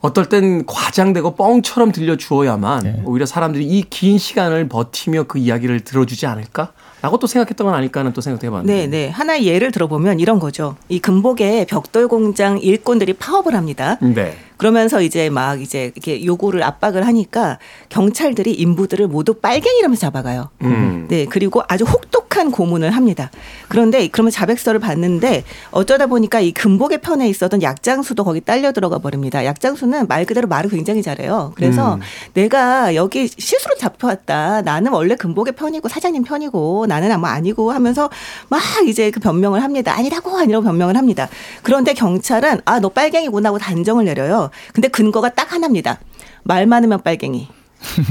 어떨 0.00 0.28
땐 0.28 0.64
과장되고 0.64 1.34
뻥처럼 1.34 1.90
들려주어야만 1.90 2.82
네. 2.84 3.02
오히려 3.04 3.26
사람들이 3.26 3.66
이 3.66 3.82
긴 3.90 4.16
시간을 4.18 4.68
버티며 4.68 5.24
그 5.24 5.38
이야기를 5.38 5.80
들어주지 5.80 6.26
않을까 6.26 6.72
라고 7.04 7.18
또 7.18 7.26
생각했던 7.26 7.66
건 7.66 7.74
아닐까 7.74 8.00
하는 8.00 8.14
또 8.14 8.22
생각도 8.22 8.46
해봤는데. 8.46 8.74
네, 8.74 8.86
네. 8.86 9.08
하나의 9.10 9.46
예를 9.46 9.70
들어보면 9.72 10.20
이런 10.20 10.38
거죠. 10.38 10.76
이 10.88 11.00
금복에 11.00 11.66
벽돌 11.68 12.08
공장 12.08 12.58
일꾼들이 12.58 13.12
파업을 13.12 13.54
합니다. 13.54 13.98
네. 14.00 14.34
그러면서 14.56 15.00
이제 15.00 15.30
막 15.30 15.60
이제 15.60 15.92
이렇게 15.94 16.24
요구를 16.24 16.62
압박을 16.62 17.06
하니까 17.06 17.58
경찰들이 17.88 18.52
인부들을 18.52 19.08
모두 19.08 19.34
빨갱이라면서 19.34 20.00
잡아가요. 20.00 20.50
음. 20.62 21.06
네, 21.08 21.26
그리고 21.26 21.62
아주 21.68 21.84
혹독한 21.84 22.50
고문을 22.52 22.92
합니다. 22.92 23.30
그런데 23.68 24.06
그러면 24.08 24.30
자백서를 24.30 24.78
받는데 24.78 25.42
어쩌다 25.72 26.06
보니까 26.06 26.38
이 26.40 26.52
금복의 26.52 26.98
편에 26.98 27.28
있었던 27.28 27.62
약장수도 27.62 28.22
거기 28.22 28.40
딸려 28.40 28.70
들어가 28.72 28.98
버립니다. 28.98 29.44
약장수는 29.44 30.06
말 30.06 30.24
그대로 30.24 30.46
말을 30.46 30.70
굉장히 30.70 31.02
잘해요. 31.02 31.52
그래서 31.56 31.96
음. 31.96 32.00
내가 32.34 32.94
여기 32.94 33.26
실수로 33.26 33.74
잡혀왔다. 33.76 34.62
나는 34.62 34.92
원래 34.92 35.16
금복의 35.16 35.54
편이고 35.54 35.88
사장님 35.88 36.22
편이고 36.22 36.86
나는 36.86 37.10
아마 37.10 37.30
아니고 37.30 37.72
하면서 37.72 38.08
막 38.48 38.60
이제 38.86 39.10
그 39.10 39.18
변명을 39.18 39.62
합니다. 39.64 39.96
아니라고 39.96 40.36
아니라고 40.38 40.64
변명을 40.64 40.96
합니다. 40.96 41.28
그런데 41.62 41.92
경찰은 41.92 42.60
아 42.64 42.84
너 42.84 42.90
빨갱이구나 42.90 43.48
하고 43.48 43.58
단정을 43.58 44.04
내려요. 44.04 44.43
근데 44.72 44.88
근거가 44.88 45.30
딱 45.30 45.52
하나입니다. 45.52 46.00
말 46.42 46.66
많으면 46.66 47.02
빨갱이. 47.02 47.48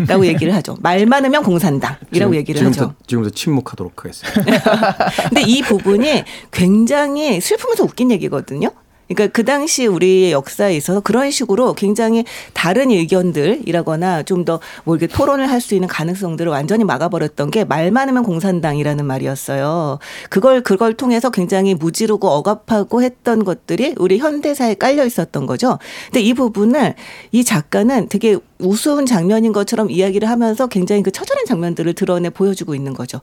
라고 0.08 0.28
얘기를 0.28 0.54
하죠. 0.54 0.78
말 0.82 1.04
많으면 1.08 1.42
공산당이라고 1.42 2.14
지금- 2.14 2.36
얘기를 2.36 2.60
지금부터, 2.60 2.84
하죠. 2.86 2.96
지금부터 3.08 3.34
침묵하도록 3.36 4.06
하겠습니다. 4.06 4.96
근데 5.30 5.42
이 5.42 5.64
부분이 5.64 6.24
굉장히 6.52 7.42
슬프면서 7.42 7.84
웃긴 7.84 8.12
얘기거든요. 8.12 8.70
그러니까 9.14 9.32
그 9.34 9.44
당시 9.46 9.86
우리의 9.88 10.32
역사에 10.32 10.76
있어서 10.76 11.00
그런 11.00 11.32
식으로 11.32 11.74
굉장히 11.74 12.26
다른 12.54 12.90
의견들이라거나 12.92 14.24
좀 14.24 14.44
더 14.46 14.60
뭐 14.84 14.96
이렇게 14.96 15.08
토론을 15.14 15.50
할 15.50 15.62
수 15.62 15.74
있는 15.76 15.88
가능성들을 15.88 16.52
완전히 16.52 16.84
막아버렸던 16.84 17.52
게 17.52 17.64
말 17.66 17.92
많으면 17.92 18.24
공산당이라는 18.24 19.06
말이었어요. 19.06 20.00
그걸 20.30 20.62
그걸 20.62 20.94
통해서 20.96 21.30
굉장히 21.30 21.74
무지르고 21.76 22.28
억압하고 22.30 23.02
했던 23.02 23.44
것들이 23.46 23.96
우리 23.98 24.18
현대사에 24.18 24.74
깔려 24.76 25.06
있었던 25.06 25.46
거죠. 25.46 25.80
근데 26.06 26.22
이 26.22 26.34
부분을 26.34 26.96
이 27.32 27.44
작가는 27.44 28.10
되게 28.10 28.38
우스운 28.60 29.06
장면인 29.06 29.54
것처럼 29.54 29.90
이야기를 29.92 30.30
하면서 30.30 30.68
굉장히 30.68 31.04
그 31.04 31.12
처절한 31.12 31.46
장면들을 31.46 31.94
드러내 31.94 32.30
보여주고 32.30 32.76
있는 32.76 32.94
거죠. 32.94 33.20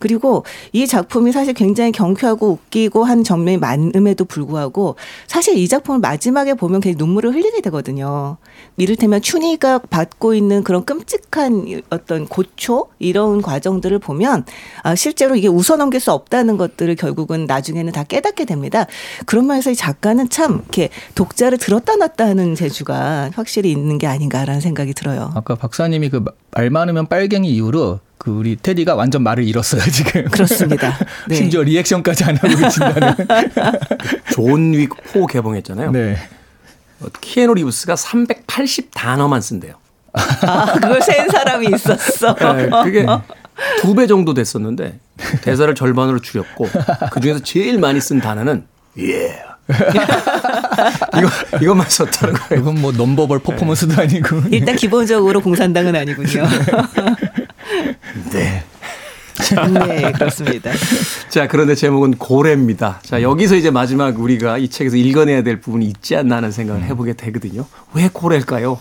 그리고 0.00 0.44
이 0.72 0.86
작품이 0.86 1.30
사실 1.30 1.54
굉장히 1.54 1.92
경쾌하고 1.92 2.50
웃기고 2.50 3.04
한 3.04 3.22
점이 3.22 3.56
많음에도 3.58 4.24
불구하고 4.24 4.96
사실 5.28 5.56
이 5.56 5.68
작품을 5.68 6.00
마지막에 6.00 6.54
보면 6.54 6.80
굉장히 6.80 7.04
눈물을 7.04 7.32
흘리게 7.32 7.60
되거든요. 7.60 8.38
이를테면 8.76 9.22
춘희가 9.22 9.78
받고 9.78 10.34
있는 10.34 10.64
그런 10.64 10.84
끔찍한 10.84 11.82
어떤 11.90 12.26
고초 12.26 12.88
이런 12.98 13.42
과정들을 13.42 13.98
보면 14.00 14.44
아, 14.82 14.94
실제로 14.96 15.36
이게 15.36 15.46
웃어넘길 15.46 16.00
수 16.00 16.10
없다는 16.10 16.56
것들을 16.56 16.96
결국은 16.96 17.44
나중에는 17.44 17.92
다 17.92 18.02
깨닫게 18.02 18.46
됩니다. 18.46 18.86
그런 19.26 19.46
면에서 19.46 19.70
이 19.70 19.76
작가는 19.76 20.28
참 20.30 20.54
이렇게 20.54 20.88
독자를 21.14 21.58
들었다 21.58 21.96
놨다 21.96 22.26
하는 22.26 22.54
재주가 22.54 23.30
확실히 23.34 23.70
있는 23.70 23.98
게 23.98 24.06
아닌가라는 24.06 24.60
생각이 24.60 24.94
들어요. 24.94 25.30
아까 25.34 25.54
박사님이 25.54 26.08
그 26.08 26.24
말 26.52 26.70
많으면 26.70 27.06
빨갱이 27.06 27.48
이후로 27.48 28.00
그 28.22 28.30
우리 28.30 28.54
테디가 28.54 28.96
완전 28.96 29.22
말을 29.22 29.44
잃었어요 29.44 29.80
지금. 29.90 30.24
그렇습니다. 30.26 30.94
네. 31.26 31.36
심지어 31.36 31.62
리액션까지 31.62 32.24
안 32.24 32.36
하고 32.36 32.48
계신다는. 32.54 33.14
존 34.32 34.74
윅 34.74 34.90
4 35.14 35.26
개봉했잖아요. 35.26 35.90
네. 35.90 36.18
어, 37.00 37.06
키아누 37.18 37.54
리브스가 37.54 37.96
380 37.96 38.90
단어만 38.94 39.40
쓴대요. 39.40 39.72
아, 40.12 40.72
그걸 40.74 41.00
센 41.00 41.28
사람이 41.30 41.68
있었어. 41.74 42.34
네, 42.56 42.68
그게 42.84 43.06
두 43.80 43.94
배 43.94 44.06
정도 44.06 44.34
됐었는데 44.34 44.98
대사를 45.40 45.74
절반으로 45.74 46.20
줄였고 46.20 46.68
그 47.12 47.20
중에서 47.20 47.40
제일 47.42 47.78
많이 47.78 48.02
쓴 48.02 48.20
단어는 48.20 48.66
예. 48.98 49.38
이거 51.16 51.58
이것만 51.62 51.88
썼다는 51.88 52.34
거예요. 52.34 52.60
이건 52.62 52.80
뭐 52.82 52.92
넘버벌 52.92 53.38
퍼포먼스도 53.38 54.00
아니고. 54.02 54.42
일단 54.50 54.76
기본적으로 54.76 55.40
공산당은 55.40 55.94
아니군요. 55.96 56.44
네. 58.32 58.64
네, 59.86 60.12
그렇습니다. 60.12 60.70
자, 61.28 61.48
그런데 61.48 61.74
제목은 61.74 62.18
고래입니다. 62.18 63.00
자, 63.02 63.22
여기서 63.22 63.56
이제 63.56 63.70
마지막 63.70 64.18
우리가 64.20 64.58
이 64.58 64.68
책에서 64.68 64.96
읽어내야 64.96 65.42
될 65.42 65.60
부분이 65.60 65.86
있지 65.86 66.14
않나 66.16 66.36
하는 66.36 66.50
생각을 66.52 66.82
해보게 66.84 67.14
되거든요. 67.14 67.66
왜 67.94 68.10
고래일까요? 68.12 68.78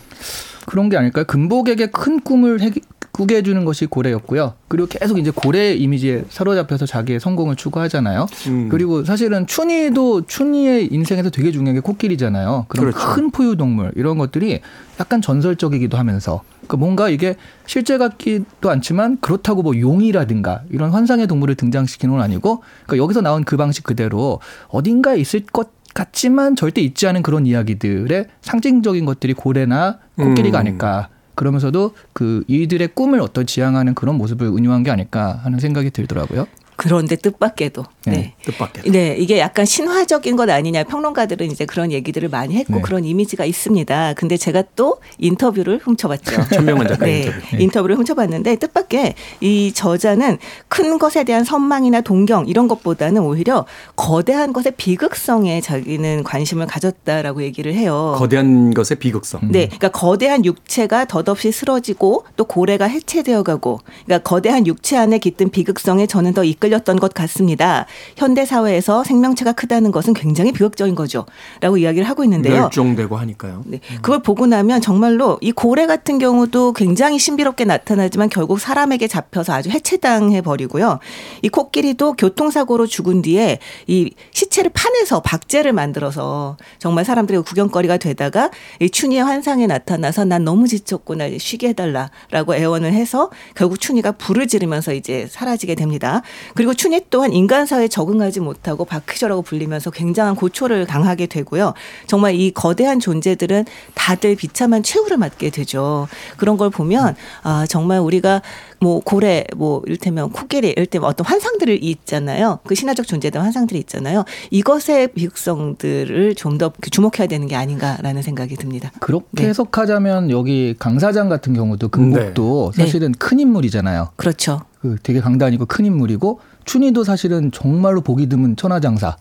그런 0.69 0.87
게 0.87 0.97
아닐까요? 0.97 1.25
금복에게 1.25 1.87
큰 1.87 2.19
꿈을 2.19 2.61
해, 2.61 2.71
꾸게 3.11 3.37
해주는 3.37 3.65
것이 3.65 3.87
고래였고요. 3.87 4.53
그리고 4.67 4.87
계속 4.87 5.17
이제 5.17 5.31
고래 5.33 5.73
이미지에 5.73 6.25
사로잡혀서 6.29 6.85
자기의 6.85 7.19
성공을 7.19 7.55
추구하잖아요. 7.55 8.27
음. 8.49 8.69
그리고 8.69 9.03
사실은 9.03 9.47
춘희도 9.47 10.27
춘희의 10.27 10.93
인생에서 10.93 11.31
되게 11.31 11.51
중요한 11.51 11.73
게 11.73 11.79
코끼리잖아요. 11.79 12.67
그런 12.67 12.91
그렇죠. 12.91 13.15
큰 13.15 13.31
포유동물 13.31 13.93
이런 13.95 14.19
것들이 14.19 14.61
약간 14.99 15.23
전설적이기도 15.23 15.97
하면서 15.97 16.43
그 16.67 16.75
뭔가 16.75 17.09
이게 17.09 17.35
실제 17.65 17.97
같기도 17.97 18.69
않지만 18.69 19.17
그렇다고 19.21 19.63
뭐 19.63 19.75
용이라든가 19.75 20.61
이런 20.69 20.91
환상의 20.91 21.25
동물을 21.25 21.55
등장시키는 21.55 22.13
건 22.13 22.23
아니고 22.23 22.61
그러니까 22.85 23.03
여기서 23.03 23.21
나온 23.21 23.43
그 23.43 23.57
방식 23.57 23.83
그대로 23.83 24.39
어딘가에 24.67 25.17
있을 25.17 25.47
것 25.47 25.78
같지만 25.93 26.55
절대 26.55 26.81
있지 26.81 27.07
않은 27.07 27.23
그런 27.23 27.45
이야기들의 27.45 28.25
상징적인 28.41 29.05
것들이 29.05 29.33
고래나 29.33 29.99
코끼리가 30.17 30.57
음. 30.57 30.59
아닐까. 30.59 31.09
그러면서도 31.35 31.95
그 32.11 32.43
이들의 32.47 32.89
꿈을 32.89 33.21
어떤 33.21 33.45
지향하는 33.45 33.93
그런 33.95 34.15
모습을 34.15 34.47
은유한 34.47 34.83
게 34.83 34.91
아닐까 34.91 35.39
하는 35.43 35.59
생각이 35.59 35.89
들더라고요. 35.91 36.47
그런데 36.79 37.17
뜻밖에도. 37.17 37.83
네. 38.05 38.11
네. 38.11 38.33
뜻밖의. 38.45 38.89
네, 38.89 39.15
이게 39.17 39.37
약간 39.37 39.65
신화적인 39.65 40.37
것 40.37 40.49
아니냐. 40.49 40.85
평론가들은 40.85 41.51
이제 41.51 41.65
그런 41.65 41.91
얘기들을 41.91 42.29
많이 42.29 42.55
했고 42.55 42.75
네. 42.75 42.81
그런 42.81 43.03
이미지가 43.03 43.43
있습니다. 43.43 44.13
근데 44.13 44.37
제가 44.37 44.63
또 44.77 44.99
인터뷰를 45.17 45.81
훔쳐봤죠. 45.83 46.47
천명만 46.55 46.87
작가 46.87 47.05
네, 47.05 47.23
인터뷰. 47.25 47.57
인터뷰를 47.59 47.95
훔쳐봤는데 47.97 48.55
뜻밖의 48.55 49.15
이 49.41 49.73
저자는 49.73 50.37
큰 50.69 50.97
것에 50.97 51.25
대한 51.25 51.43
선망이나 51.43 51.99
동경 51.99 52.47
이런 52.47 52.69
것보다는 52.69 53.23
오히려 53.23 53.65
거대한 53.97 54.53
것의 54.53 54.73
비극성에 54.77 55.59
자기는 55.59 56.23
관심을 56.23 56.65
가졌다라고 56.65 57.43
얘기를 57.43 57.73
해요. 57.73 58.15
거대한 58.17 58.73
것의 58.73 58.99
비극성. 58.99 59.41
네, 59.51 59.65
그러니까 59.65 59.89
거대한 59.89 60.45
육체가 60.45 61.05
덧없이 61.05 61.51
쓰러지고 61.51 62.23
또 62.37 62.45
고래가 62.45 62.85
해체되어 62.85 63.43
가고, 63.43 63.81
그러니까 64.05 64.29
거대한 64.29 64.65
육체 64.65 64.95
안에 64.95 65.17
깃든 65.19 65.49
비극성에 65.49 66.07
저는 66.07 66.33
더 66.33 66.45
이끌 66.45 66.68
렸던 66.69 66.99
것 66.99 67.13
같습니다. 67.13 67.85
현대 68.15 68.45
사회에서 68.45 69.03
생명체가 69.03 69.53
크다는 69.53 69.91
것은 69.91 70.13
굉장히 70.13 70.51
비극적인 70.51 70.95
거죠.라고 70.95 71.77
이야기를 71.77 72.07
하고 72.07 72.23
있는데요. 72.23 72.63
멸종되고 72.63 73.17
하니까요. 73.17 73.63
네, 73.65 73.79
그걸 74.01 74.21
보고 74.21 74.45
나면 74.47 74.81
정말로 74.81 75.37
이 75.41 75.51
고래 75.51 75.87
같은 75.87 76.19
경우도 76.19 76.73
굉장히 76.73 77.19
신비롭게 77.19 77.65
나타나지만 77.65 78.29
결국 78.29 78.59
사람에게 78.59 79.07
잡혀서 79.07 79.53
아주 79.53 79.69
해체당해 79.69 80.41
버리고요. 80.41 80.99
이 81.41 81.49
코끼리도 81.49 82.13
교통사고로 82.13 82.87
죽은 82.87 83.21
뒤에 83.21 83.59
이 83.87 84.11
시체를 84.31 84.71
파내서 84.73 85.21
박제를 85.21 85.73
만들어서 85.73 86.57
정말 86.77 87.05
사람들의 87.05 87.43
구경거리가 87.43 87.97
되다가 87.97 88.51
이 88.79 88.89
춘희의 88.89 89.23
환상에 89.23 89.67
나타나서 89.67 90.25
난 90.25 90.43
너무 90.43 90.67
지쳤구나 90.67 91.25
쉬게 91.37 91.69
해달라라고 91.69 92.55
애원을 92.55 92.93
해서 92.93 93.29
결국 93.55 93.79
춘희가 93.79 94.13
불을 94.13 94.47
지르면서 94.47 94.93
이제 94.93 95.27
사라지게 95.29 95.75
됩니다. 95.75 96.21
그리고 96.59 96.73
춘희 96.73 97.05
또한 97.09 97.31
인간 97.31 97.65
사회에 97.65 97.87
적응하지 97.87 98.41
못하고 98.41 98.83
바퀴저라고 98.83 99.43
불리면서 99.43 99.91
굉장한 99.91 100.35
고초를 100.35 100.87
당하게 100.87 101.25
되고요. 101.25 101.73
정말 102.05 102.35
이 102.35 102.51
거대한 102.51 102.99
존재들은 102.99 103.63
다들 103.95 104.35
비참한 104.35 104.83
최후를 104.83 105.15
맞게 105.15 105.51
되죠. 105.51 106.09
그런 106.35 106.57
걸 106.57 106.69
보면 106.69 107.15
아 107.43 107.65
정말 107.69 107.99
우리가 107.99 108.41
뭐 108.81 109.01
고래 109.03 109.43
뭐 109.55 109.81
이를테면 109.85 110.29
코끼리 110.29 110.69
이를테면 110.69 111.09
어떤 111.09 111.25
환상들이 111.25 111.77
있잖아요. 111.77 112.59
그 112.65 112.75
신화적 112.75 113.07
존재들 113.07 113.41
환상들이 113.41 113.79
있잖아요. 113.79 114.23
이것의 114.51 115.13
비극성들을 115.15 116.35
좀 116.35 116.59
더 116.59 116.71
주목해야 116.91 117.27
되는 117.27 117.47
게 117.47 117.55
아닌가라는 117.55 118.21
생각이 118.21 118.55
듭니다. 118.55 118.91
그렇게 118.99 119.25
네. 119.31 119.47
해석하자면 119.47 120.29
여기 120.29 120.75
강사장 120.77 121.29
같은 121.29 121.53
경우도 121.53 121.87
금복도 121.87 122.73
네. 122.75 122.83
사실은 122.83 123.13
큰 123.13 123.39
인물이잖아요. 123.39 124.09
그렇죠. 124.17 124.61
그 124.81 124.97
되게 125.01 125.19
강단이고 125.21 125.65
큰 125.65 125.85
인물이고 125.85 126.41
춘희도 126.65 127.03
사실은 127.03 127.51
정말로 127.51 128.01
보기 128.01 128.27
드문 128.27 128.55
천하장사. 128.55 129.15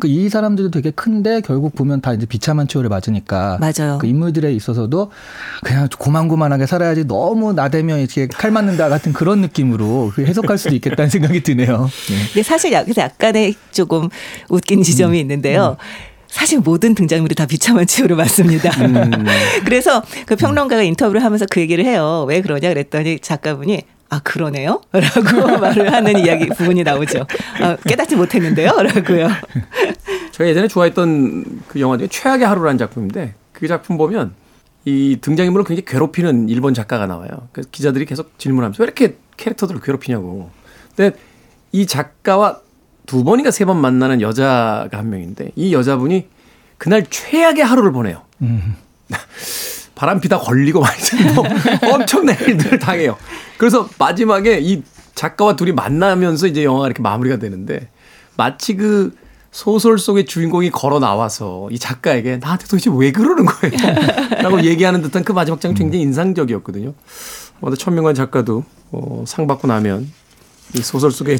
그 0.00 0.08
이 0.08 0.28
사람들도 0.28 0.70
되게 0.70 0.90
큰데 0.90 1.40
결국 1.40 1.74
보면 1.74 2.00
다 2.00 2.12
이제 2.12 2.26
비참한 2.26 2.66
최후를 2.68 2.88
맞으니까 2.90 3.58
맞아요. 3.60 3.98
그 3.98 4.06
인물들에 4.06 4.52
있어서도 4.52 5.10
그냥 5.62 5.88
고만고만하게 5.98 6.66
살아야지 6.66 7.04
너무 7.06 7.52
나대면 7.52 7.98
이렇게 8.00 8.26
칼 8.28 8.50
맞는다 8.50 8.88
같은 8.88 9.12
그런 9.12 9.40
느낌으로 9.40 10.12
그 10.14 10.24
해석할 10.24 10.58
수도 10.58 10.74
있겠다는 10.74 11.08
생각이 11.10 11.42
드네요. 11.42 11.88
네. 12.08 12.16
근데 12.32 12.42
사실 12.42 12.72
여기서 12.72 13.02
약간의 13.02 13.54
조금 13.72 14.08
웃긴 14.48 14.82
지점이 14.82 15.18
있는데요. 15.20 15.76
사실 16.28 16.60
모든 16.60 16.94
등장인물이 16.94 17.34
다 17.34 17.46
비참한 17.46 17.86
최후를 17.86 18.16
맞습니다. 18.16 18.70
그래서 19.64 20.02
그 20.26 20.36
평론가가 20.36 20.82
인터뷰를 20.82 21.22
하면서 21.24 21.46
그 21.48 21.60
얘기를 21.60 21.84
해요. 21.84 22.24
왜 22.28 22.42
그러냐 22.42 22.68
그랬더니 22.68 23.20
작가분이 23.20 23.82
아 24.08 24.20
그러네요? 24.20 24.80
라고 24.92 25.58
말을 25.58 25.92
하는 25.92 26.18
이야기 26.18 26.46
부분이 26.46 26.82
나오죠. 26.84 27.26
아, 27.60 27.76
깨닫지 27.76 28.16
못했는데요? 28.16 28.70
라고요. 28.82 29.28
제가 30.32 30.48
예전에 30.48 30.68
좋아했던 30.68 31.62
그 31.68 31.80
영화 31.80 31.96
중에 31.98 32.08
최악의 32.08 32.46
하루라는 32.46 32.78
작품인데 32.78 33.34
그 33.52 33.66
작품 33.66 33.96
보면 33.96 34.34
이 34.84 35.18
등장인물을 35.20 35.64
굉장히 35.64 35.84
괴롭히는 35.84 36.48
일본 36.48 36.72
작가가 36.74 37.06
나와요. 37.06 37.28
그래서 37.52 37.68
기자들이 37.72 38.04
계속 38.06 38.38
질문하면서 38.38 38.82
왜 38.82 38.84
이렇게 38.84 39.16
캐릭터들을 39.36 39.80
괴롭히냐고. 39.80 40.50
근데 40.94 41.16
이 41.72 41.86
작가와 41.86 42.60
두 43.06 43.24
번인가 43.24 43.50
세 43.50 43.64
번 43.64 43.80
만나는 43.80 44.20
여자가 44.20 44.88
한 44.92 45.10
명인데 45.10 45.50
이 45.56 45.72
여자분이 45.74 46.28
그날 46.78 47.04
최악의 47.08 47.64
하루를 47.64 47.90
보내요. 47.92 48.22
바람 49.96 50.20
피다 50.20 50.38
걸리고 50.38 50.80
말이죠. 50.80 51.16
뭐 51.34 51.44
엄청난 51.92 52.38
일들을 52.38 52.78
당해요. 52.78 53.16
그래서 53.58 53.88
마지막에 53.98 54.60
이 54.60 54.82
작가와 55.16 55.56
둘이 55.56 55.72
만나면서 55.72 56.46
이제 56.46 56.62
영화가 56.62 56.86
이렇게 56.86 57.02
마무리가 57.02 57.38
되는데 57.38 57.88
마치 58.36 58.76
그 58.76 59.12
소설 59.50 59.98
속의 59.98 60.26
주인공이 60.26 60.70
걸어 60.70 61.00
나와서 61.00 61.66
이 61.70 61.78
작가에게 61.78 62.36
나한테 62.36 62.66
도대체 62.66 62.90
왜 62.94 63.10
그러는 63.10 63.46
거예요? 63.46 63.74
라고 64.42 64.62
얘기하는 64.62 65.00
듯한 65.00 65.24
그 65.24 65.32
마지막 65.32 65.62
장이 65.62 65.74
굉장히 65.74 66.02
인상적이었거든요. 66.02 66.92
아마 67.62 67.74
천명관 67.74 68.14
작가도 68.14 68.64
어, 68.92 69.24
상 69.26 69.46
받고 69.46 69.66
나면 69.66 70.12
이 70.74 70.78
소설 70.82 71.10
속에 71.10 71.38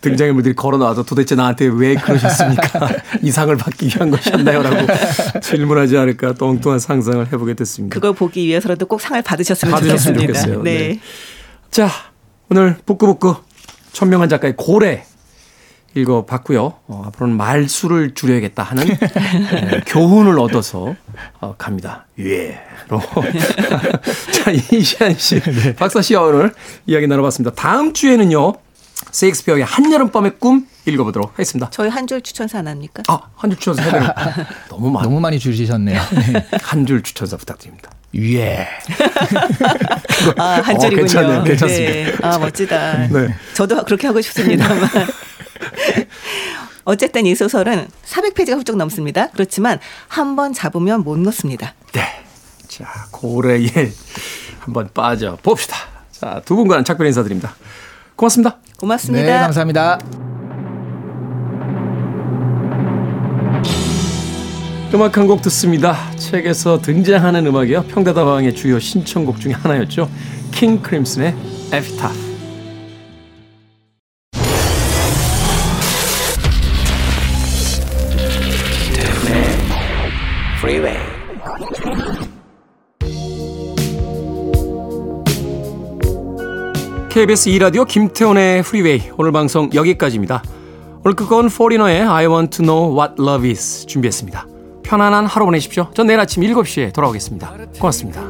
등장인물들이 0.00 0.54
걸어 0.54 0.78
나와서 0.78 1.02
도대체 1.02 1.34
나한테 1.34 1.66
왜 1.66 1.94
그러셨습니까? 1.94 2.88
이 3.22 3.30
상을 3.30 3.54
받기 3.56 3.86
위한 3.86 4.10
것이었나요? 4.10 4.62
라고 4.62 4.86
질문하지 5.40 5.96
않을까 5.96 6.34
또 6.34 6.48
엉뚱한 6.48 6.78
상상을 6.78 7.26
해보게 7.32 7.54
됐습니다. 7.54 7.94
그걸 7.94 8.14
보기 8.14 8.46
위해서라도 8.46 8.86
꼭 8.86 9.00
상을 9.00 9.20
받으셨으면, 9.22 9.72
받으셨으면 9.72 10.20
좋겠습니다. 10.20 10.42
좋겠어요. 10.42 10.62
네. 10.62 10.78
네. 10.88 11.00
자, 11.70 11.88
오늘 12.48 12.76
북구북구 12.84 13.36
천명한 13.92 14.28
작가의 14.28 14.54
고래 14.56 15.04
읽어봤고요. 15.94 16.74
어, 16.86 17.02
앞으로는 17.06 17.36
말수를 17.36 18.14
줄여야겠다 18.14 18.62
하는 18.62 18.86
네, 18.86 19.80
교훈을 19.86 20.38
얻어서 20.38 20.94
어, 21.40 21.54
갑니다. 21.58 22.06
예로. 22.18 23.00
자, 24.32 24.50
이시안 24.72 25.16
씨, 25.18 25.40
네. 25.40 25.74
박사 25.74 26.00
씨와 26.00 26.22
오늘 26.22 26.52
이야기 26.86 27.06
나눠봤습니다. 27.06 27.54
다음 27.56 27.92
주에는요. 27.92 28.54
세익스피어의 29.10 29.64
한여름밤의 29.64 30.32
꿈 30.38 30.66
읽어보도록 30.86 31.32
하겠습니다. 31.32 31.70
저희 31.70 31.88
한 31.88 32.06
줄 32.06 32.20
추천사 32.20 32.58
안 32.58 32.68
합니까? 32.68 33.02
아, 33.08 33.18
한 33.34 33.50
줄 33.50 33.58
추천사 33.58 33.82
해야 33.82 33.92
되는 34.14 34.44
너무 34.68 34.90
많 34.90 35.02
너무 35.02 35.18
많이 35.20 35.38
주시셨네요. 35.38 36.00
네. 36.32 36.46
한줄 36.62 37.02
추천사 37.02 37.36
부탁드립니다. 37.36 37.90
예. 38.16 38.66
아, 40.36 40.60
한 40.62 40.76
어, 40.76 40.78
줄이군요. 40.78 40.96
괜찮네요. 41.06 41.44
괜찮습니다. 41.44 41.92
네. 41.92 42.14
아, 42.22 42.38
멋지다. 42.38 43.06
네. 43.08 43.34
저도 43.54 43.84
그렇게 43.84 44.06
하고 44.06 44.20
싶습니다만. 44.20 44.88
어쨌든 46.84 47.26
이 47.26 47.34
소설은 47.34 47.88
400페이지가 48.06 48.54
훌쩍 48.56 48.76
넘습니다. 48.76 49.28
그렇지만 49.30 49.78
한 50.08 50.36
번 50.36 50.52
잡으면 50.52 51.02
못 51.04 51.18
놓습니다. 51.18 51.74
네. 51.92 52.02
자, 52.68 52.86
고래에 53.10 53.68
한번 54.60 54.88
빠져 54.94 55.36
봅시다. 55.42 55.76
자, 56.12 56.40
두 56.44 56.56
분과는 56.56 56.84
작별 56.84 57.06
인사드립니다. 57.06 57.54
고맙습니다. 58.16 58.58
고맙습니다. 58.78 59.24
네, 59.26 59.32
감사합니다. 59.40 59.98
음악 64.92 65.16
한 65.16 65.26
곡 65.28 65.40
듣습니다. 65.42 65.96
책에서 66.16 66.80
등장하는 66.80 67.46
음악이요. 67.46 67.84
평대다방의 67.84 68.54
주요 68.54 68.78
신청곡 68.80 69.38
중에 69.40 69.52
하나였죠. 69.52 70.10
킹 70.50 70.82
크림슨의 70.82 71.34
에피타. 71.72 72.29
KBS 87.20 87.50
2라디오 87.50 87.86
김태훈의 87.86 88.62
프리웨이 88.62 89.10
오늘 89.18 89.30
방송 89.30 89.68
여기까지입니다. 89.74 90.42
오늘 91.04 91.14
끝곡은 91.14 91.50
포리너의 91.50 92.00
I 92.00 92.26
want 92.26 92.56
to 92.56 92.64
know 92.64 92.98
what 92.98 93.20
love 93.20 93.46
is 93.46 93.84
준비했습니다. 93.84 94.46
편안한 94.82 95.26
하루 95.26 95.44
보내십시오. 95.44 95.90
전 95.92 96.06
내일 96.06 96.18
아침 96.18 96.42
7시에 96.42 96.94
돌아오겠습니다. 96.94 97.52
고맙습니다. 97.78 98.22